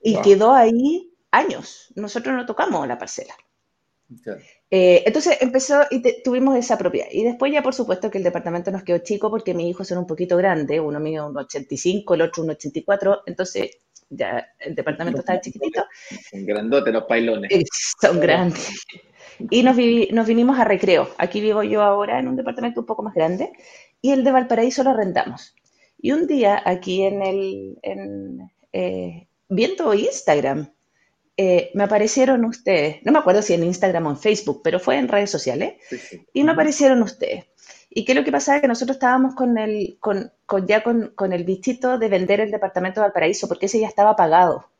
Y 0.00 0.20
quedó 0.20 0.52
ahí 0.52 1.12
años. 1.30 1.92
Nosotros 1.96 2.34
no 2.36 2.46
tocamos 2.46 2.86
la 2.86 2.98
parcela. 2.98 3.34
Eh, 4.70 5.02
entonces 5.04 5.38
empezó 5.40 5.82
y 5.90 6.22
tuvimos 6.22 6.56
esa 6.56 6.78
propiedad. 6.78 7.08
Y 7.10 7.24
después 7.24 7.52
ya 7.52 7.62
por 7.62 7.74
supuesto 7.74 8.10
que 8.10 8.18
el 8.18 8.24
departamento 8.24 8.70
nos 8.70 8.84
quedó 8.84 8.98
chico 8.98 9.30
porque 9.30 9.54
mis 9.54 9.66
hijos 9.66 9.88
son 9.88 9.98
un 9.98 10.06
poquito 10.06 10.36
grandes, 10.36 10.80
uno 10.80 11.00
mío 11.00 11.26
un 11.26 11.36
85, 11.36 12.14
el 12.14 12.22
otro 12.22 12.42
un 12.44 12.50
84, 12.50 13.22
entonces 13.26 13.78
ya 14.08 14.46
el 14.60 14.74
departamento 14.74 15.20
estaba 15.20 15.40
chiquitito. 15.40 15.84
Son 16.30 16.46
grandotes 16.46 16.92
los 16.92 17.04
pailones. 17.04 17.50
son 18.00 18.20
grandes. 18.20 18.84
Y 19.50 19.62
nos, 19.62 19.76
nos 20.12 20.26
vinimos 20.26 20.58
a 20.58 20.64
recreo. 20.64 21.10
Aquí 21.18 21.40
vivo 21.40 21.62
yo 21.62 21.82
ahora 21.82 22.18
en 22.18 22.28
un 22.28 22.36
departamento 22.36 22.80
un 22.80 22.86
poco 22.86 23.02
más 23.02 23.14
grande 23.14 23.52
y 24.00 24.12
el 24.12 24.24
de 24.24 24.32
Valparaíso 24.32 24.82
lo 24.82 24.90
arrendamos. 24.90 25.54
Y 25.98 26.12
un 26.12 26.26
día 26.26 26.62
aquí 26.64 27.02
en 27.02 27.22
el, 27.22 27.78
en, 27.82 28.50
eh, 28.72 29.28
viendo 29.48 29.94
Instagram, 29.94 30.70
eh, 31.38 31.70
me 31.74 31.84
aparecieron 31.84 32.44
ustedes, 32.46 33.04
no 33.04 33.12
me 33.12 33.18
acuerdo 33.18 33.42
si 33.42 33.52
en 33.52 33.64
Instagram 33.64 34.06
o 34.06 34.10
en 34.10 34.18
Facebook, 34.18 34.62
pero 34.64 34.80
fue 34.80 34.96
en 34.96 35.08
redes 35.08 35.30
sociales, 35.30 35.74
y 36.32 36.44
me 36.44 36.52
aparecieron 36.52 37.02
ustedes. 37.02 37.44
Y 37.90 38.04
qué 38.04 38.12
es 38.12 38.18
lo 38.18 38.24
que 38.24 38.32
pasaba 38.32 38.60
que 38.60 38.68
nosotros 38.68 38.96
estábamos 38.96 39.34
con 39.34 39.58
el, 39.58 39.98
con, 40.00 40.32
con 40.46 40.66
ya 40.66 40.82
con, 40.82 41.12
con, 41.14 41.32
el 41.32 41.44
bichito 41.44 41.98
de 41.98 42.08
vender 42.08 42.40
el 42.40 42.50
departamento 42.50 43.00
de 43.00 43.06
Valparaíso, 43.06 43.48
porque 43.48 43.66
ese 43.66 43.80
ya 43.80 43.88
estaba 43.88 44.16
pagado. 44.16 44.70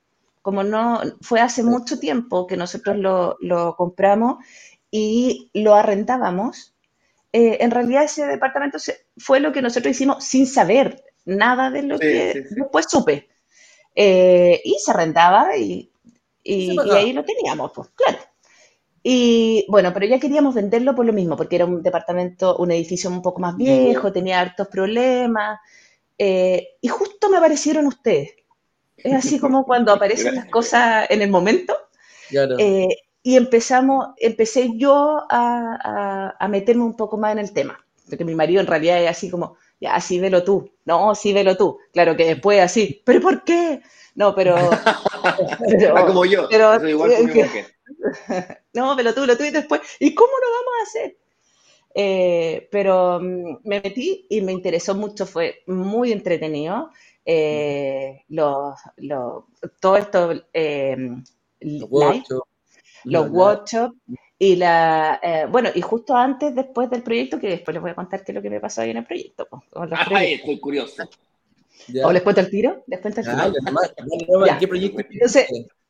Como 0.42 0.62
no, 0.62 1.00
fue 1.20 1.40
hace 1.40 1.62
mucho 1.62 1.98
tiempo 1.98 2.46
que 2.46 2.56
nosotros 2.56 2.96
lo, 2.96 3.36
lo 3.40 3.74
compramos 3.76 4.44
y 4.90 5.50
lo 5.54 5.74
arrendábamos, 5.74 6.75
eh, 7.36 7.58
en 7.60 7.70
realidad 7.70 8.04
ese 8.04 8.24
departamento 8.24 8.78
fue 9.18 9.40
lo 9.40 9.52
que 9.52 9.60
nosotros 9.60 9.90
hicimos 9.90 10.24
sin 10.24 10.46
saber 10.46 11.04
nada 11.26 11.70
de 11.70 11.82
lo 11.82 11.98
que 11.98 12.46
después 12.50 12.86
supe. 12.88 13.28
Eh, 13.94 14.62
y 14.64 14.78
se 14.78 14.90
arrendaba 14.90 15.54
y, 15.54 15.92
y, 16.42 16.74
ahí 16.94 17.12
lo 17.12 17.26
teníamos, 17.26 17.72
pues 17.74 17.90
claro. 17.94 18.16
Y 19.02 19.66
bueno, 19.68 19.92
pero 19.92 20.06
ya 20.06 20.18
queríamos 20.18 20.54
venderlo 20.54 20.94
por 20.94 21.04
lo 21.04 21.12
mismo, 21.12 21.36
porque 21.36 21.56
era 21.56 21.66
un 21.66 21.82
departamento, 21.82 22.56
un 22.56 22.70
edificio 22.70 23.10
un 23.10 23.20
poco 23.20 23.40
más 23.40 23.54
viejo, 23.54 24.10
tenía 24.12 24.40
hartos 24.40 24.68
problemas. 24.68 25.60
Eh, 26.16 26.76
y 26.80 26.88
justo 26.88 27.28
me 27.28 27.36
aparecieron 27.36 27.86
ustedes. 27.86 28.30
Es 28.96 29.12
así 29.12 29.38
como 29.38 29.66
cuando 29.66 29.92
aparecen 29.92 30.36
las 30.36 30.46
cosas 30.46 31.06
en 31.10 31.20
el 31.20 31.28
momento. 31.28 31.76
Eh, 32.58 32.88
y 33.26 33.34
empezamos, 33.34 34.10
empecé 34.18 34.70
yo 34.76 35.26
a, 35.28 36.36
a, 36.38 36.46
meterme 36.46 36.84
un 36.84 36.94
poco 36.94 37.18
más 37.18 37.32
en 37.32 37.40
el 37.40 37.52
tema. 37.52 37.84
Porque 38.08 38.24
mi 38.24 38.36
marido 38.36 38.60
en 38.60 38.68
realidad 38.68 39.02
es 39.02 39.10
así 39.10 39.28
como, 39.28 39.56
ya, 39.80 39.96
así 39.96 40.20
velo 40.20 40.44
tú. 40.44 40.70
No, 40.84 41.12
sí 41.16 41.32
velo 41.32 41.56
tú. 41.56 41.76
Claro 41.92 42.16
que 42.16 42.24
después 42.24 42.60
así, 42.60 43.02
¿pero 43.04 43.20
por 43.20 43.42
qué? 43.42 43.82
No, 44.14 44.32
pero. 44.32 44.54
pero 45.80 46.06
como 46.06 46.24
yo, 46.24 46.46
pero, 46.48 46.88
igual 46.88 47.10
No, 48.72 48.94
pero 48.96 49.12
tú, 49.12 49.26
lo 49.26 49.36
tú 49.36 49.42
y 49.42 49.50
después, 49.50 49.80
¿y 49.98 50.14
cómo 50.14 50.30
lo 50.30 50.52
vamos 50.52 50.72
a 50.78 50.82
hacer? 50.84 51.16
Eh, 51.96 52.68
pero 52.70 53.18
mm, 53.20 53.58
me 53.64 53.80
metí 53.80 54.28
y 54.30 54.40
me 54.40 54.52
interesó 54.52 54.94
mucho, 54.94 55.26
fue 55.26 55.64
muy 55.66 56.12
entretenido. 56.12 56.90
Eh, 57.24 58.22
los, 58.28 58.76
todo 59.80 59.96
esto, 59.96 60.32
eh, 60.52 60.96
los 61.58 61.90
workshops, 63.06 63.96
y 64.38 64.56
la, 64.56 65.18
eh, 65.22 65.46
bueno, 65.48 65.70
y 65.74 65.80
justo 65.80 66.14
antes, 66.14 66.54
después 66.54 66.90
del 66.90 67.02
proyecto, 67.02 67.38
que 67.38 67.48
después 67.48 67.74
les 67.74 67.80
voy 67.80 67.92
a 67.92 67.94
contar 67.94 68.22
qué 68.22 68.32
es 68.32 68.36
lo 68.36 68.42
que 68.42 68.50
me 68.50 68.60
pasó 68.60 68.82
ahí 68.82 68.90
en 68.90 68.98
el 68.98 69.06
proyecto. 69.06 69.48
Ay, 70.10 70.34
estoy 70.34 70.60
curioso. 70.60 71.08
¿O 72.04 72.12
les 72.12 72.22
cuento 72.22 72.40
el 72.40 72.50
tiro? 72.50 72.84
¿Les 72.86 73.00
cuento 73.00 73.20
el 73.20 73.26
tiro? 73.26 74.58
¿Qué 74.58 74.68
proyecto? 74.68 75.02
Entonces, 75.10 75.46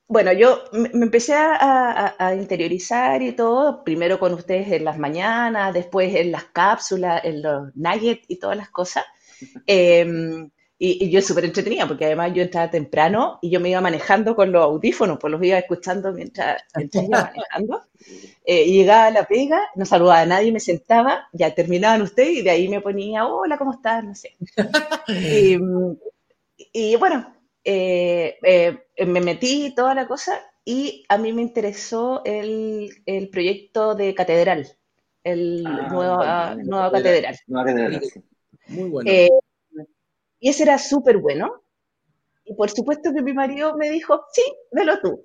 bueno, 0.07 0.33
yo 0.33 0.63
me, 0.73 0.91
empecé 0.93 1.35
a, 1.35 2.15
a, 2.17 2.35
interiorizar 2.37 3.21
y 3.23 3.33
todo, 3.33 3.83
primero 3.83 4.21
con 4.21 4.33
ustedes 4.35 4.71
en 4.71 4.85
las 4.85 4.99
mañanas, 4.99 5.75
después 5.75 6.15
en 6.15 6.31
las 6.31 6.45
cápsulas, 6.45 7.25
en 7.25 7.43
los 7.43 7.75
nuggets 7.75 8.25
y 8.29 8.37
todas 8.37 8.57
las 8.57 8.71
cosas. 8.71 9.05
Eh, 9.67 10.49
y, 10.79 11.11
yo 11.11 11.23
súper 11.23 11.47
entretenida, 11.47 11.87
porque 11.87 12.05
además 12.05 12.33
yo 12.35 12.43
entraba 12.43 12.71
temprano 12.71 13.39
y 13.41 13.51
yo 13.51 13.61
me 13.61 13.71
iba 13.71 13.81
manejando 13.81 14.37
con 14.37 14.53
los 14.53 14.63
audífonos, 14.63 15.19
pues 15.19 15.31
los 15.31 15.43
iba 15.43 15.59
escuchando 15.59 16.13
mientras, 16.13 16.63
iba 16.93 17.09
manejando. 17.35 17.83
Eh, 18.45 18.65
y 18.65 18.75
llegaba 18.75 19.07
a 19.07 19.11
la 19.11 19.25
pega, 19.25 19.59
no 19.75 19.87
saludaba 19.87 20.21
a 20.21 20.27
nadie, 20.27 20.53
me 20.53 20.61
sentaba, 20.61 21.29
ya 21.33 21.55
terminaban 21.55 22.03
ustedes 22.03 22.39
y 22.39 22.43
de 22.43 22.51
ahí 22.51 22.69
me 22.69 22.83
ponía, 22.83 23.27
hola, 23.27 23.57
¿cómo 23.57 23.73
estás? 23.73 24.05
No 24.05 24.15
sé. 24.15 24.37
y, 26.73 26.97
bueno, 26.97 27.35
eh, 27.65 28.37
eh, 28.43 29.07
me 29.07 29.21
metí 29.21 29.75
toda 29.75 29.95
la 29.95 30.07
cosa 30.07 30.41
y 30.65 31.05
a 31.09 31.17
mí 31.17 31.33
me 31.33 31.43
interesó 31.43 32.23
el, 32.25 32.91
el 33.07 33.31
proyecto 33.31 33.95
de 33.95 34.15
catedral, 34.15 34.69
el 35.25 35.65
ah, 35.67 35.89
nuevo, 35.91 36.65
nueva 36.65 36.93
catedral. 36.93 37.37
Nueva 37.47 37.67
catedral. 37.67 38.03
Muy 38.69 38.91
bueno. 38.91 39.11
Y 40.41 40.51
ese 40.51 40.65
era 40.65 40.79
súper 40.79 41.19
bueno. 41.19 41.63
Y 42.45 42.55
por 42.55 42.71
supuesto 42.71 43.13
que 43.13 43.23
mi 43.23 43.33
marido 43.33 43.77
me 43.77 43.91
dijo, 43.91 44.25
sí, 44.33 44.43
velo 44.73 45.01
tú. 45.01 45.23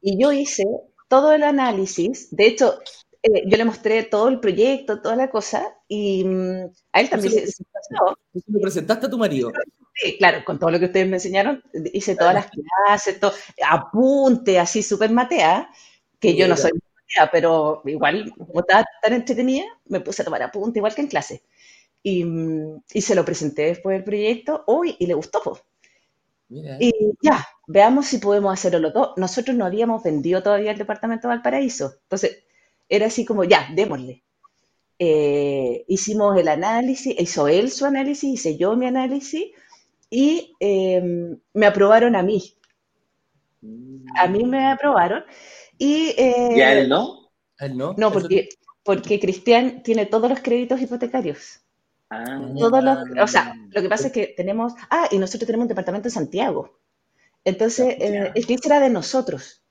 Y 0.00 0.20
yo 0.20 0.32
hice 0.32 0.64
todo 1.08 1.32
el 1.32 1.42
análisis. 1.42 2.34
De 2.34 2.46
hecho, 2.46 2.78
eh, 3.22 3.44
yo 3.46 3.56
le 3.56 3.64
mostré 3.64 4.02
todo 4.04 4.28
el 4.28 4.40
proyecto, 4.40 5.00
toda 5.00 5.14
la 5.14 5.30
cosa, 5.30 5.76
y 5.86 6.24
mm, 6.24 6.64
a 6.92 7.00
él 7.00 7.08
también 7.10 7.32
se, 7.32 7.46
se 7.46 7.64
pasó. 7.64 8.16
¿Lo 8.46 8.60
presentaste 8.60 9.06
a 9.06 9.10
tu 9.10 9.18
marido? 9.18 9.52
Sí, 9.94 10.16
claro, 10.18 10.44
con 10.44 10.58
todo 10.58 10.70
lo 10.70 10.78
que 10.78 10.86
ustedes 10.86 11.06
me 11.06 11.16
enseñaron, 11.16 11.62
hice 11.92 12.16
todas 12.16 12.34
las 12.34 12.46
clases, 12.50 13.20
todo, 13.20 13.32
apunte, 13.68 14.58
así 14.58 14.82
súper 14.82 15.10
matea, 15.10 15.70
que 16.18 16.34
yo 16.34 16.48
no 16.48 16.56
soy 16.56 16.72
matea, 16.72 17.30
pero 17.30 17.82
igual, 17.84 18.32
como 18.36 18.60
estaba 18.60 18.84
tan 19.02 19.12
entretenida, 19.12 19.66
me 19.84 20.00
puse 20.00 20.22
a 20.22 20.24
tomar 20.24 20.42
apunte, 20.42 20.78
igual 20.78 20.94
que 20.94 21.02
en 21.02 21.08
clase. 21.08 21.42
Y, 22.02 22.24
y, 22.92 23.00
se 23.00 23.14
lo 23.14 23.24
presenté 23.24 23.62
después 23.66 23.94
del 23.94 24.04
proyecto 24.04 24.64
hoy 24.66 24.96
y 24.98 25.06
le 25.06 25.14
gustó. 25.14 25.40
Pues. 25.44 25.62
Y 26.80 26.92
ya, 27.22 27.46
veamos 27.66 28.06
si 28.06 28.18
podemos 28.18 28.52
hacerlo 28.52 28.78
los 28.78 28.92
dos. 28.92 29.10
Nosotros 29.16 29.56
no 29.56 29.64
habíamos 29.64 30.02
vendido 30.02 30.42
todavía 30.42 30.72
el 30.72 30.78
departamento 30.78 31.28
de 31.28 31.34
Valparaíso. 31.34 31.94
Entonces, 32.02 32.44
era 32.88 33.06
así 33.06 33.24
como, 33.24 33.44
ya, 33.44 33.68
démosle. 33.74 34.22
Eh, 34.98 35.84
hicimos 35.88 36.38
el 36.38 36.48
análisis, 36.48 37.18
hizo 37.18 37.48
él 37.48 37.70
su 37.70 37.86
análisis, 37.86 38.34
hice 38.34 38.56
yo 38.56 38.76
mi 38.76 38.86
análisis 38.86 39.50
y 40.10 40.54
eh, 40.60 41.02
me 41.54 41.66
aprobaron 41.66 42.14
a 42.14 42.22
mí. 42.22 42.54
A 44.16 44.28
mí 44.28 44.44
me 44.44 44.70
aprobaron. 44.70 45.24
Y, 45.78 46.14
eh, 46.18 46.52
¿Y 46.56 46.60
a 46.60 46.78
él 46.78 46.88
no? 46.88 47.30
¿A 47.58 47.66
él 47.66 47.76
no? 47.76 47.94
No, 47.96 48.12
porque, 48.12 48.48
porque 48.84 49.18
Cristian 49.18 49.82
tiene 49.82 50.06
todos 50.06 50.28
los 50.28 50.40
créditos 50.40 50.80
hipotecarios. 50.80 51.61
Ah, 52.14 52.38
o 53.22 53.26
sea, 53.26 53.54
lo 53.70 53.80
que 53.80 53.88
pasa 53.88 54.08
es 54.08 54.12
que 54.12 54.34
tenemos, 54.36 54.74
ah, 54.90 55.08
y 55.10 55.16
nosotros 55.16 55.46
tenemos 55.46 55.64
un 55.64 55.68
departamento 55.68 56.08
en 56.08 56.12
Santiago. 56.12 56.78
Entonces, 57.42 57.96
eh, 57.98 58.32
el 58.34 58.46
que 58.46 58.58
era 58.62 58.80
de 58.80 58.90
nosotros. 58.90 59.62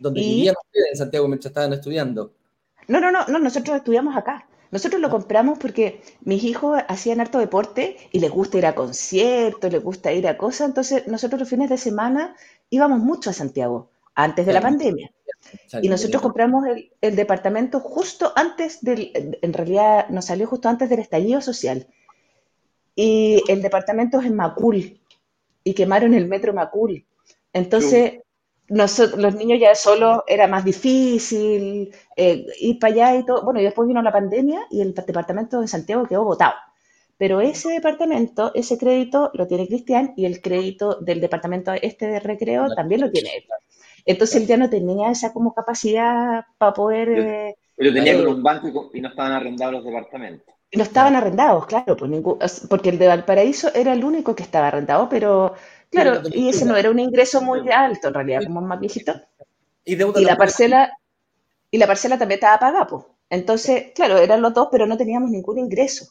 ¿Dónde 0.00 0.20
vivían 0.20 0.56
ustedes 0.60 0.88
en 0.90 0.96
Santiago 0.96 1.28
mientras 1.28 1.50
estaban 1.50 1.72
estudiando? 1.72 2.32
No, 2.88 3.00
no, 3.00 3.12
no, 3.12 3.26
no, 3.28 3.38
nosotros 3.38 3.76
estudiamos 3.76 4.16
acá. 4.16 4.48
Nosotros 4.72 5.00
lo 5.00 5.06
ah. 5.06 5.10
compramos 5.10 5.58
porque 5.58 6.02
mis 6.22 6.42
hijos 6.42 6.80
hacían 6.88 7.20
harto 7.20 7.38
deporte 7.38 7.96
y 8.10 8.18
les 8.18 8.30
gusta 8.30 8.58
ir 8.58 8.66
a 8.66 8.74
conciertos, 8.74 9.72
les 9.72 9.82
gusta 9.82 10.12
ir 10.12 10.26
a 10.26 10.36
cosas. 10.36 10.68
Entonces, 10.68 11.06
nosotros 11.06 11.38
los 11.38 11.48
fines 11.48 11.70
de 11.70 11.78
semana 11.78 12.34
íbamos 12.70 12.98
mucho 12.98 13.30
a 13.30 13.32
Santiago, 13.32 13.90
antes 14.16 14.46
de 14.46 14.52
la 14.52 14.60
pandemia. 14.60 15.12
Y 15.82 15.88
nosotros 15.88 16.20
compramos 16.22 16.64
el, 17.00 17.16
departamento 17.16 17.80
justo 17.80 18.32
antes 18.36 18.82
del, 18.82 19.38
en 19.40 19.52
realidad 19.52 20.08
nos 20.10 20.26
salió 20.26 20.46
justo 20.46 20.68
antes 20.68 20.90
del 20.90 21.00
estallido 21.00 21.40
social. 21.40 21.86
Y 22.94 23.42
el 23.48 23.62
departamento 23.62 24.20
es 24.20 24.26
en 24.26 24.36
Macul, 24.36 25.00
y 25.64 25.74
quemaron 25.74 26.14
el 26.14 26.26
metro 26.26 26.54
Macul. 26.54 27.04
Entonces, 27.52 28.20
nosotros, 28.68 29.20
los 29.20 29.34
niños 29.34 29.60
ya 29.60 29.74
solo 29.74 30.24
era 30.26 30.46
más 30.46 30.64
difícil 30.64 31.94
eh, 32.16 32.46
ir 32.60 32.78
para 32.78 32.92
allá 32.92 33.16
y 33.16 33.26
todo. 33.26 33.44
Bueno, 33.44 33.60
y 33.60 33.64
después 33.64 33.88
vino 33.88 34.02
la 34.02 34.12
pandemia 34.12 34.66
y 34.70 34.80
el 34.80 34.94
departamento 34.94 35.60
de 35.60 35.68
Santiago 35.68 36.06
quedó 36.06 36.24
votado. 36.24 36.54
Pero 37.18 37.40
ese 37.40 37.70
departamento, 37.70 38.52
ese 38.54 38.78
crédito 38.78 39.30
lo 39.34 39.46
tiene 39.46 39.66
Cristian 39.66 40.14
y 40.16 40.24
el 40.24 40.40
crédito 40.40 41.00
del 41.00 41.20
departamento 41.20 41.72
este 41.72 42.06
de 42.06 42.20
recreo 42.20 42.68
también 42.74 43.00
lo 43.00 43.10
tiene 43.10 43.30
él. 43.36 43.44
Entonces 44.08 44.40
él 44.40 44.46
ya 44.46 44.56
no 44.56 44.70
tenía 44.70 45.10
esa 45.10 45.34
como 45.34 45.52
capacidad 45.52 46.46
para 46.56 46.72
poder... 46.72 47.10
Eh, 47.10 47.56
pero 47.76 47.92
tenía 47.92 48.16
con 48.16 48.36
un 48.36 48.42
banco 48.42 48.90
y 48.94 49.02
no 49.02 49.08
estaban 49.10 49.32
arrendados 49.32 49.74
los 49.74 49.84
departamentos. 49.84 50.54
No 50.72 50.82
estaban 50.82 51.14
arrendados, 51.14 51.66
claro, 51.66 51.94
pues 51.94 52.66
porque 52.70 52.88
el 52.88 52.98
de 52.98 53.06
Valparaíso 53.06 53.70
era 53.74 53.92
el 53.92 54.02
único 54.02 54.34
que 54.34 54.42
estaba 54.42 54.68
arrendado, 54.68 55.10
pero 55.10 55.54
claro, 55.90 56.22
y 56.32 56.48
ese 56.48 56.64
no 56.64 56.74
era 56.76 56.90
un 56.90 56.98
ingreso 56.98 57.42
muy 57.42 57.70
alto 57.70 58.08
en 58.08 58.14
realidad, 58.14 58.44
como 58.44 58.62
más 58.62 58.80
viejito. 58.80 59.12
Y, 59.84 59.96
la 59.96 60.36
parcela 60.36 60.90
y 61.70 61.76
la 61.76 61.86
parcela 61.86 62.18
también 62.18 62.38
estaba 62.38 62.58
pagada, 62.58 62.86
pues. 62.86 63.04
Entonces, 63.28 63.92
claro, 63.94 64.16
eran 64.16 64.40
los 64.40 64.54
dos, 64.54 64.68
pero 64.72 64.86
no 64.86 64.96
teníamos 64.96 65.30
ningún 65.30 65.58
ingreso. 65.58 66.06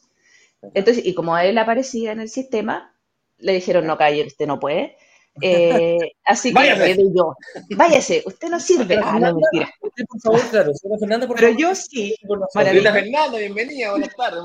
Entonces, 0.72 1.04
y 1.04 1.14
como 1.14 1.36
él 1.36 1.58
aparecía 1.58 2.12
en 2.12 2.20
el 2.20 2.28
sistema, 2.28 2.94
le 3.38 3.54
dijeron, 3.54 3.86
no, 3.88 3.98
calle, 3.98 4.24
usted 4.24 4.46
no 4.46 4.60
puede. 4.60 4.96
Eh, 5.40 6.12
así 6.24 6.48
que 6.48 6.54
váyase. 6.54 6.96
yo, 7.14 7.34
váyase, 7.76 8.22
usted 8.26 8.48
no 8.48 8.60
sirve. 8.60 8.98
Ah, 9.02 9.18
no, 9.18 9.34
mentira. 9.34 9.70
por 9.80 10.20
favor, 10.20 10.40
claro, 10.50 10.72
Fernanda, 10.98 11.26
por 11.26 11.36
Pero 11.36 11.56
yo 11.56 11.74
sí. 11.74 12.14
Hola 12.28 12.46
Fernanda, 12.52 13.38
bienvenida, 13.38 13.90
buenas 13.90 14.14
tardes. 14.16 14.42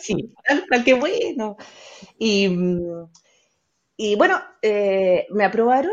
sí, 0.00 0.34
tal 0.70 0.84
que 0.84 0.94
bueno. 0.94 1.56
Y, 2.18 2.48
y 3.96 4.14
bueno, 4.16 4.40
eh, 4.62 5.26
me 5.30 5.44
aprobaron. 5.44 5.92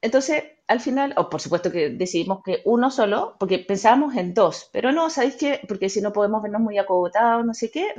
Entonces, 0.00 0.44
al 0.66 0.80
final, 0.80 1.14
o 1.16 1.30
por 1.30 1.40
supuesto 1.40 1.70
que 1.70 1.90
decidimos 1.90 2.42
que 2.44 2.62
uno 2.64 2.90
solo, 2.90 3.36
porque 3.38 3.58
pensábamos 3.58 4.16
en 4.16 4.34
dos, 4.34 4.68
pero 4.72 4.92
no, 4.92 5.10
¿sabéis 5.10 5.36
qué? 5.36 5.60
Porque 5.66 5.88
si 5.88 6.00
no 6.00 6.12
podemos 6.12 6.42
vernos 6.42 6.60
muy 6.60 6.78
acogotados, 6.78 7.44
no 7.44 7.54
sé 7.54 7.70
qué, 7.70 7.94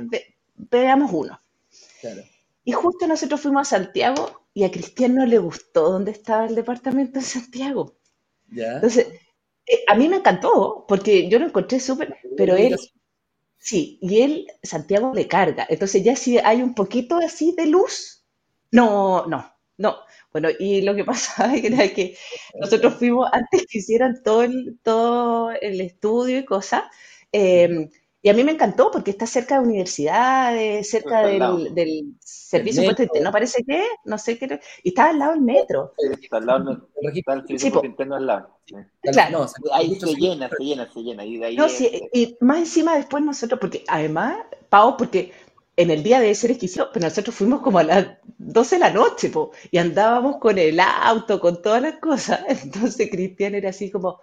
veamos 0.56 1.10
uno. 1.12 1.40
Claro. 2.00 2.22
Y 2.66 2.72
justo 2.72 3.06
nosotros 3.06 3.40
fuimos 3.40 3.68
a 3.72 3.78
Santiago 3.78 4.48
y 4.52 4.64
a 4.64 4.72
Cristian 4.72 5.14
no 5.14 5.24
le 5.24 5.38
gustó 5.38 5.92
dónde 5.92 6.10
estaba 6.10 6.46
el 6.46 6.56
departamento 6.56 7.20
en 7.20 7.24
Santiago. 7.24 7.96
Entonces, 8.74 9.08
eh, 9.66 9.84
a 9.88 9.94
mí 9.94 10.08
me 10.08 10.16
encantó, 10.16 10.84
porque 10.88 11.28
yo 11.28 11.38
lo 11.38 11.46
encontré 11.46 11.80
súper, 11.80 12.16
pero 12.36 12.56
él, 12.56 12.76
sí, 13.58 13.98
y 14.02 14.20
él, 14.22 14.46
Santiago 14.62 15.12
le 15.14 15.28
carga. 15.28 15.66
Entonces 15.68 16.04
ya 16.04 16.16
si 16.16 16.38
hay 16.38 16.62
un 16.62 16.74
poquito 16.74 17.18
así 17.18 17.54
de 17.56 17.66
luz, 17.66 18.24
no, 18.72 19.26
no, 19.26 19.52
no. 19.78 19.96
Bueno, 20.32 20.48
y 20.58 20.82
lo 20.82 20.94
que 20.96 21.04
pasa 21.12 21.54
era 21.56 21.88
que 21.94 22.16
nosotros 22.60 22.94
fuimos 22.96 23.28
antes 23.32 23.66
que 23.70 23.78
hicieran 23.78 24.22
todo 24.24 24.42
el, 24.42 24.78
todo 24.82 25.52
el 25.52 25.80
estudio 25.80 26.38
y 26.40 26.44
cosas. 26.44 26.84
Eh, 27.32 27.90
y 28.26 28.28
a 28.28 28.34
mí 28.34 28.42
me 28.42 28.50
encantó 28.50 28.90
porque 28.90 29.12
está 29.12 29.24
cerca 29.24 29.54
de 29.54 29.64
universidades, 29.64 30.90
cerca 30.90 31.24
del, 31.24 31.72
del, 31.72 32.16
servicio 32.18 32.82
puesto 32.82 33.04
no 33.22 33.30
parece 33.30 33.62
que, 33.62 33.84
no 34.04 34.18
sé 34.18 34.36
qué, 34.36 34.58
y 34.82 34.88
está 34.88 35.10
al 35.10 35.20
lado 35.20 35.34
del 35.34 35.42
metro. 35.42 35.92
Está 35.96 36.38
al 36.38 36.46
lado 36.46 36.58
del 36.58 36.78
metro, 36.78 36.88
está 37.14 37.34
el 37.34 37.46
servicio 37.46 37.80
sí, 37.80 38.12
al 38.12 38.26
lado. 38.26 38.58
Claro. 39.00 39.38
No, 39.38 39.46
ahí 39.72 39.94
se 39.94 40.12
llena, 40.16 40.50
se 40.58 40.64
llena, 40.64 40.92
se 40.92 41.02
llena. 41.04 41.24
Y, 41.24 41.38
de 41.38 41.46
ahí 41.46 41.56
no, 41.56 41.68
sí, 41.68 41.88
y 42.12 42.36
más 42.40 42.58
encima 42.58 42.96
después 42.96 43.22
nosotros, 43.22 43.60
porque 43.60 43.84
además, 43.86 44.38
Pau, 44.70 44.96
porque 44.96 45.30
en 45.76 45.92
el 45.92 46.02
día 46.02 46.18
de 46.18 46.34
ser 46.34 46.50
exquisito, 46.50 46.90
pero 46.92 47.06
nosotros 47.06 47.32
fuimos 47.32 47.60
como 47.60 47.78
a 47.78 47.84
las 47.84 48.08
12 48.38 48.74
de 48.74 48.80
la 48.80 48.90
noche, 48.90 49.30
po, 49.30 49.52
y 49.70 49.78
andábamos 49.78 50.38
con 50.38 50.58
el 50.58 50.80
auto, 50.80 51.38
con 51.38 51.62
todas 51.62 51.80
las 51.80 51.98
cosas. 52.00 52.40
Entonces 52.64 53.08
Cristian 53.08 53.54
era 53.54 53.70
así 53.70 53.88
como, 53.88 54.18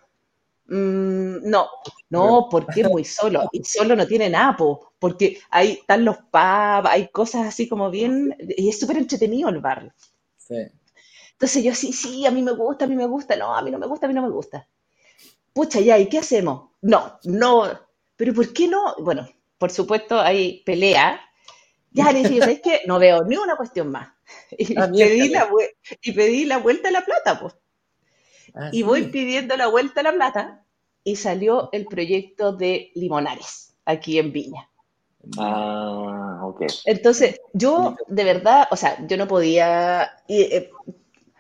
Mm, 0.65 1.49
no, 1.49 1.67
no, 2.09 2.47
porque 2.49 2.81
es 2.81 2.89
muy 2.89 3.03
solo. 3.03 3.49
Y 3.51 3.63
solo 3.63 3.95
no 3.95 4.07
tiene 4.07 4.29
nada, 4.29 4.55
porque 4.99 5.39
ahí 5.49 5.73
están 5.73 6.05
los 6.05 6.17
pubs, 6.17 6.89
hay 6.89 7.09
cosas 7.09 7.47
así 7.47 7.67
como 7.67 7.89
bien. 7.89 8.35
Y 8.57 8.69
es 8.69 8.79
súper 8.79 8.97
entretenido 8.97 9.49
el 9.49 9.59
barrio. 9.59 9.93
Entonces 11.33 11.63
yo, 11.63 11.75
sí, 11.75 11.91
sí, 11.91 12.25
a 12.25 12.31
mí 12.31 12.41
me 12.41 12.53
gusta, 12.53 12.85
a 12.85 12.87
mí 12.87 12.95
me 12.95 13.07
gusta. 13.07 13.35
No, 13.35 13.55
a 13.55 13.61
mí 13.61 13.71
no 13.71 13.79
me 13.79 13.87
gusta, 13.87 14.05
a 14.05 14.09
mí 14.09 14.15
no 14.15 14.21
me 14.21 14.29
gusta. 14.29 14.67
Pucha, 15.53 15.79
ya, 15.81 15.97
¿y 15.99 16.07
qué 16.07 16.19
hacemos? 16.19 16.71
No, 16.81 17.19
no. 17.25 17.67
¿Pero 18.15 18.33
por 18.33 18.53
qué 18.53 18.67
no? 18.67 18.95
Bueno, 18.99 19.27
por 19.57 19.71
supuesto 19.71 20.19
hay 20.19 20.63
pelea. 20.63 21.19
Ya 21.91 22.11
le 22.11 22.23
dije, 22.23 22.39
¿sabes 22.39 22.61
qué? 22.61 22.81
No 22.87 22.97
veo 22.97 23.23
ni 23.23 23.37
una 23.37 23.55
cuestión 23.55 23.91
más. 23.91 24.09
Y, 24.57 24.75
ah, 24.77 24.89
pedí, 24.91 25.29
la, 25.29 25.49
y 26.01 26.11
pedí 26.11 26.45
la 26.45 26.57
vuelta 26.57 26.89
a 26.89 26.91
la 26.91 27.03
plata, 27.03 27.39
pues. 27.39 27.55
Ah, 28.55 28.69
y 28.71 28.83
voy 28.83 29.03
pidiendo 29.07 29.57
la 29.57 29.67
vuelta 29.67 30.01
a 30.01 30.03
la 30.03 30.13
plata 30.13 30.63
y 31.03 31.15
salió 31.15 31.69
el 31.71 31.85
proyecto 31.85 32.53
de 32.53 32.91
Limonares, 32.95 33.75
aquí 33.85 34.19
en 34.19 34.31
Viña. 34.31 34.69
Ah, 35.37 36.41
ok. 36.43 36.63
Entonces, 36.85 37.39
yo 37.53 37.95
de 38.07 38.23
verdad, 38.23 38.67
o 38.71 38.75
sea, 38.75 39.05
yo 39.07 39.17
no 39.17 39.27
podía, 39.27 40.11
eh, 40.27 40.69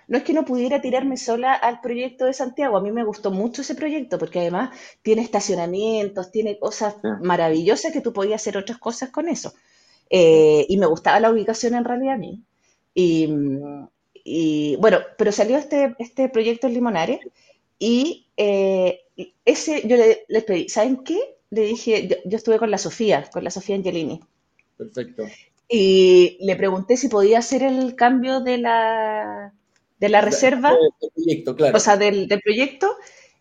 no 0.07 0.17
es 0.17 0.23
que 0.23 0.33
no 0.33 0.45
pudiera 0.45 0.81
tirarme 0.81 1.17
sola 1.17 1.53
al 1.53 1.81
proyecto 1.81 2.25
de 2.25 2.33
Santiago, 2.33 2.77
a 2.77 2.81
mí 2.81 2.91
me 2.91 3.03
gustó 3.03 3.31
mucho 3.31 3.61
ese 3.61 3.75
proyecto 3.75 4.17
porque 4.17 4.39
además 4.39 4.75
tiene 5.01 5.21
estacionamientos, 5.21 6.31
tiene 6.31 6.59
cosas 6.59 6.95
maravillosas 7.21 7.91
que 7.91 8.01
tú 8.01 8.13
podías 8.13 8.41
hacer 8.41 8.57
otras 8.57 8.77
cosas 8.77 9.09
con 9.09 9.27
eso. 9.27 9.53
Eh, 10.09 10.65
y 10.69 10.77
me 10.77 10.85
gustaba 10.85 11.19
la 11.19 11.31
ubicación 11.31 11.75
en 11.75 11.85
realidad 11.85 12.15
a 12.15 12.17
mí. 12.17 12.43
Y, 12.93 13.27
mm, 13.27 13.87
y 14.23 14.75
bueno, 14.77 14.99
pero 15.17 15.31
salió 15.31 15.57
este, 15.57 15.95
este 15.99 16.29
proyecto 16.29 16.67
en 16.67 16.73
Limonares 16.73 17.19
y 17.77 18.27
eh, 18.37 19.01
ese 19.45 19.87
yo 19.87 19.97
le, 19.97 20.25
les 20.27 20.43
pedí, 20.43 20.69
¿saben 20.69 21.03
qué? 21.03 21.19
Le 21.49 21.61
dije, 21.61 22.21
yo, 22.25 22.37
estuve 22.37 22.57
con 22.57 22.71
la 22.71 22.77
Sofía, 22.77 23.29
con 23.31 23.43
la 23.43 23.51
Sofía 23.51 23.75
Angelini. 23.75 24.21
Perfecto. 24.77 25.23
Y 25.69 26.37
le 26.41 26.55
pregunté 26.55 26.97
si 26.97 27.09
podía 27.09 27.39
hacer 27.39 27.63
el 27.63 27.95
cambio 27.95 28.41
de 28.41 28.57
la, 28.57 29.53
de 29.99 30.09
la 30.09 30.21
reserva, 30.21 30.71
del 30.71 31.11
proyecto, 31.13 31.55
claro. 31.55 31.77
o 31.77 31.79
sea, 31.79 31.97
del, 31.97 32.27
del 32.27 32.41
proyecto, 32.41 32.95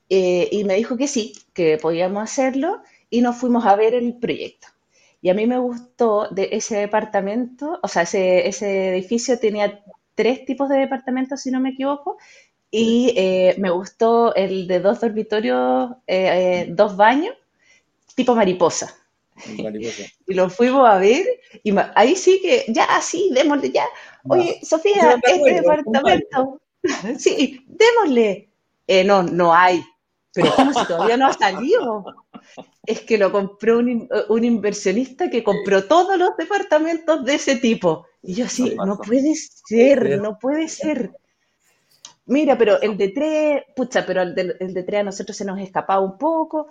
eh, 0.09 0.49
y 0.51 0.64
me 0.64 0.74
dijo 0.74 0.97
que 0.97 1.09
sí, 1.09 1.35
que 1.55 1.78
podíamos 1.78 2.22
hacerlo, 2.22 2.83
y 3.11 3.20
nos 3.20 3.37
fuimos 3.37 3.66
a 3.66 3.76
ver 3.76 3.95
el 3.95 4.14
proyecto. 4.18 4.68
Y 5.20 5.30
a 5.30 5.35
mí 5.35 5.47
me 5.47 5.59
gustó 5.59 6.28
de 6.30 6.49
ese 6.53 6.76
departamento, 6.76 7.78
o 7.83 7.89
sea, 7.89 8.03
ese, 8.03 8.49
ese 8.49 8.91
edificio 8.91 9.39
tenía 9.39 9.83
tres 10.22 10.44
tipos 10.44 10.68
de 10.68 10.78
departamentos, 10.78 11.40
si 11.40 11.50
no 11.50 11.58
me 11.58 11.70
equivoco, 11.70 12.16
y 12.70 13.12
eh, 13.16 13.56
me 13.58 13.70
gustó 13.70 14.32
el 14.36 14.68
de 14.68 14.78
dos 14.78 15.00
dormitorios, 15.00 15.90
eh, 16.06 16.66
eh, 16.66 16.66
dos 16.70 16.96
baños, 16.96 17.34
tipo 18.14 18.36
mariposa. 18.36 18.94
y 20.28 20.34
lo 20.34 20.48
fuimos 20.48 20.88
a 20.88 20.98
ver, 20.98 21.26
y 21.64 21.74
ahí 21.96 22.14
sí 22.14 22.38
que, 22.40 22.66
ya, 22.68 22.86
sí, 23.00 23.30
démosle, 23.34 23.72
ya. 23.72 23.84
Oye, 24.28 24.60
Sofía, 24.62 25.20
este 25.20 25.54
departamento, 25.54 26.60
sí, 27.18 27.66
démosle. 27.66 28.48
no, 29.04 29.24
no 29.24 29.52
hay. 29.52 29.82
Pero 30.32 30.54
como 30.54 30.72
si 30.72 30.86
todavía 30.86 31.16
no 31.16 31.26
ha 31.26 31.32
salido. 31.32 32.04
Es 32.86 33.01
que 33.01 33.18
lo 33.18 33.32
compró 33.32 33.78
un, 33.78 34.09
un 34.28 34.45
inversionista 34.45 35.30
que 35.30 35.45
compró 35.45 35.84
todos 35.84 36.18
los 36.18 36.36
departamentos 36.36 37.24
de 37.24 37.34
ese 37.34 37.57
tipo. 37.57 38.07
Y 38.22 38.34
yo 38.34 38.47
así, 38.47 38.76
no 38.84 38.99
puede 38.99 39.34
ser, 39.34 40.20
no 40.20 40.38
puede 40.38 40.68
ser. 40.68 41.12
Mira, 42.26 42.57
pero 42.57 42.80
el 42.80 42.97
de 42.97 43.09
tres, 43.09 43.62
pucha, 43.76 44.05
pero 44.07 44.22
el 44.22 44.34
de, 44.34 44.57
el 44.61 44.74
de 44.74 44.82
tres 44.84 45.01
a 45.01 45.05
nosotros 45.05 45.36
se 45.36 45.45
nos 45.45 45.59
escapaba 45.61 46.01
un 46.01 46.18
poco. 46.18 46.68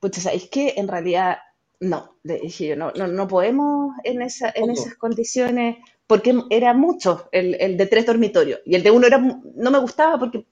Pucha, 0.00 0.20
¿sabéis 0.20 0.48
qué? 0.50 0.74
En 0.76 0.88
realidad, 0.88 1.38
no, 1.80 2.16
le 2.24 2.38
dije 2.40 2.68
yo, 2.68 2.76
no, 2.76 2.92
no, 2.92 3.06
no 3.06 3.28
podemos 3.28 3.94
en, 4.04 4.22
esa, 4.22 4.52
en 4.54 4.70
esas 4.70 4.94
condiciones, 4.96 5.78
porque 6.06 6.34
era 6.50 6.74
mucho 6.74 7.28
el, 7.32 7.54
el, 7.60 7.76
de 7.76 7.86
tres 7.86 8.06
dormitorios. 8.06 8.60
Y 8.66 8.74
el 8.74 8.82
de 8.82 8.90
uno 8.90 9.06
era, 9.06 9.18
no 9.18 9.70
me 9.70 9.78
gustaba 9.78 10.18
porque 10.18 10.44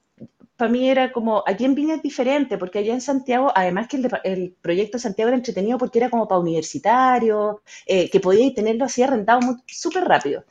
para 0.61 0.71
mí 0.71 0.91
era 0.91 1.11
como, 1.11 1.43
aquí 1.47 1.65
en 1.65 1.75
Viña 1.75 1.95
es 1.95 2.03
diferente, 2.03 2.59
porque 2.59 2.81
allá 2.81 2.93
en 2.93 3.01
Santiago, 3.01 3.51
además 3.55 3.89
que 3.89 3.97
el, 4.25 4.55
proyecto 4.61 4.99
de 4.99 5.03
Santiago 5.03 5.29
era 5.29 5.39
entretenido 5.39 5.79
porque 5.79 5.99
era 5.99 6.11
como 6.11 6.29
para 6.29 6.39
universitarios, 6.39 7.57
eh, 7.87 8.11
que 8.11 8.21
podíais 8.21 8.55
tenerlo 8.55 8.85
así 8.85 9.03
arrendado 9.03 9.41
súper 9.67 10.05
rápido. 10.05 10.45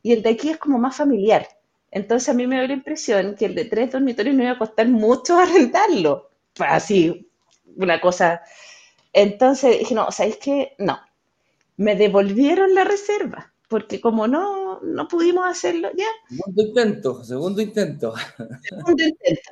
Y 0.00 0.12
el 0.12 0.22
de 0.22 0.30
aquí 0.30 0.50
es 0.50 0.58
como 0.58 0.78
más 0.78 0.96
familiar. 0.96 1.48
Entonces 1.90 2.28
a 2.28 2.34
mí 2.34 2.46
me 2.46 2.54
dio 2.56 2.68
la 2.68 2.72
impresión 2.74 3.34
que 3.34 3.46
el 3.46 3.56
de 3.56 3.64
tres 3.64 3.90
dormitorios 3.90 4.36
no 4.36 4.44
iba 4.44 4.52
a 4.52 4.58
costar 4.58 4.86
mucho 4.86 5.36
arrendarlo. 5.40 6.30
Así, 6.60 7.28
una 7.76 8.00
cosa. 8.00 8.42
Entonces 9.12 9.80
dije, 9.80 9.94
no, 9.96 10.12
¿sabéis 10.12 10.36
qué? 10.36 10.76
No. 10.78 11.00
Me 11.76 11.96
devolvieron 11.96 12.74
la 12.76 12.84
reserva 12.84 13.51
porque 13.72 14.02
como 14.02 14.28
no, 14.28 14.80
no 14.82 15.08
pudimos 15.08 15.46
hacerlo, 15.46 15.88
ya. 15.96 16.04
Segundo 16.28 16.62
intento, 16.62 17.24
segundo 17.24 17.62
intento. 17.62 18.14
Segundo 18.68 19.02
intento. 19.02 19.50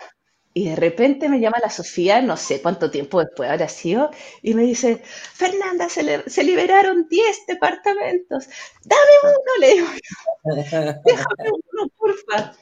Y 0.52 0.68
de 0.68 0.76
repente 0.76 1.30
me 1.30 1.40
llama 1.40 1.56
la 1.62 1.70
Sofía, 1.70 2.20
no 2.20 2.36
sé 2.36 2.60
cuánto 2.60 2.90
tiempo 2.90 3.20
después 3.20 3.48
habrá 3.48 3.66
sido, 3.66 4.10
y 4.42 4.52
me 4.52 4.64
dice, 4.64 5.00
Fernanda, 5.02 5.88
se, 5.88 6.44
liberaron 6.44 7.08
10 7.08 7.46
departamentos. 7.48 8.46
Dame 8.84 9.14
uno, 9.22 9.52
le 9.58 9.72
digo. 9.72 9.86
Déjame 11.06 11.50
uno, 11.72 11.88
porfa. 11.96 12.52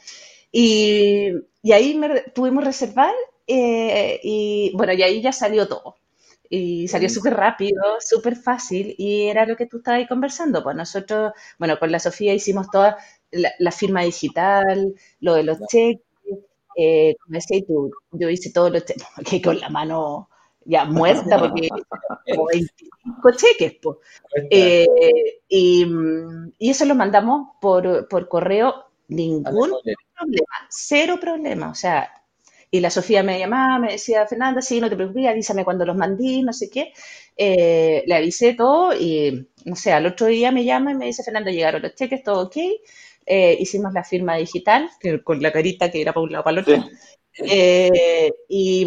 Y, 0.53 1.33
y 1.61 1.73
ahí 1.73 1.97
me, 1.97 2.23
pudimos 2.37 2.63
reservar, 2.63 3.15
eh, 3.49 4.21
y 4.23 4.71
bueno, 4.77 4.93
y 4.93 5.03
ahí 5.03 5.21
ya 5.21 5.33
salió 5.33 5.67
todo. 5.67 5.97
Y 6.51 6.89
salió 6.89 7.09
súper 7.09 7.35
rápido, 7.35 7.83
súper 8.01 8.37
fácil, 8.37 8.95
y 8.97 9.29
era 9.29 9.45
lo 9.47 9.57
que 9.57 9.67
tú 9.67 9.79
estabas 9.79 10.01
ahí 10.01 10.07
conversando. 10.09 10.63
Pues 10.63 10.77
nosotros, 10.77 11.33
bueno, 11.59 11.79
con 11.79 11.93
la 11.93 11.99
Sofía 11.99 12.35
hicimos 12.35 12.71
toda 12.71 12.97
la, 13.31 13.71
firma 13.71 14.03
digital, 14.03 14.95
lo 15.21 15.35
de 15.35 15.43
los 15.43 15.59
cheques, 15.71 16.03
eh, 16.77 17.17
como 17.21 17.35
decías 17.35 17.67
tú, 17.67 17.91
yo 18.13 18.31
hice 18.31 18.53
todo 18.53 18.71
lo 18.71 18.79
que 19.29 19.43
con 19.43 19.59
la 19.59 19.69
mano 19.69 20.29
ya 20.65 20.85
muerta, 20.85 21.39
porque 21.39 21.69
como 21.69 22.47
25 22.53 23.31
cheques. 23.37 23.77
Pues. 23.83 23.97
Eh, 24.51 24.87
y, 25.49 25.87
y, 26.59 26.71
eso 26.71 26.85
lo 26.85 26.95
mandamos 26.95 27.49
por, 27.61 28.07
por 28.09 28.29
correo, 28.29 28.85
ningún 29.09 29.43
problema, 29.43 30.69
cero 30.69 31.19
problema. 31.21 31.71
O 31.71 31.75
sea, 31.75 32.11
y 32.71 32.81
la 32.81 32.91
Sofía 32.91 33.23
me 33.23 33.39
llamaba, 33.39 33.79
me 33.79 33.93
decía, 33.93 34.27
Fernanda, 34.27 34.61
sí, 34.63 34.81
no 34.81 34.91
te 34.91 34.97
preocupes, 34.97 35.27
avísame 35.27 35.65
cuando 35.65 35.87
los 35.87 35.97
mandí, 35.97 36.43
no 36.43 36.53
sé 36.53 36.69
qué. 36.71 36.93
Eh, 37.37 38.03
le 38.07 38.15
avisé 38.15 38.55
todo 38.55 38.95
y, 38.95 39.49
no 39.65 39.77
sé, 39.77 39.93
al 39.93 40.07
otro 40.07 40.27
día 40.27 40.53
me 40.53 40.65
llama 40.65 40.93
y 40.93 40.95
me 40.95 41.07
dice, 41.07 41.23
Fernanda, 41.23 41.51
llegaron 41.51 41.83
los 41.83 41.95
cheques, 41.95 42.23
todo 42.23 42.47
ok. 42.47 42.57
Eh, 43.27 43.57
hicimos 43.61 43.93
la 43.93 44.05
firma 44.05 44.37
digital, 44.37 44.91
con 45.25 45.43
la 45.43 45.53
carita 45.53 45.91
que 45.91 46.01
era 46.03 46.13
para 46.13 46.25
un 46.25 46.33
lado 46.33 46.45
para 46.45 46.61
el 46.61 46.63
otro. 46.63 46.85
Eh, 47.41 48.33
y, 48.49 48.85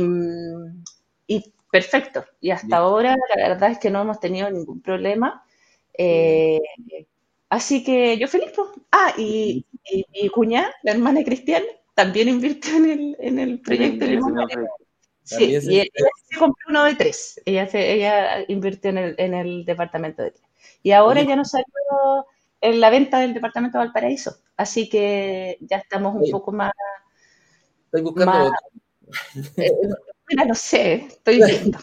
y, 1.28 1.54
perfecto. 1.72 2.26
Y 2.40 2.52
hasta 2.52 2.78
ahora 2.78 3.16
la 3.36 3.50
verdad 3.50 3.72
es 3.72 3.80
que 3.80 3.90
no 3.90 4.02
hemos 4.02 4.20
tenido 4.20 4.50
ningún 4.50 4.82
problema. 4.82 5.44
así 7.50 7.84
que 7.84 8.18
yo 8.18 8.28
feliz. 8.28 8.52
Pues. 8.56 8.70
Ah, 8.92 9.14
y, 9.18 9.66
y 9.84 10.06
mi 10.12 10.30
cuñada, 10.30 10.74
la 10.84 10.92
hermana 10.94 11.20
de 11.20 11.26
Cristian, 11.26 11.64
también 11.94 12.30
invirtió 12.30 12.76
en 12.78 12.90
el, 12.90 13.18
en 13.20 13.40
el 13.40 13.62
proyecto 13.62 14.06
de 14.06 14.20
Sí, 15.24 15.58
y 15.62 15.80
ella 15.80 15.90
se 16.30 16.38
compró 16.38 16.66
uno 16.70 16.84
de 16.84 16.96
tres. 16.96 17.40
Ella, 17.46 17.68
se, 17.68 17.94
ella 17.94 18.44
invirtió 18.48 18.90
en 18.90 18.98
el, 18.98 19.16
en 19.18 19.34
el 19.34 19.66
departamento 19.66 20.24
de 20.24 20.32
tres. 20.32 20.44
Y 20.84 20.92
ahora 20.92 21.22
ya 21.22 21.36
nos 21.36 21.52
salió 21.52 22.26
en 22.60 22.80
la 22.80 22.90
venta 22.90 23.20
del 23.20 23.34
departamento 23.34 23.78
de 23.78 23.86
Valparaíso. 23.86 24.38
Así 24.58 24.90
que 24.90 25.58
ya 25.62 25.78
estamos 25.78 26.16
un 26.16 26.30
poco 26.32 26.52
más. 26.52 26.74
Estoy 27.86 28.02
buscando. 28.02 28.52
Eh, 29.58 29.70
mira, 30.30 30.46
no 30.46 30.56
sé, 30.56 30.94
estoy 30.94 31.42
viendo. 31.44 31.78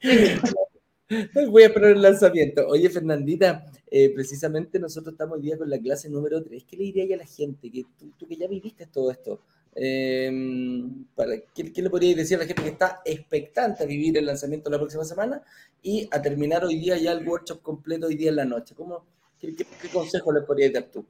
Voy 1.50 1.62
a 1.62 1.72
poner 1.72 1.90
el 1.92 2.02
lanzamiento. 2.02 2.66
Oye, 2.66 2.90
Fernandita, 2.90 3.64
eh, 3.90 4.10
precisamente 4.14 4.78
nosotros 4.78 5.12
estamos 5.12 5.36
hoy 5.36 5.42
día 5.42 5.56
con 5.56 5.70
la 5.70 5.78
clase 5.78 6.08
número 6.08 6.42
3. 6.42 6.64
¿Qué 6.64 6.76
le 6.76 6.84
diría 6.84 7.14
a 7.14 7.18
la 7.18 7.26
gente? 7.26 7.70
Que 7.70 7.84
tú, 7.98 8.26
que 8.26 8.36
ya 8.36 8.48
viviste 8.48 8.86
todo 8.86 9.10
esto, 9.10 9.40
em, 9.74 11.04
para, 11.14 11.34
¿qué, 11.54 11.82
le 11.82 11.90
podrías 11.90 12.16
decir 12.16 12.36
a 12.36 12.40
la 12.40 12.46
gente 12.46 12.62
que 12.62 12.70
está 12.70 13.02
expectante 13.04 13.84
a 13.84 13.86
vivir 13.86 14.18
el 14.18 14.26
lanzamiento 14.26 14.68
la 14.68 14.78
próxima 14.78 15.04
semana 15.04 15.42
y 15.82 16.08
a 16.10 16.20
terminar 16.20 16.64
hoy 16.64 16.76
día 16.76 16.96
ya 16.96 17.12
el 17.12 17.26
workshop 17.26 17.62
completo 17.62 18.06
hoy 18.08 18.16
día 18.16 18.30
en 18.30 18.36
la 18.36 18.44
noche? 18.44 18.74
¿Cómo, 18.74 19.04
qué, 19.38 19.54
consejo 19.92 20.32
le 20.32 20.40
podrías 20.40 20.72
dar 20.72 20.84
tú? 20.84 21.06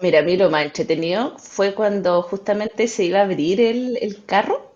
Mira, 0.00 0.20
a 0.20 0.22
mí 0.22 0.36
lo 0.38 0.48
más 0.50 0.64
entretenido 0.64 1.36
fue 1.38 1.74
cuando 1.74 2.22
justamente 2.22 2.88
se 2.88 3.04
iba 3.04 3.20
a 3.20 3.24
abrir 3.24 3.60
el, 3.60 3.98
el 4.00 4.24
carro 4.24 4.73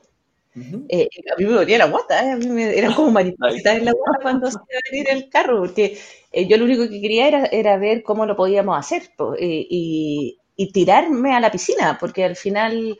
eh, 0.88 1.09
a 1.32 1.36
mí 1.38 1.44
me 1.44 1.52
dolía 1.52 1.78
la 1.78 1.86
guata, 1.86 2.24
¿eh? 2.24 2.32
a 2.32 2.36
mí 2.36 2.46
me, 2.48 2.76
eran 2.76 2.94
como 2.94 3.11
maripositas 3.11 3.76
en 3.76 3.84
la 3.84 3.92
guata 3.92 4.18
cuando 4.22 4.50
se 4.50 4.56
iba 4.56 4.78
a 4.78 4.90
venir 4.90 5.06
el 5.11 5.28
carro, 5.28 5.61
porque 5.61 5.98
eh, 6.32 6.46
yo 6.46 6.56
lo 6.56 6.64
único 6.64 6.88
que 6.88 7.00
quería 7.00 7.28
era, 7.28 7.46
era, 7.46 7.76
ver 7.76 8.02
cómo 8.02 8.26
lo 8.26 8.36
podíamos 8.36 8.78
hacer 8.78 9.11
y, 9.38 10.38
y, 10.56 10.72
tirarme 10.72 11.34
a 11.34 11.40
la 11.40 11.50
piscina, 11.50 11.96
porque 12.00 12.24
al 12.24 12.36
final 12.36 12.98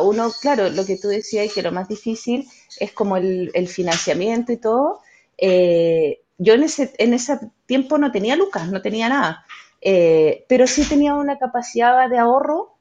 uno, 0.00 0.30
claro, 0.40 0.70
lo 0.70 0.86
que 0.86 0.96
tú 0.96 1.08
decías 1.08 1.52
que 1.52 1.62
lo 1.62 1.72
más 1.72 1.88
difícil 1.88 2.46
es 2.78 2.92
como 2.92 3.16
el, 3.16 3.50
el 3.54 3.68
financiamiento 3.68 4.52
y 4.52 4.56
todo. 4.58 5.00
yo 5.38 6.54
en 6.54 6.62
ese, 6.62 6.92
en 6.98 7.14
ese 7.14 7.38
tiempo 7.66 7.98
no 7.98 8.12
tenía 8.12 8.36
lucas, 8.36 8.70
no 8.70 8.80
tenía 8.82 9.08
nada, 9.08 9.44
pero 9.80 10.66
sí 10.66 10.88
tenía 10.88 11.14
una 11.14 11.38
capacidad 11.38 12.08
de 12.08 12.18
ahorro 12.18 12.76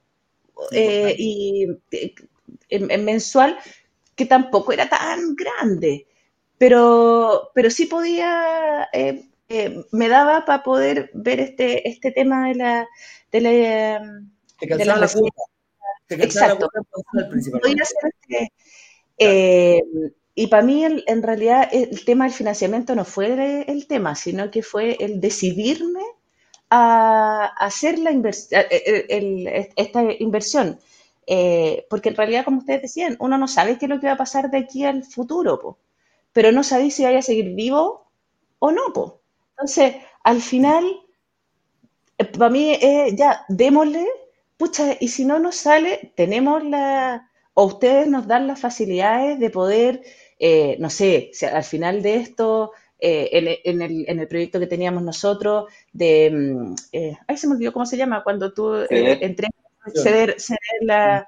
y 0.72 1.68
mensual 2.70 3.57
que 4.16 4.26
tampoco 4.26 4.72
era 4.72 4.88
tan 4.89 5.36
grande, 5.36 6.07
pero, 6.57 7.51
pero 7.53 7.70
sí 7.70 7.86
podía, 7.86 8.88
eh, 8.93 9.28
eh, 9.49 9.84
me 9.91 10.07
daba 10.07 10.45
para 10.45 10.63
poder 10.63 11.11
ver 11.13 11.39
este, 11.39 11.88
este 11.88 12.11
tema 12.11 12.47
de 12.47 12.55
la... 12.55 12.88
De 13.32 13.41
la, 13.41 13.49
de 14.59 14.86
la, 14.86 15.09
Exacto. 16.09 16.70
Este, 17.63 18.53
eh, 19.18 19.82
y 20.36 20.47
para 20.47 20.63
mí, 20.63 20.86
en 20.86 21.24
realidad, 21.24 21.70
el 21.72 22.03
tema 22.05 22.26
del 22.26 22.34
financiamiento 22.34 22.93
no 22.95 23.05
fue 23.05 23.66
el 23.68 23.88
tema, 23.88 24.16
sino 24.16 24.51
que 24.51 24.61
fue 24.61 24.97
el 24.99 25.22
decidirme 25.22 26.03
a 26.70 27.45
hacer 27.57 27.99
la 27.99 28.11
esta 29.76 30.03
inversión. 30.20 30.80
Eh, 31.28 31.88
porque 31.89 32.09
en 32.09 32.15
realidad, 32.15 32.45
como 32.45 32.59
ustedes 32.59 32.84
decían, 32.84 33.17
uno 33.19 33.38
no 33.38 33.47
sabe 33.47 33.78
qué 33.78 33.86
es 33.86 33.89
lo 33.89 33.99
que 33.99 34.07
va 34.07 34.13
a 34.13 34.17
pasar 34.17 34.51
de 34.51 34.59
aquí 34.59 34.86
al 34.86 35.03
futuro, 35.03 35.80
pero 36.34 36.51
no 36.51 36.63
sabe 36.63 36.91
si 36.91 37.03
vaya 37.03 37.19
a 37.19 37.21
seguir 37.23 37.55
vivo 37.55 38.07
o 38.59 38.71
no. 38.71 38.93
Po. 38.93 39.21
Entonces, 39.51 39.95
al 40.23 40.41
final, 40.41 40.86
eh, 42.17 42.26
para 42.26 42.49
mí, 42.49 42.73
eh, 42.73 43.15
ya, 43.15 43.45
démosle, 43.49 44.05
pucha, 44.57 44.97
y 44.99 45.07
si 45.09 45.26
no 45.26 45.39
nos 45.39 45.55
sale, 45.55 46.13
tenemos 46.15 46.63
la, 46.63 47.30
o 47.53 47.65
ustedes 47.65 48.07
nos 48.07 48.28
dan 48.28 48.47
las 48.47 48.59
facilidades 48.59 49.39
de 49.39 49.49
poder, 49.49 50.01
no 50.80 50.89
sé, 50.89 51.32
al 51.51 51.63
final 51.63 52.01
de 52.01 52.15
esto, 52.15 52.71
en, 52.99 53.82
el, 54.19 54.28
proyecto 54.28 54.59
que 54.59 54.67
teníamos 54.67 55.03
nosotros, 55.03 55.71
de, 55.93 56.32
mm, 56.32 56.76
ay, 57.28 57.38
se 57.38 57.47
me 57.47 57.55
olvidó 57.55 57.73
cómo 57.73 57.86
se 57.86 57.97
llama, 57.97 58.23
cuando 58.23 58.53
tú 58.53 58.73
entregas 58.89 59.55
ceder, 59.94 60.36
la, 60.82 61.28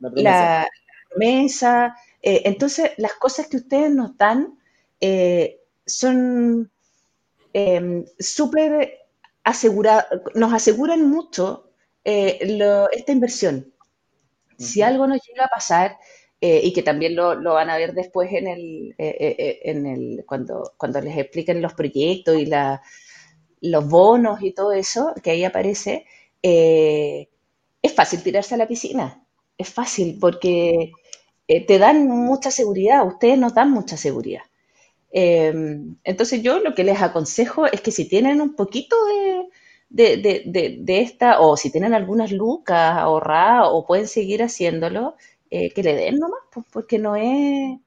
la, 0.00 0.68
promesa. 1.08 1.96
Eh, 2.22 2.42
entonces, 2.44 2.92
las 2.96 3.14
cosas 3.14 3.46
que 3.46 3.58
ustedes 3.58 3.90
nos 3.90 4.16
dan 4.16 4.58
eh, 5.00 5.60
son 5.86 6.70
em, 7.52 8.04
súper 8.18 9.00
aseguradas, 9.42 10.06
nos 10.34 10.52
aseguran 10.52 11.08
mucho 11.08 11.70
eh, 12.04 12.38
esta 12.92 13.12
inversión. 13.12 13.72
Si 14.58 14.82
algo 14.82 15.06
nos 15.06 15.20
llega 15.26 15.46
a 15.46 15.48
pasar, 15.48 15.96
y 16.46 16.74
que 16.74 16.82
también 16.82 17.16
lo, 17.16 17.54
van 17.54 17.70
a 17.70 17.78
ver 17.78 17.94
después 17.94 18.30
en 18.30 18.46
el, 18.46 18.94
en 18.98 19.86
el 19.86 20.24
cuando, 20.26 20.74
cuando 20.76 21.00
les 21.00 21.16
expliquen 21.16 21.62
los 21.62 21.72
proyectos 21.72 22.36
y 22.36 22.44
la, 22.44 22.82
los 23.62 23.88
bonos 23.88 24.42
y 24.42 24.52
todo 24.52 24.72
eso, 24.72 25.14
que 25.22 25.30
ahí 25.30 25.44
aparece, 25.44 26.04
es 27.84 27.92
fácil 27.92 28.22
tirarse 28.22 28.54
a 28.54 28.58
la 28.58 28.66
piscina, 28.66 29.22
es 29.58 29.68
fácil 29.68 30.16
porque 30.18 30.92
eh, 31.48 31.66
te 31.66 31.78
dan 31.78 32.08
mucha 32.08 32.50
seguridad, 32.50 33.06
ustedes 33.06 33.38
nos 33.38 33.54
dan 33.54 33.70
mucha 33.72 33.98
seguridad. 33.98 34.40
Em, 35.12 35.96
entonces 36.04 36.42
yo 36.42 36.60
lo 36.60 36.74
que 36.74 36.84
les 36.84 37.02
aconsejo 37.02 37.66
es 37.66 37.82
que 37.82 37.90
si 37.92 38.08
tienen 38.08 38.40
un 38.40 38.56
poquito 38.56 38.96
de, 39.90 40.84
esta, 41.02 41.40
o 41.40 41.58
si 41.58 41.70
tienen 41.70 41.92
algunas 41.94 42.32
lucas 42.32 42.96
ahorradas 42.96 43.68
o 43.70 43.86
pueden 43.86 44.08
seguir 44.08 44.42
haciéndolo, 44.42 45.16
eh, 45.50 45.70
que 45.70 45.82
le 45.82 45.94
den 45.94 46.18
nomás, 46.18 46.40
pues, 46.52 46.66
porque 46.72 46.98
no 46.98 47.16
es, 47.16 47.78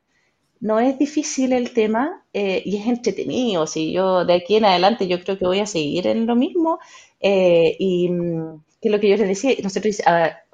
no 0.59 0.79
es 0.79 0.99
difícil 0.99 1.53
el 1.53 1.73
tema 1.73 2.23
eh, 2.33 2.61
y 2.65 2.77
es 2.77 2.87
entretenido. 2.87 3.65
Si 3.67 3.91
yo 3.93 4.25
de 4.25 4.35
aquí 4.35 4.57
en 4.57 4.65
adelante 4.65 5.07
yo 5.07 5.23
creo 5.23 5.39
que 5.39 5.47
voy 5.47 5.59
a 5.59 5.65
seguir 5.65 6.05
en 6.07 6.27
lo 6.27 6.35
mismo 6.35 6.79
y 7.19 8.09
mm, 8.09 8.61
que 8.81 8.89
es 8.89 8.91
lo 8.91 8.99
que 8.99 9.09
yo 9.09 9.17
les 9.17 9.27
decía, 9.27 9.51
nosotros, 9.63 10.01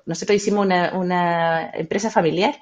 nosotros 0.05 0.36
hicimos 0.36 0.65
una, 0.65 1.71
empresa 1.74 2.09
familiar 2.09 2.55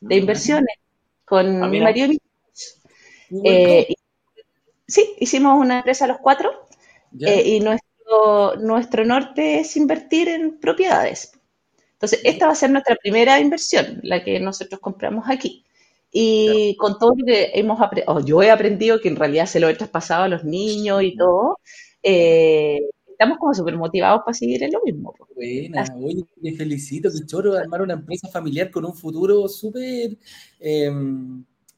de 0.00 0.16
inversiones 0.16 0.76
con 1.24 1.62
ah, 1.62 1.68
mi 1.68 1.80
marido 1.80 2.12
y 2.12 2.20
eh, 3.44 3.94
sí, 4.86 5.14
hicimos 5.18 5.58
una 5.58 5.78
empresa 5.78 6.06
los 6.06 6.18
cuatro 6.18 6.66
eh, 7.20 7.42
y 7.46 7.60
nuestro, 7.60 8.56
nuestro 8.56 9.04
norte 9.04 9.60
es 9.60 9.76
invertir 9.76 10.28
en 10.28 10.58
propiedades. 10.58 11.32
Entonces, 11.92 12.20
esta 12.24 12.46
va 12.46 12.52
a 12.52 12.56
ser 12.56 12.70
nuestra 12.70 12.96
primera 12.96 13.38
inversión, 13.40 14.00
la 14.02 14.24
que 14.24 14.40
nosotros 14.40 14.80
compramos 14.80 15.26
aquí. 15.28 15.64
Y 16.10 16.74
con 16.76 16.98
todo 16.98 17.12
lo 17.16 17.24
que 17.24 17.50
hemos 17.54 17.80
aprendido, 17.80 18.20
yo 18.24 18.42
he 18.42 18.50
aprendido 18.50 19.00
que 19.00 19.08
en 19.08 19.16
realidad 19.16 19.46
se 19.46 19.60
lo 19.60 19.68
he 19.68 19.74
traspasado 19.74 20.24
a 20.24 20.28
los 20.28 20.44
niños 20.44 21.02
y 21.02 21.14
todo, 21.14 21.58
eh, 22.02 22.80
estamos 23.20 23.36
como 23.36 23.52
súper 23.52 23.76
motivados 23.76 24.22
para 24.24 24.32
seguir 24.32 24.62
en 24.62 24.72
lo 24.72 24.80
mismo. 24.82 25.14
Buena, 25.34 25.84
oye, 26.02 26.24
te 26.42 26.52
felicito, 26.52 27.10
que 27.10 27.26
choro, 27.26 27.54
armar 27.54 27.82
una 27.82 27.92
empresa 27.92 28.28
familiar 28.28 28.70
con 28.70 28.86
un 28.86 28.94
futuro 28.94 29.46
súper... 29.46 30.16
Eh, 30.58 30.90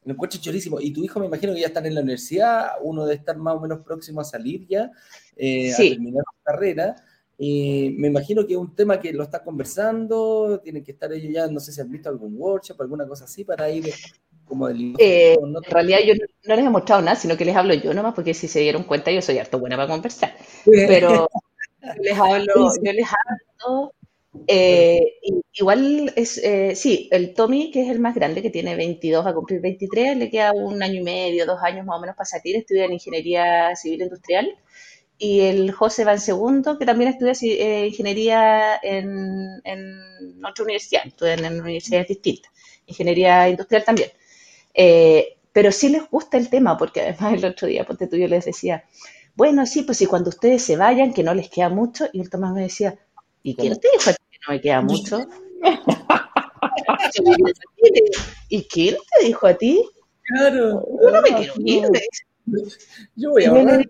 lo 0.04 0.12
encuentro 0.12 0.40
chorísimo. 0.40 0.80
Y 0.80 0.92
tu 0.92 1.02
hijo 1.02 1.18
me 1.18 1.26
imagino 1.26 1.52
que 1.52 1.60
ya 1.60 1.66
están 1.66 1.86
en 1.86 1.96
la 1.96 2.00
universidad, 2.00 2.70
uno 2.82 3.04
debe 3.04 3.16
estar 3.16 3.36
más 3.36 3.56
o 3.56 3.60
menos 3.60 3.80
próximo 3.80 4.20
a 4.20 4.24
salir 4.24 4.66
ya, 4.68 4.90
eh, 5.36 5.72
a 5.72 5.76
terminar 5.76 6.24
su 6.24 6.42
carrera. 6.44 6.96
Y 7.38 7.94
me 7.98 8.08
imagino 8.08 8.46
que 8.46 8.52
es 8.52 8.58
un 8.58 8.74
tema 8.74 9.00
que 9.00 9.12
lo 9.12 9.24
está 9.24 9.42
conversando, 9.42 10.60
tienen 10.62 10.84
que 10.84 10.92
estar 10.92 11.12
ellos 11.12 11.32
ya, 11.32 11.48
no 11.48 11.58
sé 11.58 11.72
si 11.72 11.80
han 11.80 11.90
visto 11.90 12.08
algún 12.08 12.36
workshop, 12.36 12.80
alguna 12.80 13.06
cosa 13.06 13.24
así, 13.24 13.44
para 13.44 13.68
ir 13.68 13.92
como 14.46 14.68
del... 14.68 14.94
Eh, 14.98 15.36
En 15.40 15.62
realidad 15.70 15.98
yo 16.06 16.14
no, 16.14 16.56
les 16.56 16.64
he 16.64 16.70
mostrado 16.70 17.02
nada, 17.02 17.16
sino 17.16 17.36
que 17.36 17.44
les 17.44 17.56
hablo 17.56 17.74
yo 17.74 17.94
nomás, 17.94 18.14
porque 18.14 18.34
si 18.34 18.48
se 18.48 18.60
dieron 18.60 18.84
cuenta 18.84 19.10
yo 19.10 19.22
soy 19.22 19.38
harto 19.38 19.58
buena 19.58 19.76
para 19.76 19.88
conversar. 19.88 20.34
Pero 20.64 21.28
les 22.02 22.18
hablo, 22.18 22.70
yo 22.82 22.92
les 22.92 23.06
hablo... 23.06 23.92
Eh, 24.46 25.18
igual 25.52 26.12
es, 26.16 26.38
eh, 26.38 26.74
sí, 26.74 27.08
el 27.12 27.34
Tommy, 27.34 27.70
que 27.70 27.82
es 27.82 27.90
el 27.90 28.00
más 28.00 28.14
grande, 28.14 28.40
que 28.40 28.50
tiene 28.50 28.74
22, 28.76 29.26
a 29.26 29.34
cumplir 29.34 29.60
23, 29.60 30.16
le 30.16 30.30
queda 30.30 30.52
un 30.52 30.82
año 30.82 31.00
y 31.00 31.02
medio, 31.02 31.44
dos 31.44 31.60
años 31.62 31.84
más 31.84 31.98
o 31.98 32.00
menos 32.00 32.16
para 32.16 32.24
salir, 32.26 32.56
estudia 32.56 32.86
en 32.86 32.94
Ingeniería 32.94 33.76
Civil 33.76 34.02
Industrial. 34.02 34.56
Y 35.18 35.40
el 35.42 35.70
José 35.72 36.04
va 36.04 36.12
en 36.12 36.20
segundo, 36.20 36.78
que 36.78 36.86
también 36.86 37.10
estudia 37.10 37.32
eh, 37.42 37.86
ingeniería 37.86 38.80
en, 38.82 39.60
en, 39.64 40.44
otra 40.44 40.64
universidad, 40.64 41.06
estudian 41.06 41.44
en 41.44 41.60
universidades 41.60 42.08
distintas, 42.08 42.50
ingeniería 42.86 43.48
industrial 43.48 43.84
también. 43.84 44.10
Eh, 44.74 45.36
pero 45.52 45.70
sí 45.70 45.90
les 45.90 46.08
gusta 46.08 46.38
el 46.38 46.48
tema, 46.48 46.76
porque 46.76 47.02
además 47.02 47.34
el 47.34 47.44
otro 47.44 47.68
día, 47.68 47.84
ponte 47.84 48.06
tú, 48.06 48.16
yo 48.16 48.26
les 48.26 48.44
decía, 48.44 48.84
bueno, 49.34 49.66
sí, 49.66 49.82
pues 49.82 49.98
si 49.98 50.06
cuando 50.06 50.30
ustedes 50.30 50.62
se 50.62 50.76
vayan, 50.76 51.12
que 51.12 51.22
no 51.22 51.34
les 51.34 51.48
queda 51.48 51.68
mucho, 51.68 52.06
y 52.12 52.20
el 52.20 52.30
Tomás 52.30 52.52
me 52.52 52.62
decía, 52.62 52.98
¿y 53.42 53.54
quién 53.54 53.78
te 53.78 53.88
dijo 53.92 54.10
que 54.10 54.38
no 54.46 54.54
me 54.54 54.60
queda 54.60 54.80
mucho? 54.80 55.20
¿Y 58.48 58.64
quién 58.64 58.96
te 58.96 59.26
dijo 59.26 59.46
a 59.46 59.54
ti? 59.54 59.82
Claro. 60.22 60.84
Yo 61.02 61.10
no 61.10 61.22
me 61.22 61.34
quiero 61.34 61.54
ir. 61.58 61.88
Yo 63.16 63.30
voy 63.30 63.44
a 63.44 63.50
ahorrar. 63.50 63.86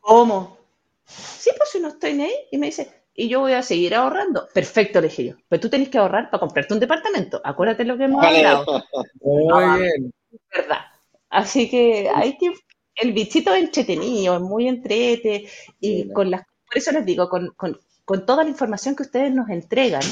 ¿Cómo? 0.00 0.58
Sí, 1.04 1.50
pues 1.56 1.70
si 1.70 1.80
no 1.80 1.88
estoy 1.88 2.14
ni 2.14 2.24
ahí. 2.24 2.34
Y 2.50 2.58
me 2.58 2.66
dice, 2.66 2.90
y 3.14 3.28
yo 3.28 3.40
voy 3.40 3.52
a 3.52 3.62
seguir 3.62 3.94
ahorrando. 3.94 4.48
Perfecto, 4.52 5.00
le 5.00 5.08
dije 5.08 5.24
yo. 5.24 5.34
Pero 5.48 5.60
tú 5.60 5.68
tenés 5.68 5.88
que 5.88 5.98
ahorrar 5.98 6.30
para 6.30 6.40
comprarte 6.40 6.74
un 6.74 6.80
departamento. 6.80 7.40
Acuérdate 7.44 7.84
lo 7.84 7.96
que 7.96 8.04
hemos 8.04 8.24
hablado. 8.24 8.84
Muy 9.20 9.80
bien. 9.80 10.12
Verdad. 10.54 10.80
Así 11.28 11.68
que 11.70 12.08
hay 12.14 12.36
que. 12.38 12.52
El 12.96 13.12
bichito 13.12 13.54
es 13.54 13.62
entretenido, 13.64 14.36
es 14.36 14.42
muy 14.42 14.68
entrete. 14.68 15.48
Y 15.80 16.10
con 16.12 16.30
las. 16.30 16.42
Por 16.66 16.78
eso 16.78 16.92
les 16.92 17.04
digo, 17.04 17.28
con, 17.28 17.52
con, 17.56 17.78
con 18.04 18.26
toda 18.26 18.44
la 18.44 18.50
información 18.50 18.94
que 18.96 19.02
ustedes 19.02 19.32
nos 19.32 19.48
entregan, 19.50 20.02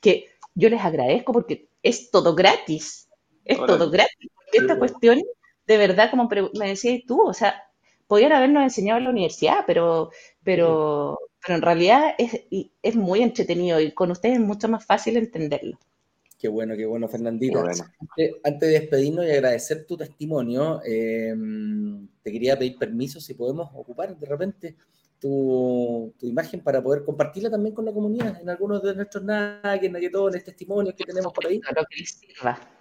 que 0.00 0.26
yo 0.54 0.68
les 0.68 0.80
agradezco 0.80 1.32
porque 1.32 1.68
es 1.82 2.10
todo 2.10 2.34
gratis. 2.34 3.08
Es 3.44 3.58
todo 3.58 3.90
gratis. 3.90 4.30
Porque 4.34 4.58
esta 4.58 4.78
cuestión, 4.78 5.22
de 5.66 5.76
verdad, 5.78 6.10
como 6.10 6.28
me 6.54 6.68
decías 6.68 7.02
tú, 7.06 7.22
o 7.22 7.32
sea, 7.34 7.62
podían 8.06 8.32
habernos 8.32 8.62
enseñado 8.62 8.98
en 8.98 9.04
la 9.04 9.10
universidad, 9.10 9.64
pero, 9.66 10.10
pero, 10.42 11.18
pero 11.44 11.56
en 11.56 11.62
realidad 11.62 12.14
es, 12.18 12.42
es 12.82 12.96
muy 12.96 13.22
entretenido 13.22 13.80
y 13.80 13.92
con 13.92 14.10
ustedes 14.10 14.36
es 14.36 14.44
mucho 14.44 14.68
más 14.68 14.84
fácil 14.84 15.16
entenderlo. 15.16 15.78
Qué 16.38 16.46
bueno, 16.46 16.76
qué 16.76 16.86
bueno, 16.86 17.08
Fernandito. 17.08 17.58
Antes, 17.58 18.36
antes, 18.44 18.60
de 18.60 18.78
despedirnos 18.78 19.26
y 19.26 19.30
agradecer 19.30 19.84
tu 19.86 19.96
testimonio, 19.96 20.80
eh, 20.86 21.34
te 22.22 22.30
quería 22.30 22.56
pedir 22.56 22.78
permiso 22.78 23.20
si 23.20 23.34
podemos 23.34 23.68
ocupar 23.74 24.16
de 24.16 24.26
repente 24.26 24.76
tu, 25.18 26.14
tu, 26.16 26.26
imagen 26.26 26.60
para 26.60 26.80
poder 26.80 27.04
compartirla 27.04 27.50
también 27.50 27.74
con 27.74 27.84
la 27.84 27.92
comunidad 27.92 28.40
en 28.40 28.48
algunos 28.48 28.80
de 28.84 28.94
nuestros 28.94 29.24
nuggets, 29.24 29.92
nuggetones, 29.92 30.44
testimonios 30.44 30.94
que 30.94 31.04
tenemos 31.04 31.32
por 31.32 31.44
ahí. 31.44 31.60
Lo 31.74 31.84
que 31.84 31.96
les 31.96 32.10
sirva. 32.10 32.77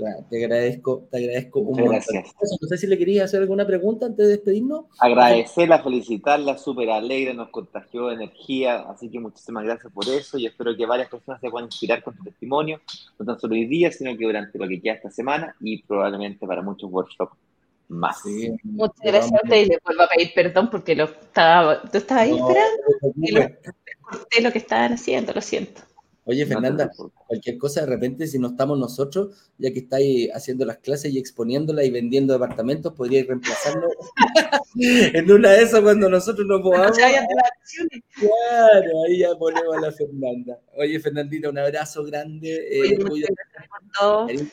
Claro, 0.00 0.24
te 0.30 0.42
agradezco, 0.42 1.06
te 1.10 1.18
agradezco 1.18 1.60
un 1.60 1.76
montón. 1.76 1.88
Gracias. 1.90 2.34
No 2.40 2.68
sé 2.68 2.78
si 2.78 2.86
le 2.86 2.96
querías 2.96 3.26
hacer 3.26 3.42
alguna 3.42 3.66
pregunta 3.66 4.06
antes 4.06 4.26
de 4.26 4.32
despedirnos. 4.32 4.86
Agradecerla, 4.98 5.82
felicitarla, 5.82 6.56
súper 6.56 6.88
alegre, 6.88 7.34
nos 7.34 7.50
contagió 7.50 8.10
energía, 8.10 8.80
así 8.88 9.10
que 9.10 9.20
muchísimas 9.20 9.62
gracias 9.64 9.92
por 9.92 10.08
eso 10.08 10.38
y 10.38 10.46
espero 10.46 10.74
que 10.74 10.86
varias 10.86 11.10
personas 11.10 11.38
se 11.42 11.50
puedan 11.50 11.66
inspirar 11.66 12.02
con 12.02 12.16
tu 12.16 12.24
testimonio, 12.24 12.80
no 13.18 13.26
tan 13.26 13.38
solo 13.38 13.52
hoy 13.52 13.66
día, 13.66 13.92
sino 13.92 14.16
que 14.16 14.24
durante 14.24 14.58
lo 14.58 14.66
que 14.66 14.80
queda 14.80 14.94
esta 14.94 15.10
semana 15.10 15.54
y 15.60 15.82
probablemente 15.82 16.46
para 16.46 16.62
muchos 16.62 16.90
workshops 16.90 17.36
más. 17.88 18.22
Sí, 18.22 18.50
Muchas 18.62 19.00
gracias 19.02 19.32
a 19.32 19.44
ustedes 19.44 19.66
y 19.66 19.70
les 19.70 19.82
vuelvo 19.84 20.02
a 20.04 20.08
pedir 20.08 20.32
perdón 20.34 20.70
porque 20.70 20.94
lo 20.94 21.04
estaba, 21.04 21.82
tú 21.82 21.98
estabas 21.98 22.24
ahí 22.24 22.30
no, 22.30 22.48
esperando 22.48 23.14
y 23.16 23.32
lo, 23.32 23.42
corté 24.00 24.40
lo 24.40 24.50
que 24.50 24.58
estaban 24.58 24.94
haciendo, 24.94 25.34
lo 25.34 25.42
siento. 25.42 25.82
Oye, 26.24 26.46
Fernanda, 26.46 26.90
cualquier 27.26 27.58
cosa 27.58 27.80
de 27.80 27.86
repente, 27.86 28.26
si 28.26 28.38
no 28.38 28.48
estamos 28.48 28.78
nosotros, 28.78 29.50
ya 29.58 29.72
que 29.72 29.80
estáis 29.80 30.30
haciendo 30.34 30.64
las 30.64 30.78
clases 30.78 31.12
y 31.12 31.18
exponiéndolas 31.18 31.86
y 31.86 31.90
vendiendo 31.90 32.34
departamentos, 32.34 32.92
podríais 32.92 33.26
reemplazarlo 33.26 33.88
en 34.76 35.30
una 35.30 35.50
de 35.50 35.62
esas 35.62 35.80
cuando 35.80 36.10
nosotros 36.10 36.46
nos 36.46 36.60
movamos. 36.60 36.96
Claro, 38.14 39.04
ahí 39.06 39.18
ya 39.18 39.34
ponemos 39.38 39.76
a 39.76 39.80
la 39.80 39.92
Fernanda. 39.92 40.60
Oye, 40.76 41.00
Fernandita, 41.00 41.48
un 41.48 41.58
abrazo 41.58 42.04
grande. 42.04 42.68
Eh, 42.70 42.98
Oye, 43.10 43.26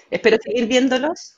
Espero 0.09 0.37
seguir 0.41 0.67
viéndolos 0.67 1.37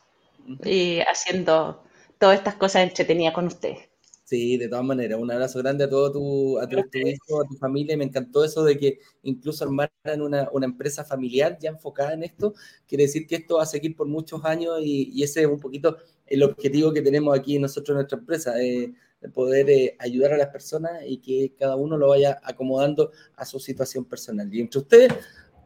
y 0.64 1.00
haciendo 1.00 1.84
todas 2.20 2.38
estas 2.38 2.56
cosas 2.56 2.84
entretenidas 2.84 3.34
con 3.34 3.48
ustedes. 3.48 3.89
Sí, 4.30 4.58
de 4.58 4.70
todas 4.70 4.86
maneras, 4.86 5.20
un 5.20 5.32
abrazo 5.32 5.58
grande 5.58 5.86
a 5.86 5.90
todo 5.90 6.12
tu, 6.12 6.60
a 6.60 6.68
tu, 6.70 6.76
tu 6.88 7.00
hijo, 7.00 7.42
a 7.42 7.48
tu 7.48 7.56
familia. 7.56 7.98
Me 7.98 8.04
encantó 8.04 8.44
eso 8.46 8.64
de 8.64 8.78
que 8.78 9.00
incluso 9.24 9.64
armaran 9.66 10.22
una, 10.22 10.48
una, 10.52 10.68
empresa 10.68 11.04
familiar 11.04 11.58
ya 11.60 11.72
enfocada 11.72 12.14
en 12.14 12.22
esto. 12.22 12.54
Quiere 12.88 13.06
decir 13.06 13.26
que 13.26 13.38
esto 13.38 13.56
va 13.56 13.64
a 13.64 13.66
seguir 13.66 13.96
por 13.96 14.08
muchos 14.08 14.46
años 14.46 14.82
y, 14.84 15.10
y 15.12 15.24
ese 15.24 15.42
es 15.42 15.48
un 15.48 15.60
poquito 15.60 15.98
el 16.28 16.44
objetivo 16.44 16.94
que 16.94 17.02
tenemos 17.02 17.36
aquí 17.36 17.58
nosotros 17.58 17.90
en 17.90 17.96
nuestra 17.96 18.20
empresa, 18.20 18.62
eh, 18.62 18.94
de 19.20 19.30
poder 19.30 19.68
eh, 19.68 19.96
ayudar 19.98 20.34
a 20.34 20.38
las 20.38 20.50
personas 20.50 21.02
y 21.08 21.18
que 21.18 21.56
cada 21.58 21.76
uno 21.76 21.98
lo 21.98 22.10
vaya 22.10 22.40
acomodando 22.44 23.12
a 23.36 23.46
su 23.46 23.60
situación 23.60 24.06
personal. 24.06 24.54
Y 24.54 24.62
entre 24.62 24.80
ustedes, 24.80 25.12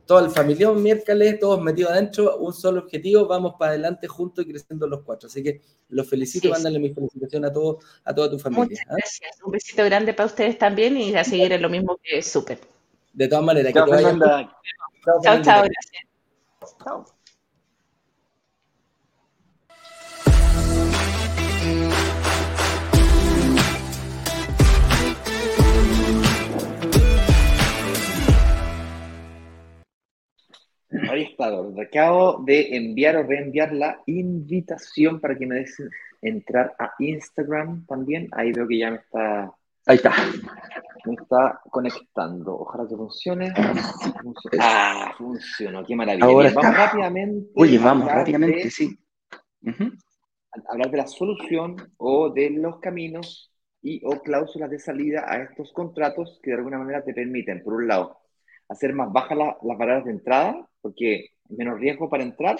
todo 0.06 0.26
el 0.26 0.32
familión 0.32 0.82
miércoles, 0.82 1.40
todos 1.40 1.62
metidos 1.62 1.92
adentro, 1.92 2.38
un 2.38 2.54
solo 2.54 2.82
objetivo, 2.82 3.26
vamos 3.26 3.56
para 3.58 3.72
adelante 3.72 4.08
juntos 4.08 4.46
y 4.46 4.50
creciendo 4.50 4.88
los 4.88 5.02
cuatro. 5.04 5.28
Así 5.28 5.42
que 5.42 5.62
los 5.90 6.10
felicito, 6.10 6.48
sí, 6.48 6.52
mándale 6.52 6.80
mi 6.80 6.94
felicitación 6.94 7.46
a, 7.46 7.54
todo, 7.54 7.80
a 8.04 8.14
toda 8.14 8.30
tu 8.30 8.40
familia. 8.40 8.66
Muchas 8.66 8.82
¿eh? 8.82 8.88
gracias, 8.90 9.44
un 9.44 9.52
besito 9.52 9.86
grande 9.86 10.14
para 10.14 10.28
ustedes 10.28 10.58
también 10.58 10.98
y 10.98 11.16
a 11.16 11.24
seguir 11.24 11.54
en 11.54 11.62
lo 11.62 11.70
mismo 11.70 11.98
que 12.04 12.20
es 12.20 12.28
súper. 12.28 12.60
De 13.14 13.28
todas 13.28 13.46
maneras, 13.46 13.74
chao, 13.74 13.86
que 13.86 13.92
te 13.92 14.04
vaya 14.04 14.50
Chao, 15.06 15.22
chao, 15.22 15.42
chao, 15.42 15.64
gracias. 15.64 16.08
Chao. 16.84 17.06
Ahí 31.10 31.24
está, 31.24 31.50
acabo 31.82 32.44
de 32.44 32.76
enviar 32.76 33.18
o 33.18 33.24
reenviar 33.24 33.74
la 33.74 34.02
invitación 34.06 35.20
para 35.20 35.38
que 35.38 35.46
me 35.46 35.56
dejen 35.56 35.90
entrar 36.22 36.76
a 36.80 36.94
Instagram 37.00 37.86
también. 37.86 38.30
Ahí 38.32 38.52
veo 38.52 38.68
que 38.68 38.78
ya 38.78 38.92
me 38.92 38.98
está. 38.98 39.52
Ahí 39.86 39.98
está. 39.98 40.14
Me 41.06 41.14
está 41.14 41.62
conectando. 41.70 42.60
Ojalá 42.60 42.88
que 42.88 42.96
funcione. 42.96 43.54
Ah, 44.60 45.14
funcionó. 45.18 45.86
Qué 45.86 45.96
maravilla. 45.96 46.26
Ahora 46.26 46.50
Bien, 46.50 46.56
vamos 46.56 46.78
rápidamente. 46.78 47.50
Oye, 47.56 47.78
vamos 47.78 48.08
rápidamente, 48.08 48.64
de, 48.64 48.72
sí. 48.72 48.98
Uh 49.64 49.70
-huh. 49.70 50.00
Hablar 50.70 50.92
de 50.92 50.98
la 50.98 51.08
solución 51.08 51.76
o 51.98 52.30
de 52.30 52.52
los 52.52 52.80
caminos 52.80 53.52
y 53.82 54.02
o 54.06 54.22
cláusulas 54.22 54.70
de 54.70 54.80
salida 54.80 55.26
a 55.28 55.44
estos 55.44 55.74
contratos 55.74 56.40
que 56.42 56.52
de 56.52 56.58
alguna 56.58 56.78
manera 56.78 57.04
te 57.04 57.14
permiten, 57.14 57.62
por 57.64 57.74
un 57.74 57.88
lado, 57.88 58.20
hacer 58.70 58.94
más 58.94 59.12
bajas 59.12 59.38
la, 59.38 59.58
las 59.62 59.78
barreras 59.78 60.06
de 60.06 60.12
entrada, 60.12 60.70
porque 60.84 61.30
es 61.50 61.58
menos 61.58 61.80
riesgo 61.80 62.10
para 62.10 62.24
entrar, 62.24 62.60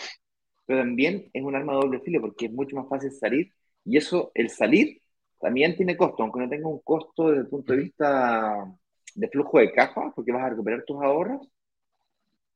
pero 0.66 0.80
también 0.80 1.30
es 1.34 1.44
un 1.44 1.56
arma 1.56 1.74
de 1.74 1.80
doble 1.80 2.00
filo, 2.00 2.22
porque 2.22 2.48
es 2.48 2.52
mucho 2.52 2.76
más 2.76 2.90
fácil 2.90 3.12
salir, 3.12 3.54
y 3.86 3.98
eso, 3.98 4.32
el 4.34 4.50
salir, 4.50 5.02
también 5.40 5.76
tiene 5.76 5.98
costo, 5.98 6.24
aunque 6.24 6.40
no 6.40 6.50
tenga 6.50 6.68
un 6.70 6.80
costo 6.80 7.28
desde 7.28 7.42
el 7.42 7.48
punto 7.50 7.74
de 7.74 7.80
vista 7.80 8.66
de 9.14 9.28
flujo 9.28 9.60
de 9.60 9.72
caja, 9.74 10.12
porque 10.16 10.32
vas 10.32 10.44
a 10.44 10.50
recuperar 10.50 10.84
tus 10.86 11.02
ahorros, 11.04 11.48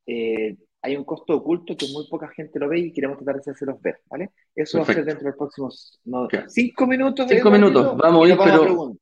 eh, 0.06 0.56
hay 0.82 0.96
un 0.96 1.04
costo 1.04 1.36
oculto 1.36 1.76
que 1.76 1.88
muy 1.92 2.08
poca 2.08 2.30
gente 2.30 2.58
lo 2.60 2.70
ve 2.70 2.80
y 2.80 2.94
queremos 2.94 3.18
tratar 3.18 3.42
de 3.42 3.52
hacerlos 3.52 3.82
ver, 3.82 4.00
¿vale? 4.10 4.32
Eso 4.56 4.78
Perfecto. 4.78 4.80
va 4.80 4.84
a 4.84 4.94
ser 4.94 5.06
dentro 5.06 5.24
de 5.26 5.30
los 5.32 5.38
próximos 5.38 6.00
no, 6.06 6.28
cinco 6.48 6.88
minutos. 6.88 7.28
Cinco 7.30 7.52
minutos, 7.52 7.98
vamos 7.98 8.26
a 8.26 8.32
ir, 8.32 8.38
pero 8.38 8.96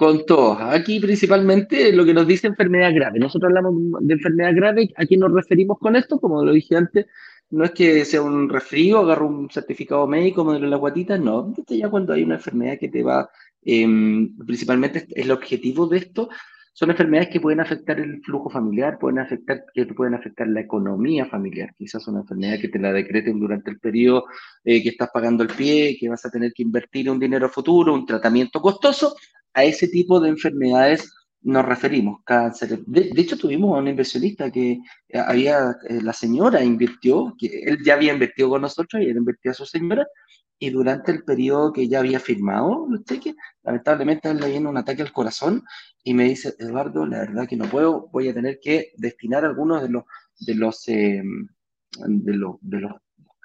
con 0.00 0.24
todos. 0.24 0.56
Aquí 0.62 0.98
principalmente 0.98 1.92
lo 1.92 2.06
que 2.06 2.14
nos 2.14 2.26
dice 2.26 2.46
enfermedad 2.46 2.94
grave. 2.94 3.18
Nosotros 3.18 3.50
hablamos 3.50 3.74
de 4.00 4.14
enfermedad 4.14 4.54
grave. 4.54 4.88
¿A 4.96 5.04
qué 5.04 5.18
nos 5.18 5.30
referimos 5.30 5.78
con 5.78 5.94
esto? 5.94 6.18
Como 6.18 6.42
lo 6.42 6.52
dije 6.52 6.74
antes, 6.74 7.04
no 7.50 7.64
es 7.64 7.72
que 7.72 8.06
sea 8.06 8.22
un 8.22 8.48
resfrío, 8.48 9.00
agarro 9.00 9.28
un 9.28 9.50
certificado 9.50 10.06
médico, 10.06 10.42
modelo 10.42 10.64
de 10.64 10.70
la 10.70 10.78
guatita, 10.78 11.18
no. 11.18 11.54
Ya 11.68 11.90
cuando 11.90 12.14
hay 12.14 12.22
una 12.22 12.36
enfermedad 12.36 12.78
que 12.80 12.88
te 12.88 13.02
va 13.02 13.28
em, 13.62 14.34
principalmente 14.38 15.06
el 15.14 15.30
objetivo 15.32 15.86
de 15.86 15.98
esto 15.98 16.30
son 16.72 16.90
enfermedades 16.90 17.28
que 17.28 17.40
pueden 17.40 17.60
afectar 17.60 18.00
el 18.00 18.22
flujo 18.22 18.48
familiar, 18.48 18.98
pueden 18.98 19.18
afectar, 19.18 19.64
que 19.74 19.84
pueden 19.84 20.14
afectar 20.14 20.48
la 20.48 20.60
economía 20.60 21.26
familiar. 21.26 21.74
Quizás 21.76 22.08
una 22.08 22.20
enfermedad 22.20 22.58
que 22.58 22.68
te 22.68 22.78
la 22.78 22.90
decreten 22.90 23.38
durante 23.38 23.70
el 23.70 23.78
periodo 23.78 24.24
eh, 24.64 24.82
que 24.82 24.88
estás 24.88 25.10
pagando 25.12 25.42
el 25.42 25.50
pie, 25.50 25.98
que 26.00 26.08
vas 26.08 26.24
a 26.24 26.30
tener 26.30 26.54
que 26.54 26.62
invertir 26.62 27.10
un 27.10 27.18
dinero 27.18 27.50
futuro, 27.50 27.92
un 27.92 28.06
tratamiento 28.06 28.62
costoso. 28.62 29.14
A 29.54 29.64
ese 29.64 29.88
tipo 29.88 30.20
de 30.20 30.28
enfermedades 30.28 31.12
nos 31.42 31.64
referimos, 31.64 32.20
cáncer. 32.24 32.78
De, 32.86 33.12
hecho, 33.16 33.36
tuvimos 33.36 33.74
a 33.76 33.80
un 33.80 33.88
inversionista 33.88 34.50
que 34.50 34.72
eh, 35.08 35.18
había, 35.18 35.76
eh, 35.88 36.00
la 36.02 36.12
señora 36.12 36.62
invirtió, 36.62 37.34
que 37.38 37.62
él 37.64 37.78
ya 37.84 37.94
había 37.94 38.12
invertido 38.12 38.50
con 38.50 38.62
nosotros 38.62 39.02
y 39.02 39.06
él 39.06 39.16
invirtió 39.16 39.50
a 39.50 39.54
su 39.54 39.66
señora, 39.66 40.06
y 40.58 40.70
durante 40.70 41.10
el 41.10 41.24
periodo 41.24 41.72
que 41.72 41.88
ya 41.88 42.00
había 42.00 42.20
firmado 42.20 42.86
los 42.88 43.02
cheques, 43.04 43.34
lamentablemente 43.62 44.28
él 44.30 44.38
le 44.40 44.50
viene 44.50 44.68
un 44.68 44.76
ataque 44.76 45.00
al 45.02 45.12
corazón 45.12 45.64
y 46.04 46.12
me 46.12 46.24
dice, 46.24 46.54
Eduardo, 46.58 47.06
la 47.06 47.20
verdad 47.20 47.48
que 47.48 47.56
no 47.56 47.64
puedo, 47.64 48.08
voy 48.12 48.28
a 48.28 48.34
tener 48.34 48.60
que 48.60 48.92
destinar 48.98 49.44
algunos 49.46 49.82
de 49.82 49.88
los, 49.88 50.04
de 50.38 50.54
los, 50.54 50.86
eh, 50.88 51.22
de 52.06 52.34
los, 52.34 52.56
de 52.60 52.80
los 52.80 52.92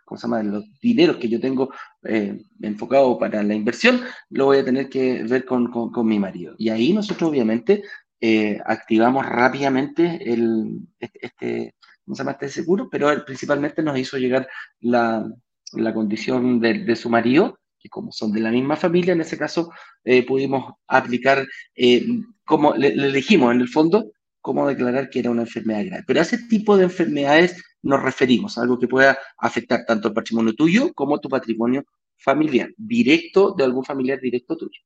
¿cómo 0.06 0.18
se 0.18 0.28
llama? 0.28 0.44
Los 0.44 0.64
dineros 0.80 1.18
que 1.18 1.28
yo 1.28 1.40
tengo 1.40 1.72
eh, 2.04 2.40
enfocado 2.62 3.18
para 3.18 3.44
la 3.44 3.56
inversión, 3.56 4.02
lo 4.30 4.46
voy 4.46 4.60
a 4.60 4.66
tener 4.66 4.88
que 4.88 5.24
ver 5.24 5.44
con, 5.46 5.70
con, 5.72 6.08
mi 6.08 6.20
marido. 6.20 6.56
Y 6.58 6.70
ahí 6.70 6.94
nosotros 6.94 7.30
obviamente 7.30 7.84
eh, 8.22 8.60
activamos 8.66 9.26
rápidamente 9.26 10.20
el, 10.32 10.88
este, 11.00 11.26
este, 11.26 11.76
¿cómo 12.06 12.16
se 12.16 12.22
llama? 12.22 12.32
Este 12.32 12.50
seguro, 12.50 12.88
pero 12.90 13.10
él 13.10 13.24
principalmente 13.26 13.82
nos 13.84 13.98
hizo 13.98 14.18
llegar 14.18 14.48
la, 14.80 15.28
la 15.74 15.94
condición 15.94 16.60
de, 16.60 16.86
de, 16.86 16.96
su 16.96 17.10
marido, 17.10 17.60
que 17.80 17.90
como 17.90 18.12
son 18.12 18.32
de 18.32 18.42
la 18.42 18.52
misma 18.52 18.76
familia, 18.76 19.14
en 19.14 19.22
ese 19.22 19.38
caso 19.38 19.72
eh, 20.04 20.26
pudimos 20.26 20.76
aplicar, 20.88 21.46
eh, 21.76 22.06
como 22.46 22.76
le, 22.76 22.96
le, 22.96 23.12
dijimos 23.12 23.54
en 23.54 23.62
el 23.62 23.68
fondo, 23.68 24.12
cómo 24.42 24.68
declarar 24.68 25.10
que 25.10 25.20
era 25.20 25.32
una 25.32 25.42
enfermedad 25.42 25.86
grave. 25.86 26.04
Pero 26.06 26.22
ese 26.22 26.38
tipo 26.48 26.78
de 26.78 26.84
enfermedades 26.84 27.64
nos 27.86 28.02
referimos, 28.02 28.58
algo 28.58 28.80
que 28.80 28.88
pueda 28.88 29.18
afectar 29.38 29.86
tanto 29.86 30.08
el 30.08 30.14
patrimonio 30.14 30.54
tuyo 30.56 30.92
como 30.94 31.20
tu 31.20 31.30
patrimonio 31.30 31.86
familiar, 32.18 32.70
directo 32.78 33.54
de 33.56 33.64
algún 33.64 33.86
familiar 33.86 34.20
directo 34.20 34.58
tuyo. 34.58 34.82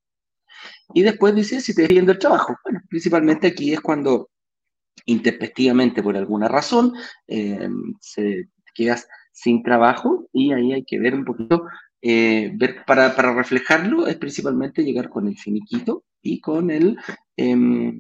Y 0.93 1.01
después 1.01 1.33
dice 1.33 1.61
si 1.61 1.73
te 1.73 1.83
despiden 1.83 2.05
del 2.05 2.19
trabajo. 2.19 2.57
Bueno, 2.63 2.81
principalmente 2.89 3.47
aquí 3.47 3.71
es 3.71 3.79
cuando 3.79 4.29
intempestivamente 5.05 6.03
por 6.03 6.17
alguna 6.17 6.49
razón 6.49 6.93
eh, 7.27 7.69
se 8.01 8.49
quedas 8.75 9.07
sin 9.31 9.63
trabajo 9.63 10.27
y 10.33 10.51
ahí 10.51 10.73
hay 10.73 10.83
que 10.83 10.99
ver 10.99 11.15
un 11.15 11.23
poquito, 11.23 11.63
eh, 12.01 12.51
ver 12.55 12.83
para, 12.85 13.15
para, 13.15 13.33
reflejarlo 13.33 14.07
es 14.07 14.17
principalmente 14.17 14.83
llegar 14.83 15.09
con 15.09 15.27
el 15.27 15.37
finiquito 15.37 16.03
y 16.21 16.41
con 16.41 16.69
el... 16.69 16.97
Eh, 17.37 17.93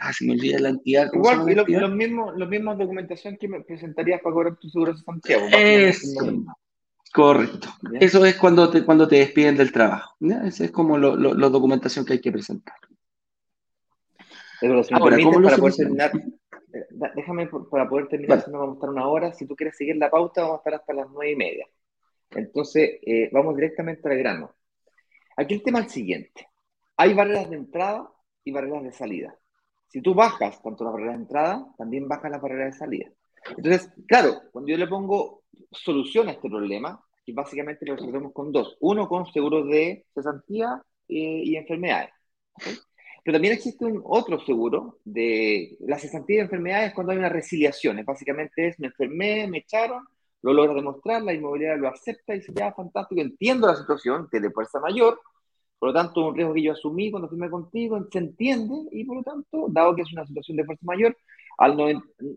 ah, 0.00 0.12
se 0.12 0.26
me 0.26 0.32
olvida 0.32 0.58
la 0.58 0.70
entidad. 0.70 1.10
Igual, 1.12 1.50
y 1.50 1.54
lo, 1.54 1.64
los 1.66 1.90
mismos, 1.92 2.36
los 2.36 2.48
mismos 2.48 2.78
documentación 2.78 3.36
que 3.36 3.48
me 3.48 3.60
presentarías 3.62 4.20
para 4.20 4.34
cobrar 4.34 4.56
tu 4.56 4.68
seguro 4.68 4.92
de 4.92 4.98
Santiago. 4.98 5.46
Es, 5.52 6.14
correcto. 7.12 7.68
Eso 8.00 8.24
es 8.24 8.36
cuando 8.36 8.70
te, 8.70 8.84
cuando 8.84 9.08
te 9.08 9.16
despiden 9.16 9.56
del 9.56 9.72
trabajo. 9.72 10.16
Esa 10.44 10.64
es 10.64 10.70
como 10.70 10.98
la 10.98 11.14
lo, 11.14 11.34
lo 11.34 11.50
documentación 11.50 12.04
que 12.04 12.14
hay 12.14 12.20
que 12.20 12.32
presentar. 12.32 12.76
Pero 14.60 14.82
si 14.82 14.94
Ahora, 14.94 15.16
¿cómo 15.22 15.42
para 15.42 15.56
poder 15.56 15.74
terminar, 15.74 16.12
eh, 16.72 16.86
déjame 17.14 17.48
para 17.70 17.88
poder 17.88 18.08
terminar, 18.08 18.42
si 18.42 18.50
no 18.50 18.58
vamos 18.58 18.74
a 18.74 18.76
estar 18.76 18.90
una 18.90 19.08
hora. 19.08 19.32
Si 19.32 19.46
tú 19.46 19.54
quieres 19.54 19.76
seguir 19.76 19.96
la 19.96 20.10
pauta, 20.10 20.42
vamos 20.42 20.56
a 20.56 20.58
estar 20.58 20.74
hasta 20.74 20.92
las 20.94 21.08
nueve 21.10 21.32
y 21.32 21.36
media. 21.36 21.66
Entonces, 22.30 22.98
eh, 23.02 23.28
vamos 23.32 23.54
directamente 23.54 24.08
al 24.08 24.18
grano. 24.18 24.54
Aquí 25.36 25.54
el 25.54 25.62
tema 25.62 25.80
es 25.80 25.86
el 25.86 25.90
siguiente. 25.90 26.48
Hay 26.96 27.14
barreras 27.14 27.50
de 27.50 27.56
entrada 27.56 28.10
y 28.44 28.52
barreras 28.52 28.82
de 28.82 28.92
salida. 28.92 29.36
Si 29.96 30.02
tú 30.02 30.12
bajas 30.12 30.62
tanto 30.62 30.84
las 30.84 30.92
barreras 30.92 31.14
de 31.14 31.22
entrada, 31.22 31.66
también 31.78 32.06
bajan 32.06 32.30
las 32.30 32.42
barreras 32.42 32.74
de 32.74 32.78
salida. 32.78 33.06
Entonces, 33.56 33.90
claro, 34.06 34.42
cuando 34.52 34.70
yo 34.70 34.76
le 34.76 34.86
pongo 34.86 35.44
solución 35.72 36.28
a 36.28 36.32
este 36.32 36.50
problema, 36.50 37.02
básicamente 37.28 37.86
lo 37.86 37.96
resolvemos 37.96 38.34
con 38.34 38.52
dos. 38.52 38.76
Uno 38.80 39.08
con 39.08 39.24
seguros 39.32 39.66
de 39.66 40.04
cesantía 40.12 40.82
eh, 41.08 41.40
y 41.44 41.56
enfermedades. 41.56 42.10
Pero 43.24 43.36
también 43.36 43.54
existe 43.54 43.86
un 43.86 44.02
otro 44.04 44.38
seguro 44.44 44.98
de 45.02 45.78
la 45.80 45.98
cesantía 45.98 46.36
de 46.36 46.42
enfermedades 46.42 46.92
cuando 46.92 47.12
hay 47.12 47.18
una 47.18 47.30
resiliación. 47.30 47.98
Básicamente 48.04 48.68
es, 48.68 48.78
me 48.78 48.88
enfermé, 48.88 49.48
me 49.48 49.60
echaron, 49.60 50.04
lo 50.42 50.52
logra 50.52 50.74
demostrar, 50.74 51.22
la 51.22 51.32
inmobiliaria 51.32 51.78
lo 51.78 51.88
acepta 51.88 52.34
y 52.34 52.40
dice, 52.40 52.52
ya, 52.54 52.70
fantástico, 52.74 53.22
entiendo 53.22 53.66
la 53.66 53.76
situación, 53.76 54.28
que 54.30 54.40
de 54.40 54.50
fuerza 54.50 54.78
mayor, 54.78 55.18
por 55.78 55.90
lo 55.90 55.94
tanto, 55.94 56.28
un 56.28 56.34
riesgo 56.34 56.54
que 56.54 56.62
yo 56.62 56.72
asumí 56.72 57.10
cuando 57.10 57.28
firmé 57.28 57.50
contigo, 57.50 58.06
se 58.10 58.18
entiende 58.18 58.74
y 58.92 59.04
por 59.04 59.16
lo 59.16 59.22
tanto, 59.22 59.66
dado 59.68 59.94
que 59.94 60.02
es 60.02 60.12
una 60.12 60.26
situación 60.26 60.56
de 60.56 60.64
fuerza 60.64 60.86
mayor, 60.86 61.16
al 61.58 61.76
no, 61.76 61.86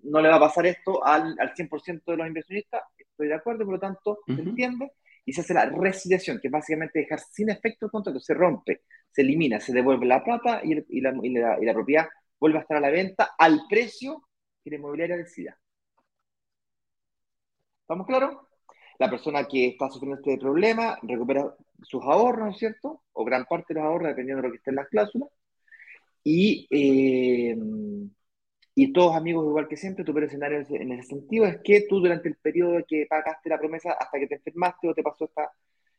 no 0.03 0.21
le 0.21 0.29
va 0.29 0.35
a 0.35 0.39
pasar 0.39 0.65
esto 0.65 1.05
al, 1.05 1.35
al 1.39 1.53
100% 1.53 2.11
de 2.11 2.17
los 2.17 2.27
inversionistas, 2.27 2.83
estoy 2.97 3.27
de 3.27 3.35
acuerdo, 3.35 3.65
por 3.65 3.75
lo 3.75 3.79
tanto, 3.79 4.19
se 4.25 4.41
entiende 4.41 4.91
y 5.25 5.33
se 5.33 5.41
hace 5.41 5.53
la 5.53 5.65
resiliación, 5.65 6.39
que 6.41 6.47
es 6.47 6.51
básicamente 6.51 6.99
dejar 6.99 7.19
sin 7.19 7.49
efecto 7.49 7.85
el 7.85 7.91
contrato, 7.91 8.19
se 8.19 8.33
rompe, 8.33 8.81
se 9.11 9.21
elimina, 9.21 9.59
se 9.59 9.73
devuelve 9.73 10.05
la 10.05 10.23
plata 10.23 10.61
y, 10.63 10.73
y, 10.97 11.01
la, 11.01 11.13
y, 11.21 11.29
la, 11.29 11.57
y, 11.61 11.65
la, 11.65 11.73
propiedad 11.73 12.07
vuelve 12.39 12.57
a 12.57 12.61
estar 12.61 12.77
a 12.77 12.81
la 12.81 12.89
venta 12.89 13.35
al 13.37 13.61
precio 13.69 14.23
que 14.63 14.69
la 14.71 14.77
inmobiliaria 14.77 15.17
decida. 15.17 15.57
¿Estamos 17.81 18.07
claros? 18.07 18.37
La 18.97 19.09
persona 19.09 19.47
que 19.47 19.67
está 19.67 19.89
sufriendo 19.89 20.17
este 20.17 20.37
problema 20.37 20.97
recupera 21.01 21.55
sus 21.83 22.03
ahorros, 22.03 22.45
¿no 22.45 22.51
es 22.51 22.57
cierto? 22.57 23.03
O 23.13 23.25
gran 23.25 23.45
parte 23.45 23.73
de 23.73 23.79
los 23.79 23.87
ahorros, 23.87 24.09
dependiendo 24.09 24.41
de 24.41 24.47
lo 24.47 24.51
que 24.51 24.57
esté 24.57 24.71
en 24.71 24.75
las 24.77 24.87
cláusulas. 24.89 25.29
Y 26.23 26.67
eh, 26.71 27.55
y 28.81 28.93
todos 28.93 29.13
amigos, 29.13 29.45
igual 29.45 29.67
que 29.67 29.75
siempre, 29.75 30.05
tu 30.05 30.17
escenario 30.17 30.63
en 30.69 30.93
ese 30.93 31.09
sentido 31.09 31.45
es 31.45 31.57
que 31.65 31.85
tú 31.89 31.99
durante 31.99 32.29
el 32.29 32.37
periodo 32.37 32.79
que 32.87 33.05
pagaste 33.09 33.49
la 33.49 33.59
promesa 33.59 33.91
hasta 33.91 34.17
que 34.17 34.25
te 34.27 34.35
enfermaste 34.35 34.87
o 34.87 34.93
te 34.93 35.03
pasó 35.03 35.25
esta, 35.25 35.51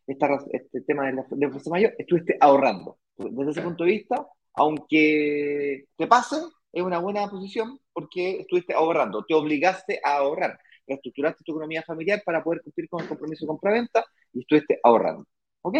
esta 0.06 0.38
este 0.50 0.80
tema 0.80 1.04
de 1.06 1.12
la, 1.12 1.26
de 1.28 1.48
fuerza 1.50 1.68
mayor, 1.68 1.94
estuviste 1.98 2.38
ahorrando. 2.40 2.96
Desde 3.18 3.50
ese 3.50 3.60
punto 3.60 3.84
de 3.84 3.90
vista, 3.90 4.26
aunque 4.54 5.84
te 5.94 6.06
pase, 6.06 6.36
es 6.72 6.82
una 6.82 7.00
buena 7.00 7.28
posición 7.28 7.78
porque 7.92 8.40
estuviste 8.40 8.72
ahorrando, 8.72 9.26
te 9.26 9.34
obligaste 9.34 10.00
a 10.02 10.16
ahorrar, 10.16 10.58
reestructuraste 10.86 11.44
tu 11.44 11.52
economía 11.52 11.82
familiar 11.82 12.22
para 12.24 12.42
poder 12.42 12.62
cumplir 12.62 12.88
con 12.88 13.02
el 13.02 13.08
compromiso 13.08 13.44
de 13.44 13.48
compra-venta 13.48 14.06
y 14.32 14.40
estuviste 14.40 14.80
ahorrando. 14.82 15.26
¿Ok? 15.62 15.76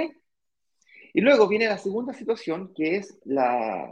Y 1.12 1.20
luego 1.20 1.48
viene 1.48 1.66
la 1.66 1.78
segunda 1.78 2.12
situación, 2.12 2.72
que 2.74 2.96
es 2.96 3.18
la, 3.24 3.90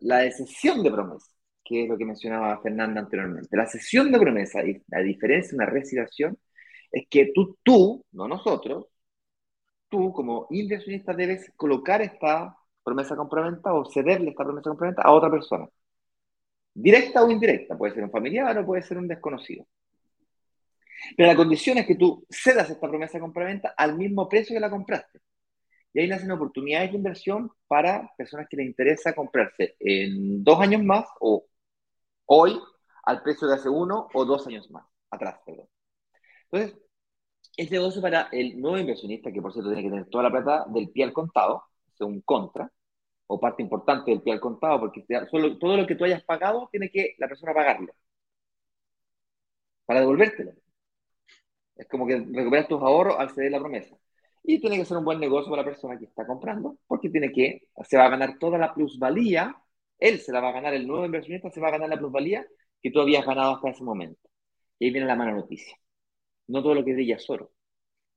la 0.00 0.18
decisión 0.18 0.82
de 0.82 0.90
promesa 0.90 1.36
que 1.66 1.82
es 1.82 1.88
lo 1.88 1.98
que 1.98 2.04
mencionaba 2.04 2.60
Fernanda 2.62 3.00
anteriormente. 3.00 3.56
La 3.56 3.66
sesión 3.66 4.12
de 4.12 4.18
promesa, 4.20 4.64
y 4.64 4.82
la 4.88 5.00
diferencia 5.00 5.50
de 5.50 5.56
una 5.56 5.66
resiliación, 5.66 6.38
es 6.92 7.06
que 7.10 7.32
tú, 7.34 7.58
tú, 7.62 8.04
no 8.12 8.28
nosotros, 8.28 8.86
tú 9.88 10.12
como 10.12 10.46
inversionista 10.50 11.12
debes 11.14 11.52
colocar 11.56 12.02
esta 12.02 12.56
promesa 12.84 13.16
compraventa 13.16 13.74
o 13.74 13.84
cederle 13.90 14.30
esta 14.30 14.44
promesa 14.44 14.70
compraventa 14.70 15.02
a 15.02 15.12
otra 15.12 15.30
persona. 15.30 15.68
Directa 16.74 17.24
o 17.24 17.30
indirecta, 17.30 17.76
puede 17.76 17.94
ser 17.94 18.04
un 18.04 18.10
familiar 18.10 18.56
o 18.58 18.66
puede 18.66 18.82
ser 18.82 18.98
un 18.98 19.08
desconocido. 19.08 19.66
Pero 21.16 21.28
la 21.28 21.36
condición 21.36 21.78
es 21.78 21.86
que 21.86 21.96
tú 21.96 22.24
cedas 22.30 22.70
esta 22.70 22.88
promesa 22.88 23.18
compraventa 23.20 23.74
al 23.76 23.96
mismo 23.96 24.28
precio 24.28 24.54
que 24.54 24.60
la 24.60 24.70
compraste. 24.70 25.20
Y 25.96 26.00
ahí 26.00 26.08
nacen 26.08 26.30
oportunidades 26.30 26.90
de 26.90 26.98
inversión 26.98 27.50
para 27.66 28.12
personas 28.18 28.46
que 28.50 28.58
les 28.58 28.66
interesa 28.66 29.14
comprarse 29.14 29.76
en 29.80 30.44
dos 30.44 30.60
años 30.60 30.84
más 30.84 31.06
o 31.20 31.46
hoy 32.26 32.60
al 33.04 33.22
precio 33.22 33.48
de 33.48 33.54
hace 33.54 33.70
uno 33.70 34.06
o 34.12 34.24
dos 34.26 34.46
años 34.46 34.70
más 34.70 34.84
atrás. 35.10 35.40
Perdón. 35.46 35.66
Entonces, 36.50 36.78
es 37.56 37.70
negocio 37.70 38.02
para 38.02 38.28
el 38.32 38.60
nuevo 38.60 38.76
inversionista, 38.76 39.32
que 39.32 39.40
por 39.40 39.54
cierto 39.54 39.70
tiene 39.70 39.84
que 39.84 39.90
tener 39.90 40.10
toda 40.10 40.24
la 40.24 40.30
plata 40.30 40.66
del 40.68 40.90
pie 40.90 41.04
al 41.04 41.14
contado, 41.14 41.64
un 42.00 42.20
contra, 42.20 42.70
o 43.28 43.40
parte 43.40 43.62
importante 43.62 44.10
del 44.10 44.20
pie 44.22 44.34
al 44.34 44.40
contado, 44.40 44.80
porque 44.80 45.02
solo, 45.30 45.58
todo 45.58 45.78
lo 45.78 45.86
que 45.86 45.94
tú 45.94 46.04
hayas 46.04 46.22
pagado 46.24 46.68
tiene 46.70 46.90
que 46.90 47.14
la 47.18 47.26
persona 47.26 47.54
pagarlo 47.54 47.94
para 49.86 50.00
devolvértelo. 50.00 50.52
Es 51.76 51.88
como 51.88 52.06
que 52.06 52.18
recuperas 52.18 52.68
tus 52.68 52.82
ahorros 52.82 53.16
al 53.18 53.30
ceder 53.30 53.52
la 53.52 53.60
promesa. 53.60 53.96
Y 54.46 54.60
tiene 54.60 54.78
que 54.78 54.84
ser 54.84 54.96
un 54.96 55.04
buen 55.04 55.20
negocio 55.20 55.50
para 55.50 55.62
la 55.62 55.68
persona 55.68 55.98
que 55.98 56.04
está 56.04 56.26
comprando, 56.26 56.78
porque 56.86 57.10
tiene 57.10 57.32
que, 57.32 57.68
se 57.84 57.96
va 57.98 58.06
a 58.06 58.10
ganar 58.10 58.38
toda 58.38 58.58
la 58.58 58.72
plusvalía 58.72 59.54
él 59.98 60.20
se 60.20 60.32
la 60.32 60.40
va 60.40 60.50
a 60.50 60.52
ganar, 60.52 60.74
el 60.74 60.86
nuevo 60.86 61.06
inversionista 61.06 61.50
se 61.50 61.60
va 61.60 61.68
a 61.68 61.72
ganar 61.72 61.88
la 61.88 61.98
plusvalía 61.98 62.46
que 62.82 62.90
tú 62.90 63.00
habías 63.00 63.24
ganado 63.24 63.54
hasta 63.54 63.70
ese 63.70 63.84
momento. 63.84 64.28
Y 64.78 64.86
ahí 64.86 64.90
viene 64.90 65.06
la 65.06 65.16
mala 65.16 65.32
noticia. 65.32 65.76
No 66.48 66.62
todo 66.62 66.74
lo 66.74 66.84
que 66.84 66.94
brilla 66.94 67.16
es 67.16 67.28
oro. 67.30 67.52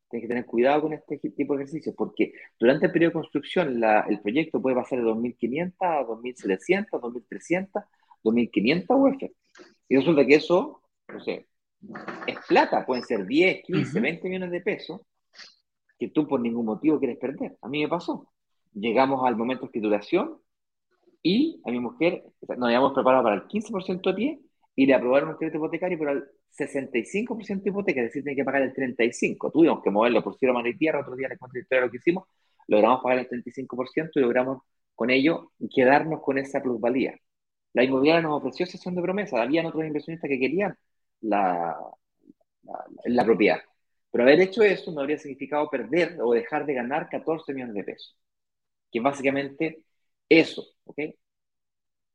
Tienes 0.09 0.25
que 0.25 0.29
tener 0.29 0.45
cuidado 0.45 0.81
con 0.81 0.93
este 0.93 1.17
tipo 1.17 1.55
de 1.55 1.63
ejercicios 1.63 1.95
porque 1.95 2.33
durante 2.59 2.87
el 2.87 2.91
periodo 2.91 3.11
de 3.11 3.13
construcción 3.13 3.83
el 3.83 4.21
proyecto 4.21 4.61
puede 4.61 4.75
pasar 4.75 4.99
de 4.99 5.05
2.500 5.05 5.73
a 5.79 6.03
2.700, 6.03 6.87
2.300, 6.89 7.85
2.500 8.23 8.85
UF. 8.89 9.31
Y 9.87 9.95
resulta 9.95 10.25
que 10.25 10.35
eso, 10.35 10.81
no 11.07 11.19
sé, 11.21 11.47
es 12.27 12.37
plata, 12.47 12.85
pueden 12.85 13.03
ser 13.03 13.25
10, 13.25 13.63
15, 13.63 13.99
20 13.99 14.27
millones 14.27 14.51
de 14.51 14.61
pesos 14.61 15.01
que 15.99 16.09
tú 16.09 16.27
por 16.27 16.39
ningún 16.41 16.65
motivo 16.65 16.99
quieres 16.99 17.17
perder. 17.17 17.57
A 17.61 17.67
mí 17.69 17.81
me 17.83 17.89
pasó. 17.89 18.27
llegamos 18.73 19.25
al 19.25 19.35
momento 19.35 19.61
de 19.63 19.67
escrituración 19.67 20.39
y 21.23 21.61
a 21.65 21.71
mi 21.71 21.79
mujer 21.79 22.23
nos 22.57 22.67
habíamos 22.67 22.93
preparado 22.93 23.23
para 23.23 23.35
el 23.35 23.47
15% 23.47 24.09
de 24.11 24.15
pie 24.15 24.39
y 24.75 24.85
le 24.85 24.93
aprobaron 24.93 25.29
un 25.29 25.35
crédito 25.35 25.57
hipotecario 25.57 25.97
por 25.97 26.09
el 26.09 26.23
65% 26.57 27.63
de 27.63 27.69
hipoteca, 27.69 28.01
es 28.01 28.07
decir, 28.07 28.23
tiene 28.23 28.35
que 28.35 28.45
pagar 28.45 28.61
el 28.63 28.73
35%. 28.73 29.51
Tuvimos 29.51 29.83
que 29.83 29.91
moverlo 29.91 30.23
por 30.23 30.37
cielo, 30.37 30.53
mano 30.53 30.69
y 30.69 30.77
tierra, 30.77 31.01
otro 31.01 31.15
día 31.15 31.27
les 31.27 31.37
cuento 31.37 31.59
la 31.69 31.81
lo 31.81 31.91
que 31.91 31.97
hicimos, 31.97 32.25
logramos 32.67 33.01
pagar 33.03 33.19
el 33.19 33.27
35% 33.29 34.11
y 34.15 34.19
logramos 34.21 34.61
con 34.95 35.09
ello 35.09 35.51
quedarnos 35.73 36.21
con 36.21 36.37
esa 36.37 36.61
plusvalía. 36.61 37.17
La 37.73 37.83
inmobiliaria 37.83 38.21
nos 38.21 38.39
ofreció 38.39 38.65
sesión 38.65 38.95
de 38.95 39.01
promesa, 39.01 39.41
habían 39.41 39.65
otros 39.65 39.85
inversionistas 39.85 40.29
que 40.29 40.39
querían 40.39 40.75
la, 41.21 41.77
la, 43.05 43.25
propiedad. 43.25 43.59
Pero 44.11 44.23
haber 44.23 44.41
hecho 44.41 44.63
eso 44.63 44.91
no 44.91 45.01
habría 45.01 45.17
significado 45.17 45.69
perder 45.69 46.17
o 46.21 46.33
dejar 46.33 46.65
de 46.65 46.73
ganar 46.73 47.09
14 47.09 47.53
millones 47.53 47.75
de 47.75 47.83
pesos. 47.83 48.17
Que 48.91 48.99
básicamente 49.01 49.83
eso, 50.29 50.65
¿ok? 50.85 50.99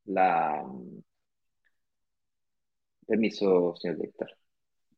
La... 0.07 0.65
Permiso, 3.07 3.75
señor 3.77 3.97
director. 3.99 4.31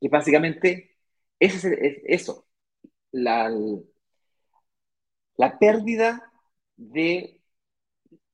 Que 0.01 0.09
básicamente 0.09 0.97
eso 1.39 1.69
es, 1.69 1.99
eso. 2.05 2.47
La, 3.13 3.51
la 5.37 5.59
pérdida 5.59 6.31
de 6.77 7.41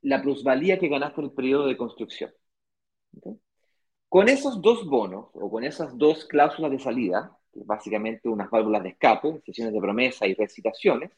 la 0.02 0.20
plusvalía 0.22 0.78
que 0.78 0.88
ganaste 0.88 1.20
en 1.20 1.26
el 1.26 1.32
periodo 1.32 1.66
de 1.66 1.76
construcción. 1.76 2.32
Con 4.08 4.28
esos 4.28 4.60
dos 4.62 4.86
bonos 4.86 5.30
o 5.34 5.50
con 5.50 5.64
esas 5.64 5.96
dos 5.96 6.24
cláusulas 6.26 6.70
de 6.70 6.78
salida, 6.78 7.36
que 7.52 7.60
básicamente 7.64 8.28
unas 8.28 8.50
válvulas 8.50 8.82
de 8.82 8.90
escape, 8.90 9.40
sesiones 9.44 9.74
de 9.74 9.80
promesa 9.80 10.26
y 10.26 10.34
recitaciones, 10.34 11.10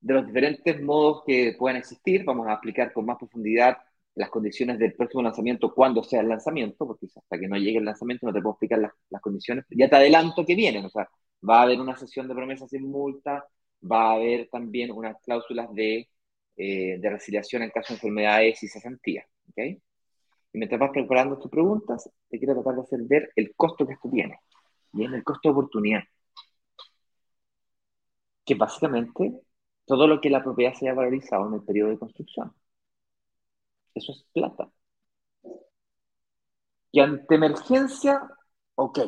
de 0.00 0.14
los 0.14 0.26
diferentes 0.26 0.82
modos 0.82 1.22
que 1.26 1.54
puedan 1.58 1.76
existir, 1.78 2.24
vamos 2.24 2.46
a 2.48 2.54
explicar 2.54 2.92
con 2.92 3.06
más 3.06 3.18
profundidad 3.18 3.78
las 4.14 4.30
condiciones 4.30 4.78
del 4.78 4.94
próximo 4.94 5.22
lanzamiento 5.22 5.72
cuando 5.74 6.02
sea 6.02 6.20
el 6.20 6.28
lanzamiento, 6.28 6.86
porque 6.86 7.06
hasta 7.14 7.38
que 7.38 7.48
no 7.48 7.56
llegue 7.56 7.78
el 7.78 7.84
lanzamiento 7.84 8.26
no 8.26 8.32
te 8.32 8.40
puedo 8.42 8.52
explicar 8.54 8.78
las, 8.80 8.92
las 9.10 9.22
condiciones, 9.22 9.64
ya 9.70 9.88
te 9.88 9.96
adelanto 9.96 10.44
que 10.44 10.54
vienen, 10.54 10.84
o 10.84 10.90
sea, 10.90 11.08
va 11.48 11.60
a 11.60 11.62
haber 11.62 11.80
una 11.80 11.96
sesión 11.96 12.28
de 12.28 12.34
promesa 12.34 12.68
sin 12.68 12.90
multa, 12.90 13.46
va 13.90 14.10
a 14.10 14.14
haber 14.14 14.48
también 14.48 14.90
unas 14.92 15.16
cláusulas 15.22 15.72
de, 15.74 16.08
eh, 16.56 16.98
de 16.98 17.10
resiliación 17.10 17.62
en 17.62 17.70
caso 17.70 17.94
de 17.94 17.96
enfermedades 17.98 18.62
y 18.62 18.68
cesantías. 18.68 19.26
¿okay? 19.50 19.80
Y 20.52 20.58
mientras 20.58 20.80
vas 20.80 20.90
preparando 20.92 21.38
tus 21.38 21.50
preguntas, 21.50 22.10
te 22.28 22.38
quiero 22.38 22.54
tratar 22.54 22.76
de 22.76 22.82
hacer 22.82 23.00
ver 23.04 23.32
el 23.36 23.54
costo 23.56 23.86
que 23.86 23.94
esto 23.94 24.10
tiene. 24.10 24.38
Bien, 24.92 25.12
el 25.14 25.22
costo 25.22 25.48
de 25.48 25.52
oportunidad. 25.52 26.02
Que 28.44 28.54
básicamente 28.54 29.40
todo 29.84 30.06
lo 30.06 30.20
que 30.20 30.30
la 30.30 30.44
propiedad 30.44 30.74
se 30.74 30.86
haya 30.86 30.94
valorizado 30.94 31.48
en 31.48 31.54
el 31.54 31.64
periodo 31.64 31.90
de 31.90 31.98
construcción. 31.98 32.54
Eso 33.94 34.12
es 34.12 34.26
plata. 34.34 34.70
Y 36.90 37.00
ante 37.00 37.34
emergencia, 37.34 38.22
ok, 38.74 38.98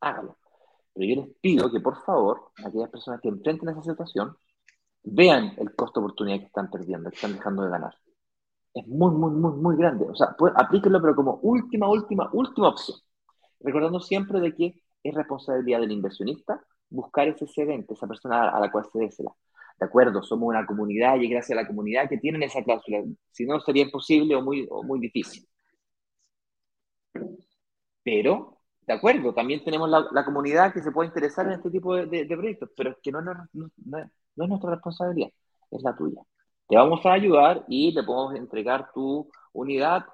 hágalo. 0.00 0.38
Pero 0.94 1.06
yo 1.08 1.22
les 1.22 1.36
pido 1.40 1.70
que 1.72 1.80
por 1.80 2.02
favor, 2.04 2.52
aquellas 2.64 2.90
personas 2.90 3.20
que 3.22 3.28
enfrenten 3.28 3.70
esa 3.70 3.82
situación, 3.82 4.36
vean 5.04 5.54
el 5.58 5.74
costo 5.76 6.00
de 6.00 6.06
oportunidad 6.06 6.40
que 6.40 6.46
están 6.46 6.70
perdiendo, 6.70 7.10
que 7.10 7.16
están 7.16 7.34
dejando 7.36 7.64
de 7.64 7.70
ganar. 7.70 7.94
Es 8.74 8.86
muy, 8.88 9.12
muy, 9.12 9.32
muy, 9.32 9.52
muy 9.54 9.76
grande. 9.76 10.06
O 10.10 10.16
sea, 10.16 10.36
aplíquenlo, 10.56 11.02
pero 11.02 11.16
como 11.16 11.36
última, 11.42 11.88
última, 11.90 12.30
última 12.32 12.68
opción. 12.70 12.98
Recordando 13.60 14.00
siempre 14.00 14.40
de 14.40 14.54
que 14.56 14.83
es 15.04 15.14
responsabilidad 15.14 15.80
del 15.80 15.92
inversionista 15.92 16.60
buscar 16.90 17.28
ese 17.28 17.44
excedente, 17.44 17.94
esa 17.94 18.06
persona 18.08 18.50
a 18.50 18.60
la 18.60 18.70
cual 18.72 18.86
se 18.92 18.98
desea. 18.98 19.30
De 19.78 19.86
acuerdo, 19.86 20.22
somos 20.22 20.48
una 20.48 20.66
comunidad 20.66 21.16
y 21.16 21.28
gracias 21.28 21.58
a 21.58 21.62
la 21.62 21.66
comunidad 21.68 22.08
que 22.08 22.18
tienen 22.18 22.42
esa 22.42 22.62
cláusula. 22.62 23.02
Si 23.30 23.46
no, 23.46 23.60
sería 23.60 23.84
imposible 23.84 24.36
o 24.36 24.42
muy, 24.42 24.66
o 24.70 24.82
muy 24.82 25.00
difícil. 25.00 25.46
Pero 28.02 28.54
de 28.86 28.92
acuerdo, 28.92 29.32
también 29.34 29.64
tenemos 29.64 29.88
la, 29.88 30.24
comunidad 30.24 30.72
que 30.72 30.82
se 30.82 30.92
puede 30.92 31.08
interesar 31.08 31.46
en 31.46 31.52
este 31.54 31.70
tipo 31.70 31.94
de, 31.96 32.26
proyectos, 32.26 32.70
pero 32.76 32.90
es 32.90 32.96
que 33.02 33.10
no, 33.10 33.22
no, 33.22 33.32
es 33.48 34.48
nuestra 34.48 34.70
responsabilidad, 34.72 35.30
es 35.70 35.82
la 35.82 35.96
tuya. 35.96 36.20
Te 36.68 36.76
vamos 36.76 37.04
a 37.06 37.12
ayudar 37.12 37.64
y 37.68 37.92
le 37.92 38.02
podemos 38.02 38.34
entregar 38.34 38.90
tu 38.92 39.30
unidad 39.52 40.04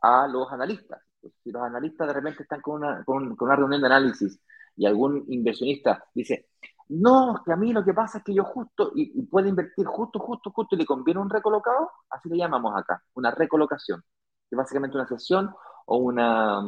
a 0.00 0.28
los 0.28 0.50
analistas. 0.52 1.00
Si 1.42 1.50
los 1.50 1.62
analistas 1.62 2.08
de 2.08 2.14
repente 2.14 2.42
están 2.42 2.60
con 2.60 2.76
una, 2.76 3.04
con, 3.04 3.36
una 3.38 3.56
reunión 3.56 3.80
de 3.80 3.86
análisis 3.86 4.40
y 4.76 4.86
algún 4.86 5.24
inversionista 5.28 6.04
dice, 6.14 6.48
no, 6.88 7.42
que 7.44 7.52
a 7.52 7.56
mí 7.56 7.72
lo 7.72 7.84
que 7.84 7.94
pasa 7.94 8.18
es 8.18 8.24
que 8.24 8.34
yo 8.34 8.44
justo, 8.44 8.92
y, 8.94 9.20
y 9.20 9.22
puede 9.26 9.48
invertir 9.48 9.86
justo, 9.86 10.18
justo, 10.18 10.50
justo, 10.50 10.74
y 10.74 10.78
le 10.78 10.86
conviene 10.86 11.20
un 11.20 11.30
recolocado, 11.30 11.90
así 12.10 12.28
le 12.28 12.38
llamamos 12.38 12.72
acá, 12.76 13.02
una 13.14 13.30
recolocación, 13.30 14.02
es 14.50 14.56
básicamente 14.56 14.96
una 14.96 15.06
sesión 15.06 15.54
o 15.86 15.98
una, 15.98 16.60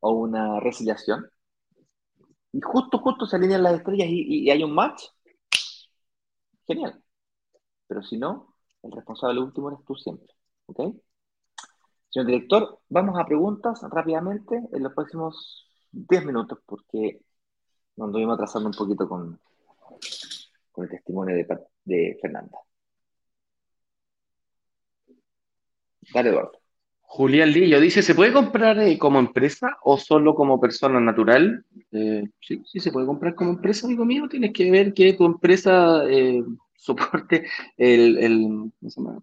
o 0.00 0.12
una 0.12 0.60
resiliación, 0.60 1.26
y 2.52 2.60
justo, 2.60 2.98
justo 2.98 3.26
se 3.26 3.36
alinean 3.36 3.62
las 3.62 3.74
estrellas 3.74 4.08
y, 4.10 4.50
hay 4.50 4.62
un 4.62 4.74
match, 4.74 5.04
genial. 6.66 7.02
Pero 7.86 8.02
si 8.02 8.18
no, 8.18 8.54
el 8.82 8.92
responsable 8.92 9.40
último 9.40 9.70
eres 9.70 9.84
tú 9.86 9.94
siempre. 9.94 10.34
¿Ok? 10.66 10.80
Señor 12.12 12.26
director, 12.26 12.78
vamos 12.90 13.18
a 13.18 13.24
preguntas 13.24 13.80
rápidamente 13.90 14.60
en 14.70 14.82
los 14.82 14.92
próximos 14.92 15.66
10 15.92 16.26
minutos, 16.26 16.58
porque 16.66 17.20
nos 17.96 18.08
anduvimos 18.08 18.34
atrasando 18.34 18.68
un 18.68 18.74
poquito 18.74 19.08
con, 19.08 19.40
con 20.72 20.84
el 20.84 20.90
testimonio 20.90 21.34
de, 21.84 22.18
Fernanda. 22.20 22.58
Dale, 26.12 26.28
Eduardo. 26.28 26.52
Julián 27.00 27.50
Lillo 27.50 27.80
dice, 27.80 28.02
¿se 28.02 28.14
puede 28.14 28.34
comprar 28.34 28.78
eh, 28.78 28.98
como 28.98 29.18
empresa 29.18 29.78
o 29.82 29.96
solo 29.96 30.34
como 30.34 30.60
persona 30.60 31.00
natural? 31.00 31.64
Eh, 31.92 32.28
sí, 32.40 32.62
sí 32.66 32.78
se 32.78 32.92
puede 32.92 33.06
comprar 33.06 33.34
como 33.34 33.52
empresa, 33.52 33.86
amigo 33.86 34.04
mío. 34.04 34.28
Tienes 34.28 34.52
que 34.52 34.70
ver 34.70 34.92
que 34.92 35.14
tu 35.14 35.24
empresa 35.24 36.04
eh, 36.10 36.44
soporte 36.82 37.46
el, 37.76 38.72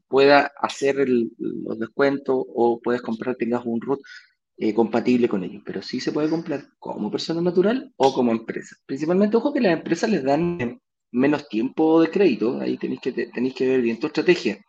pueda 0.07 0.51
hacer 0.61 1.07
los 1.07 1.77
descuentos 1.77 2.45
o 2.47 2.79
puedes 2.81 3.01
comprar, 3.01 3.35
tengas 3.35 3.65
un 3.65 3.81
root 3.81 3.99
compatible 4.75 5.27
con 5.27 5.43
ellos. 5.43 5.61
Pero 5.65 5.81
sí 5.81 5.99
se 5.99 6.11
puede 6.11 6.29
comprar 6.29 6.65
como 6.79 7.11
persona 7.11 7.41
natural 7.41 7.93
o 7.97 8.13
como 8.13 8.31
empresa. 8.31 8.75
Principalmente, 8.85 9.37
ojo 9.37 9.53
que 9.53 9.61
las 9.61 9.73
empresas 9.73 10.09
les 10.09 10.23
dan 10.23 10.79
menos 11.11 11.47
tiempo 11.49 12.01
de 12.01 12.09
crédito. 12.09 12.59
Ahí 12.59 12.77
tenéis 12.77 13.01
que, 13.01 13.11
tenéis 13.11 13.53
que 13.53 13.67
ver 13.67 13.81
bien 13.81 13.99
tu 13.99 14.07
estrategia 14.07 14.59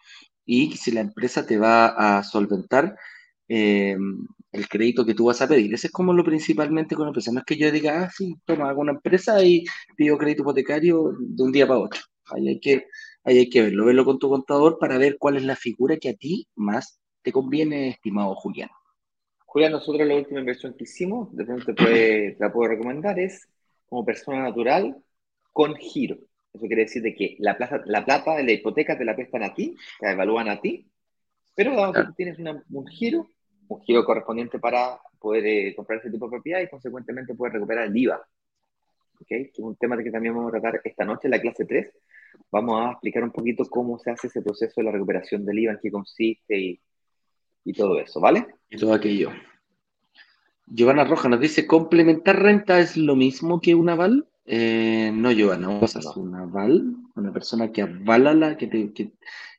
y 0.44 0.76
si 0.76 0.90
la 0.90 1.00
empresa 1.00 1.46
te 1.46 1.58
va 1.58 2.18
a 2.18 2.24
solventar 2.24 2.96
eh, 3.48 3.96
el 4.52 4.68
crédito 4.68 5.04
que 5.06 5.14
tú 5.14 5.26
vas 5.26 5.40
a 5.42 5.48
pedir. 5.48 5.72
Ese 5.74 5.88
es 5.88 5.92
como 5.92 6.12
lo 6.12 6.24
principalmente 6.24 6.94
con 6.94 7.04
la 7.04 7.10
empresa. 7.10 7.32
No 7.32 7.40
es 7.40 7.44
que 7.44 7.56
yo 7.56 7.70
diga, 7.70 8.02
ah, 8.04 8.10
sí, 8.10 8.34
toma, 8.44 8.68
hago 8.68 8.80
una 8.80 8.92
empresa 8.92 9.42
y 9.44 9.64
pido 9.96 10.18
crédito 10.18 10.42
hipotecario 10.42 11.12
de 11.18 11.42
un 11.42 11.52
día 11.52 11.66
para 11.66 11.80
otro. 11.80 12.00
Ahí 12.34 12.48
hay 12.48 12.60
que, 12.60 12.86
ahí 13.24 13.38
hay 13.38 13.50
que 13.50 13.62
verlo, 13.62 13.84
verlo 13.86 14.04
con 14.04 14.18
tu 14.18 14.28
contador 14.28 14.78
para 14.78 14.98
ver 14.98 15.16
cuál 15.18 15.36
es 15.36 15.44
la 15.44 15.56
figura 15.56 15.96
que 15.96 16.10
a 16.10 16.14
ti 16.14 16.48
más 16.54 17.00
te 17.22 17.32
conviene, 17.32 17.88
estimado 17.88 18.34
Julián. 18.34 18.70
Julián, 19.46 19.72
nosotros 19.72 20.06
la 20.06 20.14
última 20.14 20.40
inversión 20.40 20.74
que 20.74 20.84
hicimos, 20.84 21.34
de 21.34 21.44
pronto 21.44 21.74
te, 21.74 22.36
la 22.40 22.52
puedo 22.52 22.70
recomendar, 22.70 23.18
es 23.18 23.48
como 23.86 24.04
persona 24.04 24.42
natural 24.42 24.96
con 25.52 25.74
giro. 25.76 26.16
Eso 26.52 26.66
quiere 26.66 26.82
decir 26.82 27.02
de 27.02 27.14
que 27.14 27.36
la 27.38 27.56
plata, 27.56 27.82
la 27.86 28.04
plata 28.04 28.36
de 28.36 28.44
la 28.44 28.52
hipoteca 28.52 28.96
te 28.96 29.04
la 29.04 29.14
prestan 29.14 29.42
a 29.42 29.54
ti, 29.54 29.76
te 29.98 30.06
la 30.06 30.12
evalúan 30.12 30.48
a 30.48 30.60
ti, 30.60 30.90
pero 31.54 31.74
dado 31.76 31.92
que 31.92 32.04
tú 32.04 32.12
tienes 32.14 32.38
un 32.38 32.86
giro, 32.86 33.28
un 33.68 33.80
giro 33.82 34.04
correspondiente 34.04 34.58
para 34.58 34.98
poder 35.18 35.46
eh, 35.46 35.74
comprar 35.76 36.00
ese 36.00 36.10
tipo 36.10 36.26
de 36.26 36.30
propiedad 36.30 36.60
y 36.60 36.68
consecuentemente 36.68 37.34
poder 37.34 37.54
recuperar 37.54 37.86
el 37.86 37.96
IVA. 37.96 38.20
¿Okay? 39.20 39.50
Que 39.50 39.52
es 39.52 39.58
un 39.58 39.76
tema 39.76 39.96
que 40.02 40.10
también 40.10 40.34
vamos 40.34 40.48
a 40.48 40.60
tratar 40.60 40.80
esta 40.82 41.04
noche 41.04 41.22
en 41.24 41.32
la 41.32 41.40
clase 41.40 41.64
3. 41.64 41.92
Vamos 42.50 42.80
a 42.80 42.92
explicar 42.92 43.22
un 43.22 43.30
poquito 43.30 43.64
cómo 43.64 43.98
se 43.98 44.10
hace 44.10 44.26
ese 44.26 44.42
proceso 44.42 44.74
de 44.76 44.84
la 44.84 44.92
recuperación 44.92 45.44
del 45.44 45.58
IVA, 45.58 45.72
en 45.72 45.78
qué 45.82 45.90
consiste 45.90 46.58
y, 46.58 46.80
y 47.64 47.72
todo 47.72 47.98
eso, 47.98 48.20
¿vale? 48.20 48.46
Y 48.68 48.76
todo 48.76 48.92
aquello. 48.92 49.30
Giovanna 50.66 51.04
Roja 51.04 51.28
nos 51.28 51.40
dice, 51.40 51.66
¿complementar 51.66 52.40
renta 52.40 52.78
es 52.78 52.96
lo 52.96 53.16
mismo 53.16 53.60
que 53.60 53.74
un 53.74 53.88
aval? 53.88 54.28
Eh, 54.46 55.10
no, 55.12 55.30
Giovanna, 55.32 55.66
no. 55.66 55.80
un 56.16 56.34
aval, 56.34 56.94
una 57.14 57.32
persona 57.32 57.70
que 57.72 57.82
avala 57.82 58.34
la, 58.34 58.56
que, 58.56 58.66
te, 58.66 58.92
que, 58.92 59.12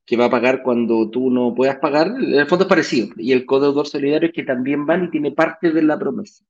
que 0.06 0.18
va 0.18 0.26
a 0.26 0.30
pagar 0.30 0.64
cuando 0.64 1.10
tú 1.10 1.30
no 1.30 1.54
puedas 1.54 1.78
pagar, 1.78 2.08
en 2.08 2.34
el 2.34 2.48
fondo 2.48 2.66
es 2.66 2.70
parecido. 2.70 3.10
Y 3.18 3.32
el 3.32 3.46
codeudor 3.46 3.88
solidario 3.88 4.30
es 4.30 4.34
que 4.34 4.44
también 4.44 4.86
van 4.86 5.06
y 5.06 5.12
tiene 5.12 5.32
parte 5.32 5.72
de 5.72 5.84
la 5.84 5.98
promesa, 5.98 6.44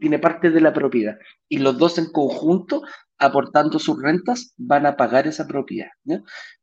tiene 0.00 0.18
parte 0.18 0.50
de 0.50 0.60
la 0.60 0.72
propiedad. 0.72 1.18
Y 1.48 1.58
los 1.58 1.78
dos 1.78 1.98
en 1.98 2.10
conjunto, 2.12 2.82
aportando 3.20 3.78
sus 3.78 4.02
rentas, 4.02 4.54
van 4.56 4.86
a 4.86 4.96
pagar 4.96 5.26
esa 5.26 5.46
propiedad. 5.46 5.90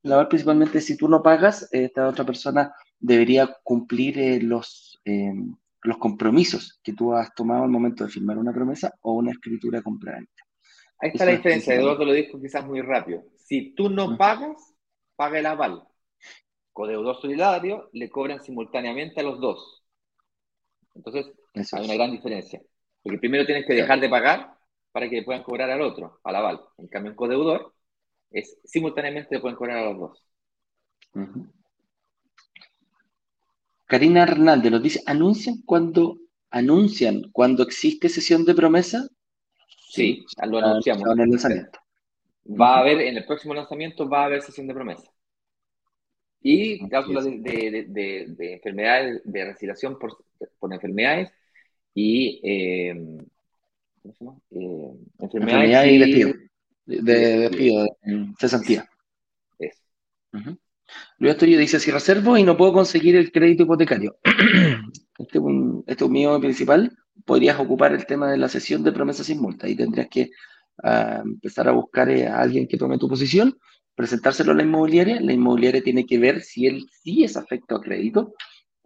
La 0.02 0.28
principalmente, 0.28 0.82
si 0.82 0.98
tú 0.98 1.08
no 1.08 1.22
pagas, 1.22 1.70
esta 1.72 2.08
otra 2.08 2.26
persona 2.26 2.74
debería 3.00 3.56
cumplir 3.64 4.18
eh, 4.18 4.42
los, 4.42 5.00
eh, 5.06 5.34
los 5.84 5.98
compromisos 6.00 6.80
que 6.84 6.94
tú 6.94 7.14
has 7.14 7.34
tomado 7.36 7.64
al 7.64 7.70
momento 7.70 8.04
de 8.04 8.10
firmar 8.10 8.40
una 8.40 8.52
promesa 8.52 8.92
o 9.02 9.14
una 9.14 9.32
escritura 9.32 9.84
compraventa. 9.84 10.44
Ahí 11.00 11.12
está 11.14 11.26
la 11.26 11.34
diferencia, 11.34 11.76
Eduardo 11.76 12.06
lo 12.06 12.14
dijo 12.14 12.42
quizás 12.42 12.66
muy 12.66 12.82
rápido. 12.82 13.24
Si 13.36 13.76
tú 13.76 13.90
no 13.90 14.18
pagas, 14.18 14.74
paga 15.16 15.38
el 15.38 15.46
aval. 15.46 15.84
Codeudor 16.74 17.22
solidario 17.22 17.90
le 17.94 18.10
cobran 18.10 18.44
simultáneamente 18.44 19.20
a 19.20 19.24
los 19.24 19.40
dos. 19.40 19.84
Entonces, 20.96 21.28
hay 21.72 21.86
una 21.86 21.94
gran 21.94 22.12
diferencia. 22.12 22.62
Porque 23.04 23.20
primero 23.20 23.46
tienes 23.46 23.66
que 23.68 23.76
dejar 23.76 24.00
de 24.00 24.10
pagar 24.10 24.57
para 24.98 25.12
que 25.12 25.22
puedan 25.22 25.44
cobrar 25.44 25.70
al 25.70 25.82
otro, 25.82 26.20
al 26.24 26.36
aval. 26.36 26.60
En 26.80 26.88
cambio, 26.88 27.12
en 27.12 27.16
codeudor, 27.16 27.72
es 28.32 28.58
simultáneamente 28.64 29.36
le 29.36 29.42
pueden 29.42 29.56
cobrar 29.56 29.78
a 29.78 29.92
los 29.92 30.00
dos. 30.00 30.24
Karina 33.86 34.24
Hernández 34.24 34.72
nos 34.72 34.82
dice, 34.82 35.04
¿anuncian 35.06 35.62
cuando, 35.68 36.18
anuncian 36.50 37.30
cuando 37.32 37.62
existe 37.62 38.10
sesión 38.10 38.44
de 38.44 38.56
promesa? 38.56 39.08
Sí, 39.88 40.26
lo 40.44 40.58
anunciamos. 40.58 41.04
En 41.12 41.20
el 41.20 41.30
lanzamiento. 41.30 41.80
Va 42.60 42.78
a 42.78 42.80
haber, 42.80 43.00
en 43.02 43.18
el 43.18 43.26
próximo 43.28 43.54
lanzamiento 43.54 44.10
va 44.10 44.24
a 44.24 44.26
haber 44.26 44.42
sesión 44.42 44.66
de 44.66 44.74
promesa. 44.74 45.12
Y 46.42 46.90
cláusulas 46.90 47.26
de, 47.26 48.26
enfermedades, 48.40 49.22
de 49.26 49.46
resiliación 49.46 50.00
por, 50.00 50.18
enfermedades 50.74 51.32
y 51.94 52.42
eh, 52.44 52.96
¿cómo 54.08 54.14
se 54.14 54.26
llama? 54.26 54.38
Eh, 54.52 54.94
enfermedades, 55.20 55.92
y, 55.92 55.98
despido. 55.98 56.34
De, 56.86 57.40
despido, 57.40 57.84
de 57.84 58.34
cesantía. 58.40 58.90
Eso. 59.60 59.82
Luis 61.20 61.34
Astorilla 61.34 61.60
dice, 61.60 61.80
si 61.80 61.92
reservo 61.92 62.38
y 62.38 62.44
no 62.44 62.56
puedo 62.56 62.74
conseguir 62.74 63.16
el 63.16 63.32
crédito 63.32 63.64
hipotecario, 63.64 64.18
este, 65.18 65.40
este, 65.40 65.94
es 65.94 66.02
un 66.02 66.12
mío 66.12 66.40
principal, 66.40 66.96
podrías 67.26 67.60
ocupar 67.60 67.94
el 67.94 68.06
tema 68.06 68.32
de 68.32 68.38
la 68.38 68.48
sesión 68.48 68.84
de 68.84 68.92
promesa 68.92 69.24
sin 69.24 69.42
multa 69.42 69.68
y 69.68 69.76
tendrías 69.76 70.08
que 70.10 70.30
ah, 70.84 71.22
empezar 71.26 71.68
a 71.68 71.72
buscar 71.72 72.10
eh, 72.10 72.28
a 72.28 72.40
alguien 72.40 72.68
que 72.68 72.78
tome 72.78 72.98
tu 72.98 73.10
posición, 73.10 73.58
presentárselo 73.96 74.52
a 74.52 74.56
la 74.56 74.64
inmobiliaria, 74.64 75.20
la 75.20 75.34
inmobiliaria 75.34 75.82
tiene 75.82 76.06
que 76.06 76.20
ver 76.20 76.42
si 76.42 76.68
él 76.68 76.86
sí 76.92 77.24
es 77.24 77.36
afecto 77.36 77.76
a 77.76 77.82
crédito 77.82 78.34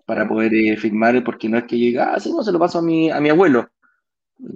para 0.06 0.28
poder 0.28 0.54
eh, 0.56 0.78
firmar, 0.78 1.24
porque 1.24 1.50
no 1.50 1.58
es 1.58 1.66
que 1.66 1.78
llega, 1.78 2.14
ah, 2.14 2.20
si 2.20 2.32
no, 2.32 2.44
se 2.44 2.52
lo 2.52 2.60
paso 2.60 2.80
a 2.80 2.82
mi, 2.82 3.12
a 3.12 3.20
mi 3.20 3.30
abuelo. 3.30 3.70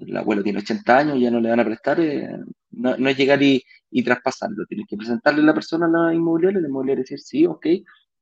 El 0.08 0.18
abuelo 0.18 0.44
tiene 0.44 0.60
80 0.60 0.98
años, 0.98 1.20
ya 1.20 1.32
no 1.32 1.40
le 1.40 1.50
van 1.50 1.60
a 1.60 1.66
prestar, 1.66 2.00
eh, 2.00 2.30
no, 2.72 3.10
es 3.10 3.18
llegar 3.18 3.42
y, 3.42 3.64
traspasarlo, 4.04 4.66
tienes 4.66 4.88
que 4.90 4.98
presentarle 4.98 5.42
a 5.42 5.46
la 5.46 5.54
persona 5.54 5.86
a 5.86 5.90
la 5.90 6.14
inmobiliaria, 6.14 6.60
la 6.60 6.68
inmobiliaria 6.68 7.04
decir, 7.04 7.20
sí, 7.20 7.46
ok, 7.46 7.66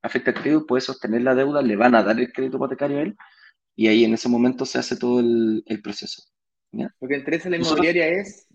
afecta 0.01 0.31
el 0.31 0.37
crédito, 0.37 0.65
puede 0.67 0.81
sostener 0.81 1.21
la 1.21 1.33
deuda, 1.33 1.61
le 1.61 1.75
van 1.75 1.95
a 1.95 2.03
dar 2.03 2.19
el 2.19 2.31
crédito 2.31 2.57
hipotecario 2.57 2.99
a 2.99 3.01
él, 3.01 3.15
y 3.75 3.87
ahí 3.87 4.03
en 4.03 4.13
ese 4.13 4.29
momento 4.29 4.65
se 4.65 4.77
hace 4.77 4.97
todo 4.97 5.19
el, 5.19 5.81
proceso. 5.81 6.21
Lo 6.71 7.07
que 7.07 7.17
interesa 7.17 7.47
a 7.47 7.51
la 7.51 7.57
inmobiliaria 7.57 8.07
es 8.07 8.47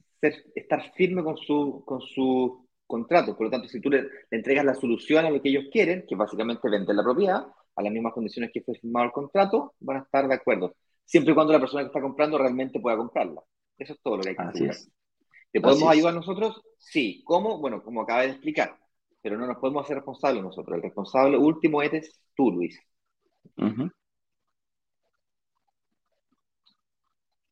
estar 0.54 0.92
firme 0.94 1.24
con 1.24 1.36
su, 1.36 1.82
con 1.84 2.00
su 2.00 2.68
contrato, 2.86 3.36
por 3.36 3.46
lo 3.46 3.50
tanto, 3.50 3.68
si 3.68 3.80
tú 3.80 3.90
le, 3.90 4.08
entregas 4.30 4.64
la 4.64 4.74
solución 4.74 5.24
a 5.24 5.30
lo 5.30 5.40
que 5.40 5.48
ellos 5.50 5.64
quieren, 5.72 6.04
que 6.08 6.16
básicamente 6.16 6.70
vender 6.70 6.96
la 6.96 7.02
propiedad, 7.02 7.46
a 7.76 7.82
las 7.82 7.92
mismas 7.92 8.12
condiciones 8.12 8.50
que 8.52 8.62
fue 8.62 8.74
firmado 8.74 9.06
el 9.06 9.12
contrato, 9.12 9.74
van 9.80 9.98
a 9.98 10.00
estar 10.00 10.26
de 10.26 10.34
acuerdo, 10.34 10.74
siempre 11.08 11.32
y 11.32 11.34
cuando 11.34 11.54
la 11.54 11.60
persona 11.60 11.82
que 11.82 11.86
está 11.86 12.02
comprando 12.02 12.36
realmente 12.36 12.80
pueda 12.80 12.98
comprarla. 12.98 13.40
Eso 13.78 13.94
es 13.94 14.00
todo 14.02 14.18
lo 14.18 14.22
que 14.22 14.28
hay 14.28 14.36
que 14.36 14.42
hacer. 14.42 14.76
¿Te 15.50 15.60
podemos 15.60 15.88
ayudar 15.88 16.12
nosotros? 16.12 16.60
Sí. 16.76 17.22
¿Cómo? 17.24 17.58
Bueno, 17.58 17.82
como 17.82 18.02
acabé 18.02 18.26
de 18.26 18.32
explicar. 18.32 18.76
Pero 19.22 19.38
no 19.38 19.46
nos 19.46 19.56
podemos 19.56 19.84
hacer 19.84 19.96
responsables 19.96 20.42
nosotros. 20.42 20.76
El 20.76 20.82
responsable 20.82 21.38
último 21.38 21.82
eres 21.82 22.20
tú, 22.36 22.50
Luis. 22.50 22.78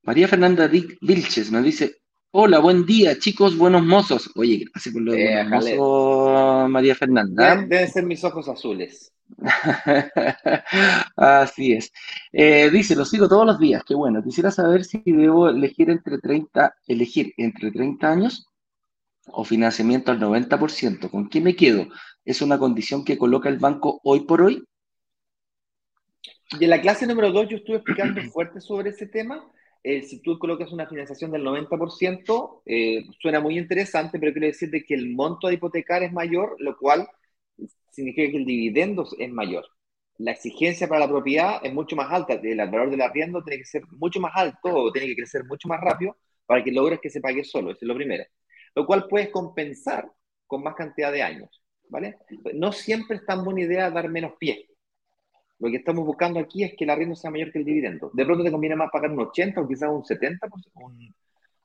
María 0.02 0.28
Fernanda 0.28 0.68
Vilches 0.68 1.50
nos 1.50 1.64
dice, 1.64 1.96
hola, 2.32 2.58
buen 2.58 2.84
día, 2.84 3.18
chicos, 3.18 3.56
buenos 3.56 3.82
mozos. 3.82 4.30
Oye, 4.36 4.66
gracias 4.70 4.92
por 4.92 5.02
lo 5.02 5.12
de 5.12 5.40
eh, 5.40 6.68
María 6.68 6.94
Fernanda. 6.94 7.64
deben 7.66 7.88
ser 7.88 8.04
mis 8.04 8.22
ojos 8.22 8.48
azules. 8.50 9.15
Así 11.16 11.72
es. 11.72 11.92
Eh, 12.32 12.70
dice, 12.70 12.96
lo 12.96 13.04
sigo 13.04 13.28
todos 13.28 13.46
los 13.46 13.58
días. 13.58 13.82
Qué 13.84 13.94
bueno. 13.94 14.22
Quisiera 14.22 14.50
saber 14.50 14.84
si 14.84 15.02
debo 15.04 15.48
elegir 15.48 15.90
entre 15.90 16.18
30, 16.18 16.74
elegir 16.86 17.34
entre 17.36 17.70
30 17.70 18.10
años 18.10 18.46
o 19.26 19.44
financiamiento 19.44 20.12
al 20.12 20.20
90%. 20.20 21.10
¿Con 21.10 21.28
quién 21.28 21.44
me 21.44 21.56
quedo? 21.56 21.86
¿Es 22.24 22.42
una 22.42 22.58
condición 22.58 23.04
que 23.04 23.18
coloca 23.18 23.48
el 23.48 23.58
banco 23.58 24.00
hoy 24.04 24.20
por 24.20 24.42
hoy? 24.42 24.64
En 26.60 26.70
la 26.70 26.80
clase 26.80 27.06
número 27.06 27.32
2 27.32 27.48
yo 27.48 27.56
estuve 27.56 27.76
explicando 27.76 28.20
fuerte 28.32 28.60
sobre 28.60 28.90
ese 28.90 29.06
tema. 29.06 29.44
Eh, 29.82 30.02
si 30.02 30.20
tú 30.20 30.38
colocas 30.38 30.72
una 30.72 30.86
financiación 30.88 31.30
del 31.30 31.44
90%, 31.44 32.62
eh, 32.66 33.04
suena 33.20 33.38
muy 33.38 33.56
interesante, 33.56 34.18
pero 34.18 34.32
quiero 34.32 34.48
decirte 34.48 34.84
que 34.84 34.94
el 34.94 35.14
monto 35.14 35.46
a 35.46 35.52
hipotecar 35.52 36.02
es 36.02 36.12
mayor, 36.12 36.56
lo 36.58 36.76
cual 36.76 37.08
significa 37.90 38.30
que 38.30 38.38
el 38.38 38.44
dividendo 38.44 39.06
es 39.18 39.30
mayor. 39.30 39.64
La 40.18 40.32
exigencia 40.32 40.88
para 40.88 41.00
la 41.00 41.08
propiedad 41.08 41.60
es 41.62 41.72
mucho 41.72 41.96
más 41.96 42.10
alta. 42.10 42.34
El 42.34 42.56
valor 42.56 42.90
del 42.90 43.02
arriendo 43.02 43.42
tiene 43.42 43.58
que 43.58 43.66
ser 43.66 43.82
mucho 43.92 44.20
más 44.20 44.32
alto 44.34 44.68
o 44.74 44.92
tiene 44.92 45.08
que 45.08 45.16
crecer 45.16 45.44
mucho 45.44 45.68
más 45.68 45.80
rápido 45.80 46.16
para 46.46 46.62
que 46.64 46.72
logres 46.72 47.00
que 47.00 47.10
se 47.10 47.20
pague 47.20 47.44
solo. 47.44 47.70
Eso 47.70 47.80
es 47.82 47.88
lo 47.88 47.94
primero. 47.94 48.24
Lo 48.74 48.86
cual 48.86 49.06
puedes 49.08 49.30
compensar 49.30 50.10
con 50.46 50.62
más 50.62 50.74
cantidad 50.74 51.12
de 51.12 51.22
años. 51.22 51.62
¿vale? 51.88 52.18
No 52.54 52.72
siempre 52.72 53.18
es 53.18 53.26
tan 53.26 53.44
buena 53.44 53.62
idea 53.62 53.90
dar 53.90 54.08
menos 54.08 54.32
pie. 54.38 54.68
Lo 55.58 55.70
que 55.70 55.76
estamos 55.76 56.04
buscando 56.04 56.38
aquí 56.38 56.64
es 56.64 56.74
que 56.76 56.84
el 56.84 56.90
arriendo 56.90 57.14
sea 57.14 57.30
mayor 57.30 57.50
que 57.50 57.58
el 57.58 57.64
dividendo. 57.64 58.10
De 58.12 58.24
pronto 58.24 58.44
te 58.44 58.50
conviene 58.50 58.76
más 58.76 58.90
pagar 58.90 59.10
un 59.10 59.20
80 59.20 59.60
o 59.60 59.68
quizás 59.68 59.88
un 59.88 60.02
70%, 60.02 60.48
un, 60.74 61.14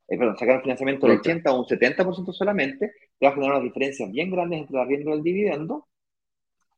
eh, 0.07 0.17
perdón, 0.17 0.37
sacar 0.37 0.57
un 0.57 0.61
financiamiento 0.63 1.07
del 1.07 1.17
80 1.17 1.51
o 1.51 1.59
un 1.59 1.65
70% 1.65 2.33
solamente, 2.33 2.93
te 3.17 3.25
va 3.25 3.31
a 3.31 3.35
generar 3.35 3.55
unas 3.55 3.63
diferencias 3.63 4.11
bien 4.11 4.31
grandes 4.31 4.59
entre 4.61 4.77
el 4.77 4.83
arriendo 4.83 5.11
y 5.11 5.13
el 5.13 5.23
dividendo 5.23 5.87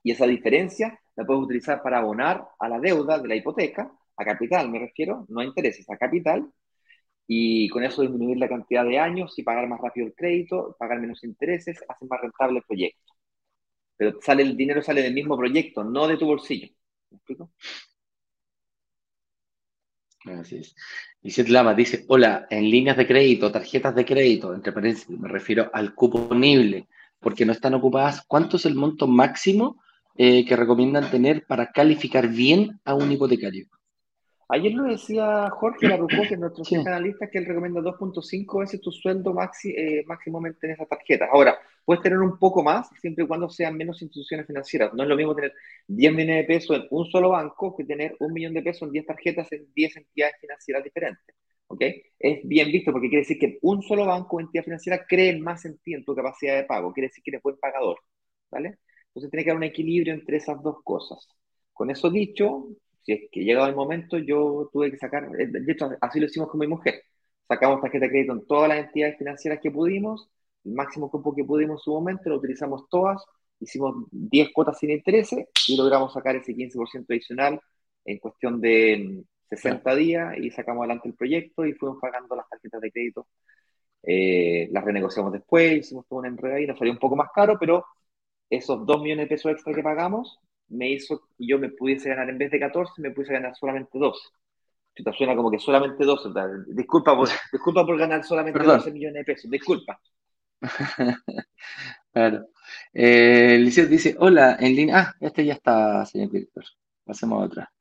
y 0.03 0.11
esa 0.11 0.27
diferencia 0.27 0.99
la 1.15 1.25
puedes 1.25 1.43
utilizar 1.43 1.81
para 1.81 1.99
abonar 1.99 2.47
a 2.59 2.69
la 2.69 2.79
deuda 2.79 3.19
de 3.19 3.27
la 3.27 3.35
hipoteca, 3.35 3.91
a 4.17 4.25
capital 4.25 4.69
me 4.69 4.79
refiero, 4.79 5.25
no 5.29 5.41
a 5.41 5.45
intereses, 5.45 5.89
a 5.89 5.97
capital, 5.97 6.51
y 7.27 7.69
con 7.69 7.83
eso 7.83 8.01
disminuir 8.01 8.37
la 8.37 8.49
cantidad 8.49 8.85
de 8.85 8.99
años 8.99 9.37
y 9.39 9.43
pagar 9.43 9.67
más 9.67 9.79
rápido 9.81 10.07
el 10.07 10.13
crédito, 10.15 10.75
pagar 10.77 10.99
menos 10.99 11.23
intereses, 11.23 11.83
hacer 11.87 12.07
más 12.09 12.21
rentable 12.21 12.59
el 12.59 12.65
proyecto. 12.65 13.13
Pero 13.97 14.19
sale 14.21 14.43
el 14.43 14.57
dinero 14.57 14.81
sale 14.83 15.01
del 15.01 15.13
mismo 15.13 15.37
proyecto, 15.37 15.83
no 15.83 16.07
de 16.07 16.17
tu 16.17 16.25
bolsillo. 16.27 16.67
¿Me 17.11 17.17
explico? 17.17 17.51
Así 20.25 20.57
es. 20.57 20.75
Dice 21.21 21.47
Lama, 21.47 21.73
dice, 21.73 22.05
hola, 22.07 22.47
en 22.49 22.69
líneas 22.69 22.97
de 22.97 23.07
crédito, 23.07 23.51
tarjetas 23.51 23.95
de 23.95 24.05
crédito, 24.05 24.53
entre 24.53 24.71
paréntesis, 24.71 25.09
me 25.09 25.29
refiero 25.29 25.69
al 25.73 25.93
cupo 25.95 26.27
ponible, 26.27 26.87
porque 27.19 27.45
no 27.45 27.51
están 27.51 27.73
ocupadas, 27.73 28.23
¿cuánto 28.27 28.57
es 28.57 28.65
el 28.65 28.75
monto 28.75 29.07
máximo 29.07 29.77
eh, 30.15 30.45
que 30.45 30.55
recomiendan 30.55 31.09
tener 31.09 31.43
para 31.47 31.71
calificar 31.71 32.27
bien 32.27 32.79
a 32.85 32.93
un 32.93 33.11
hipotecario. 33.11 33.65
Ayer 34.49 34.73
lo 34.73 34.83
decía 34.83 35.49
Jorge 35.49 35.87
Laruco, 35.87 36.21
que 36.27 36.33
es 36.33 36.39
nuestro 36.39 36.63
sí. 36.63 36.75
analista, 36.75 37.29
que 37.29 37.39
él 37.39 37.45
recomienda 37.45 37.81
2.5 37.81 38.59
veces 38.59 38.81
tu 38.81 38.91
sueldo 38.91 39.33
maxi, 39.33 39.71
eh, 39.71 40.03
máximamente 40.05 40.67
en 40.67 40.73
esa 40.73 40.85
tarjeta. 40.85 41.27
Ahora, 41.31 41.57
puedes 41.85 42.03
tener 42.03 42.19
un 42.19 42.37
poco 42.37 42.63
más 42.63 42.89
siempre 42.99 43.23
y 43.23 43.27
cuando 43.27 43.49
sean 43.49 43.75
menos 43.75 44.01
instituciones 44.01 44.45
financieras. 44.45 44.93
No 44.93 45.03
es 45.03 45.09
lo 45.09 45.15
mismo 45.15 45.35
tener 45.35 45.53
10 45.87 46.13
millones 46.13 46.37
de 46.37 46.43
pesos 46.43 46.77
en 46.77 46.87
un 46.91 47.05
solo 47.05 47.29
banco 47.29 47.75
que 47.75 47.85
tener 47.85 48.15
un 48.19 48.33
millón 48.33 48.53
de 48.53 48.61
pesos 48.61 48.83
en 48.83 48.91
10 48.91 49.05
tarjetas 49.05 49.51
en 49.51 49.67
10 49.73 49.97
entidades 49.97 50.35
financieras 50.39 50.83
diferentes. 50.83 51.35
¿ok? 51.67 51.81
Es 52.19 52.47
bien 52.47 52.71
visto 52.71 52.91
porque 52.91 53.09
quiere 53.09 53.21
decir 53.21 53.39
que 53.39 53.59
un 53.61 53.81
solo 53.81 54.05
banco 54.05 54.37
o 54.37 54.39
entidad 54.39 54.63
financiera 54.63 55.05
cree 55.07 55.37
más 55.39 55.65
en 55.65 55.77
ti, 55.79 55.93
en 55.93 56.03
tu 56.03 56.15
capacidad 56.15 56.55
de 56.55 56.65
pago. 56.65 56.93
Quiere 56.93 57.07
decir 57.07 57.23
que 57.23 57.31
eres 57.31 57.41
buen 57.41 57.57
pagador. 57.57 57.99
¿Vale? 58.51 58.77
Entonces 59.07 59.31
tiene 59.31 59.43
que 59.43 59.51
haber 59.51 59.57
un 59.57 59.63
equilibrio 59.63 60.13
entre 60.13 60.37
esas 60.37 60.61
dos 60.61 60.77
cosas. 60.83 61.27
Con 61.71 61.89
eso 61.89 62.09
dicho, 62.09 62.67
si 63.03 63.13
es 63.13 63.29
que 63.31 63.43
llegado 63.43 63.67
el 63.67 63.75
momento, 63.75 64.17
yo 64.17 64.69
tuve 64.71 64.91
que 64.91 64.97
sacar, 64.97 65.29
eh, 65.39 65.47
de 65.47 65.71
hecho, 65.71 65.91
así 66.01 66.19
lo 66.19 66.25
hicimos 66.27 66.49
con 66.49 66.59
mi 66.59 66.67
mujer. 66.67 67.03
Sacamos 67.47 67.81
tarjeta 67.81 68.05
de 68.05 68.11
crédito 68.11 68.33
en 68.33 68.45
todas 68.47 68.69
las 68.69 68.79
entidades 68.79 69.17
financieras 69.17 69.59
que 69.61 69.71
pudimos, 69.71 70.29
el 70.65 70.73
máximo 70.73 71.11
cupo 71.11 71.35
que 71.35 71.43
pudimos 71.43 71.81
en 71.81 71.83
su 71.83 71.91
momento, 71.91 72.29
lo 72.29 72.37
utilizamos 72.37 72.87
todas, 72.89 73.23
hicimos 73.59 74.07
10 74.11 74.51
cuotas 74.53 74.79
sin 74.79 74.91
intereses 74.91 75.47
y 75.67 75.77
logramos 75.77 76.13
sacar 76.13 76.35
ese 76.35 76.53
15% 76.53 77.05
adicional 77.09 77.59
en 78.05 78.17
cuestión 78.19 78.61
de 78.61 79.23
60 79.49 79.95
días 79.95 80.37
y 80.37 80.49
sacamos 80.51 80.81
adelante 80.81 81.09
el 81.09 81.15
proyecto 81.15 81.65
y 81.65 81.73
fuimos 81.73 81.97
pagando 82.01 82.35
las 82.35 82.47
tarjetas 82.49 82.81
de 82.81 82.91
crédito. 82.91 83.27
Eh, 84.03 84.67
las 84.71 84.83
renegociamos 84.83 85.31
después, 85.31 85.77
hicimos 85.77 86.05
todo 86.07 86.19
un 86.19 86.25
enredo 86.25 86.59
y 86.59 86.67
nos 86.67 86.77
salió 86.77 86.93
un 86.93 86.99
poco 86.99 87.15
más 87.15 87.29
caro, 87.33 87.57
pero 87.59 87.85
esos 88.49 88.85
2 88.85 89.01
millones 89.01 89.25
de 89.25 89.35
pesos 89.35 89.51
extra 89.51 89.73
que 89.73 89.83
pagamos 89.83 90.39
me 90.73 90.91
hizo 90.91 91.21
que 91.37 91.47
yo 91.47 91.59
me 91.59 91.69
pudiese 91.69 92.09
ganar, 92.09 92.29
en 92.29 92.37
vez 92.37 92.51
de 92.51 92.59
14, 92.59 93.01
me 93.01 93.11
pudiese 93.11 93.33
ganar 93.33 93.55
solamente 93.55 93.97
12. 93.97 94.19
te 94.95 95.13
suena 95.13 95.35
como 95.35 95.51
que 95.51 95.59
solamente 95.59 96.03
12. 96.03 96.29
Disculpa 96.67 97.15
por, 97.15 97.29
disculpa 97.51 97.85
por 97.85 97.97
ganar 97.97 98.23
solamente 98.23 98.59
12 98.59 98.91
millones 98.91 99.25
de 99.25 99.33
pesos, 99.33 99.49
disculpa. 99.49 99.99
claro. 102.13 102.47
Eh, 102.93 103.59
dice, 103.63 104.15
hola, 104.19 104.57
en 104.59 104.75
línea. 104.75 104.99
Ah, 104.99 105.15
este 105.19 105.45
ya 105.45 105.53
está, 105.53 106.05
señor 106.05 106.31
director. 106.31 106.63
Pasemos 107.05 107.41
a 107.41 107.45
otra. 107.45 107.73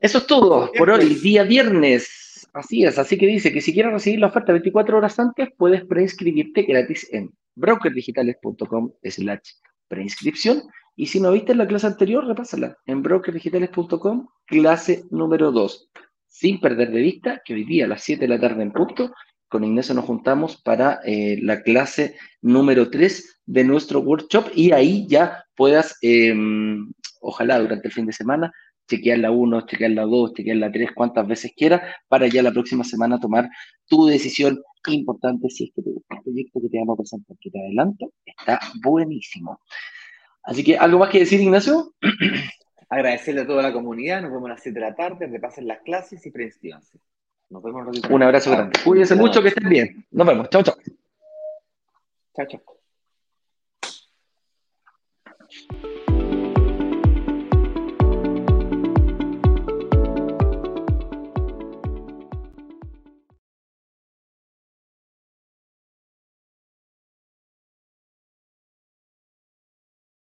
Eso 0.00 0.18
es 0.18 0.26
todo 0.26 0.70
por 0.76 0.90
hoy, 0.90 1.14
día 1.14 1.44
viernes. 1.44 2.48
Así 2.52 2.84
es, 2.84 2.98
así 2.98 3.16
que 3.16 3.26
dice 3.26 3.52
que 3.52 3.60
si 3.60 3.72
quieres 3.72 3.92
recibir 3.92 4.20
la 4.20 4.26
oferta 4.26 4.52
24 4.52 4.98
horas 4.98 5.18
antes, 5.18 5.48
puedes 5.56 5.84
preinscribirte 5.86 6.62
gratis 6.62 7.08
en 7.12 7.30
brokerdigitales.com 7.54 8.92
slash 9.02 9.52
preinscripción. 9.92 10.62
Y 10.96 11.06
si 11.06 11.20
no 11.20 11.30
viste 11.32 11.54
la 11.54 11.66
clase 11.66 11.86
anterior, 11.86 12.26
repásala 12.26 12.76
en 12.86 13.02
brokerdigitales.com, 13.02 14.26
clase 14.46 15.04
número 15.10 15.52
2. 15.52 15.90
Sin 16.28 16.60
perder 16.60 16.90
de 16.92 17.00
vista 17.00 17.42
que 17.44 17.52
hoy 17.52 17.64
día 17.64 17.84
a 17.84 17.88
las 17.88 18.02
7 18.02 18.22
de 18.22 18.28
la 18.28 18.40
tarde 18.40 18.62
en 18.62 18.72
punto, 18.72 19.12
con 19.48 19.64
Ignacio 19.64 19.94
nos 19.94 20.06
juntamos 20.06 20.56
para 20.62 21.00
eh, 21.04 21.38
la 21.42 21.62
clase 21.62 22.16
número 22.40 22.88
3 22.88 23.42
de 23.44 23.64
nuestro 23.64 24.00
workshop 24.00 24.46
y 24.54 24.72
ahí 24.72 25.06
ya 25.06 25.44
puedas, 25.54 25.98
em, 26.00 26.90
ojalá 27.20 27.58
durante 27.58 27.88
el 27.88 27.92
fin 27.92 28.06
de 28.06 28.14
semana, 28.14 28.50
chequear 28.88 29.18
la 29.18 29.30
1, 29.30 29.66
chequear 29.66 29.90
la 29.90 30.02
2, 30.04 30.32
chequear 30.34 30.56
la 30.56 30.72
3, 30.72 30.92
cuantas 30.94 31.26
veces 31.26 31.52
quieras, 31.54 31.82
para 32.08 32.28
ya 32.28 32.42
la 32.42 32.50
próxima 32.50 32.82
semana 32.82 33.20
tomar 33.20 33.50
tu 33.86 34.06
decisión 34.06 34.58
importante 34.90 35.48
si 35.48 35.64
es 35.64 35.70
que 35.74 35.82
el 35.88 36.22
proyecto 36.22 36.60
que 36.60 36.68
te 36.68 36.78
vamos 36.78 36.94
a 36.94 37.02
presentar, 37.02 37.36
que 37.40 37.50
te 37.50 37.60
adelanto, 37.60 38.12
está 38.24 38.58
buenísimo. 38.82 39.60
Así 40.42 40.64
que, 40.64 40.76
¿algo 40.76 40.98
más 40.98 41.10
que 41.10 41.20
decir, 41.20 41.40
Ignacio? 41.40 41.94
Agradecerle 42.88 43.42
a 43.42 43.46
toda 43.46 43.62
la 43.62 43.72
comunidad, 43.72 44.20
nos 44.20 44.32
vemos 44.32 44.46
a 44.46 44.54
las 44.54 44.62
7 44.62 44.78
de 44.78 44.86
la 44.86 44.94
tarde, 44.94 45.26
repasen 45.26 45.66
las 45.66 45.80
clases 45.80 46.26
y 46.26 46.30
preinscríbanse. 46.30 46.98
Nos 47.48 47.62
vemos. 47.62 47.86
Un 48.08 48.22
abrazo 48.22 48.50
grande. 48.50 48.78
Cuídense 48.84 49.14
mucho, 49.14 49.42
que 49.42 49.48
estén 49.48 49.68
bien. 49.68 50.06
Nos 50.10 50.26
vemos. 50.26 50.48
Chao, 50.50 50.62
chao. 50.62 50.74
Chao, 52.34 52.46
chao. 52.46 52.62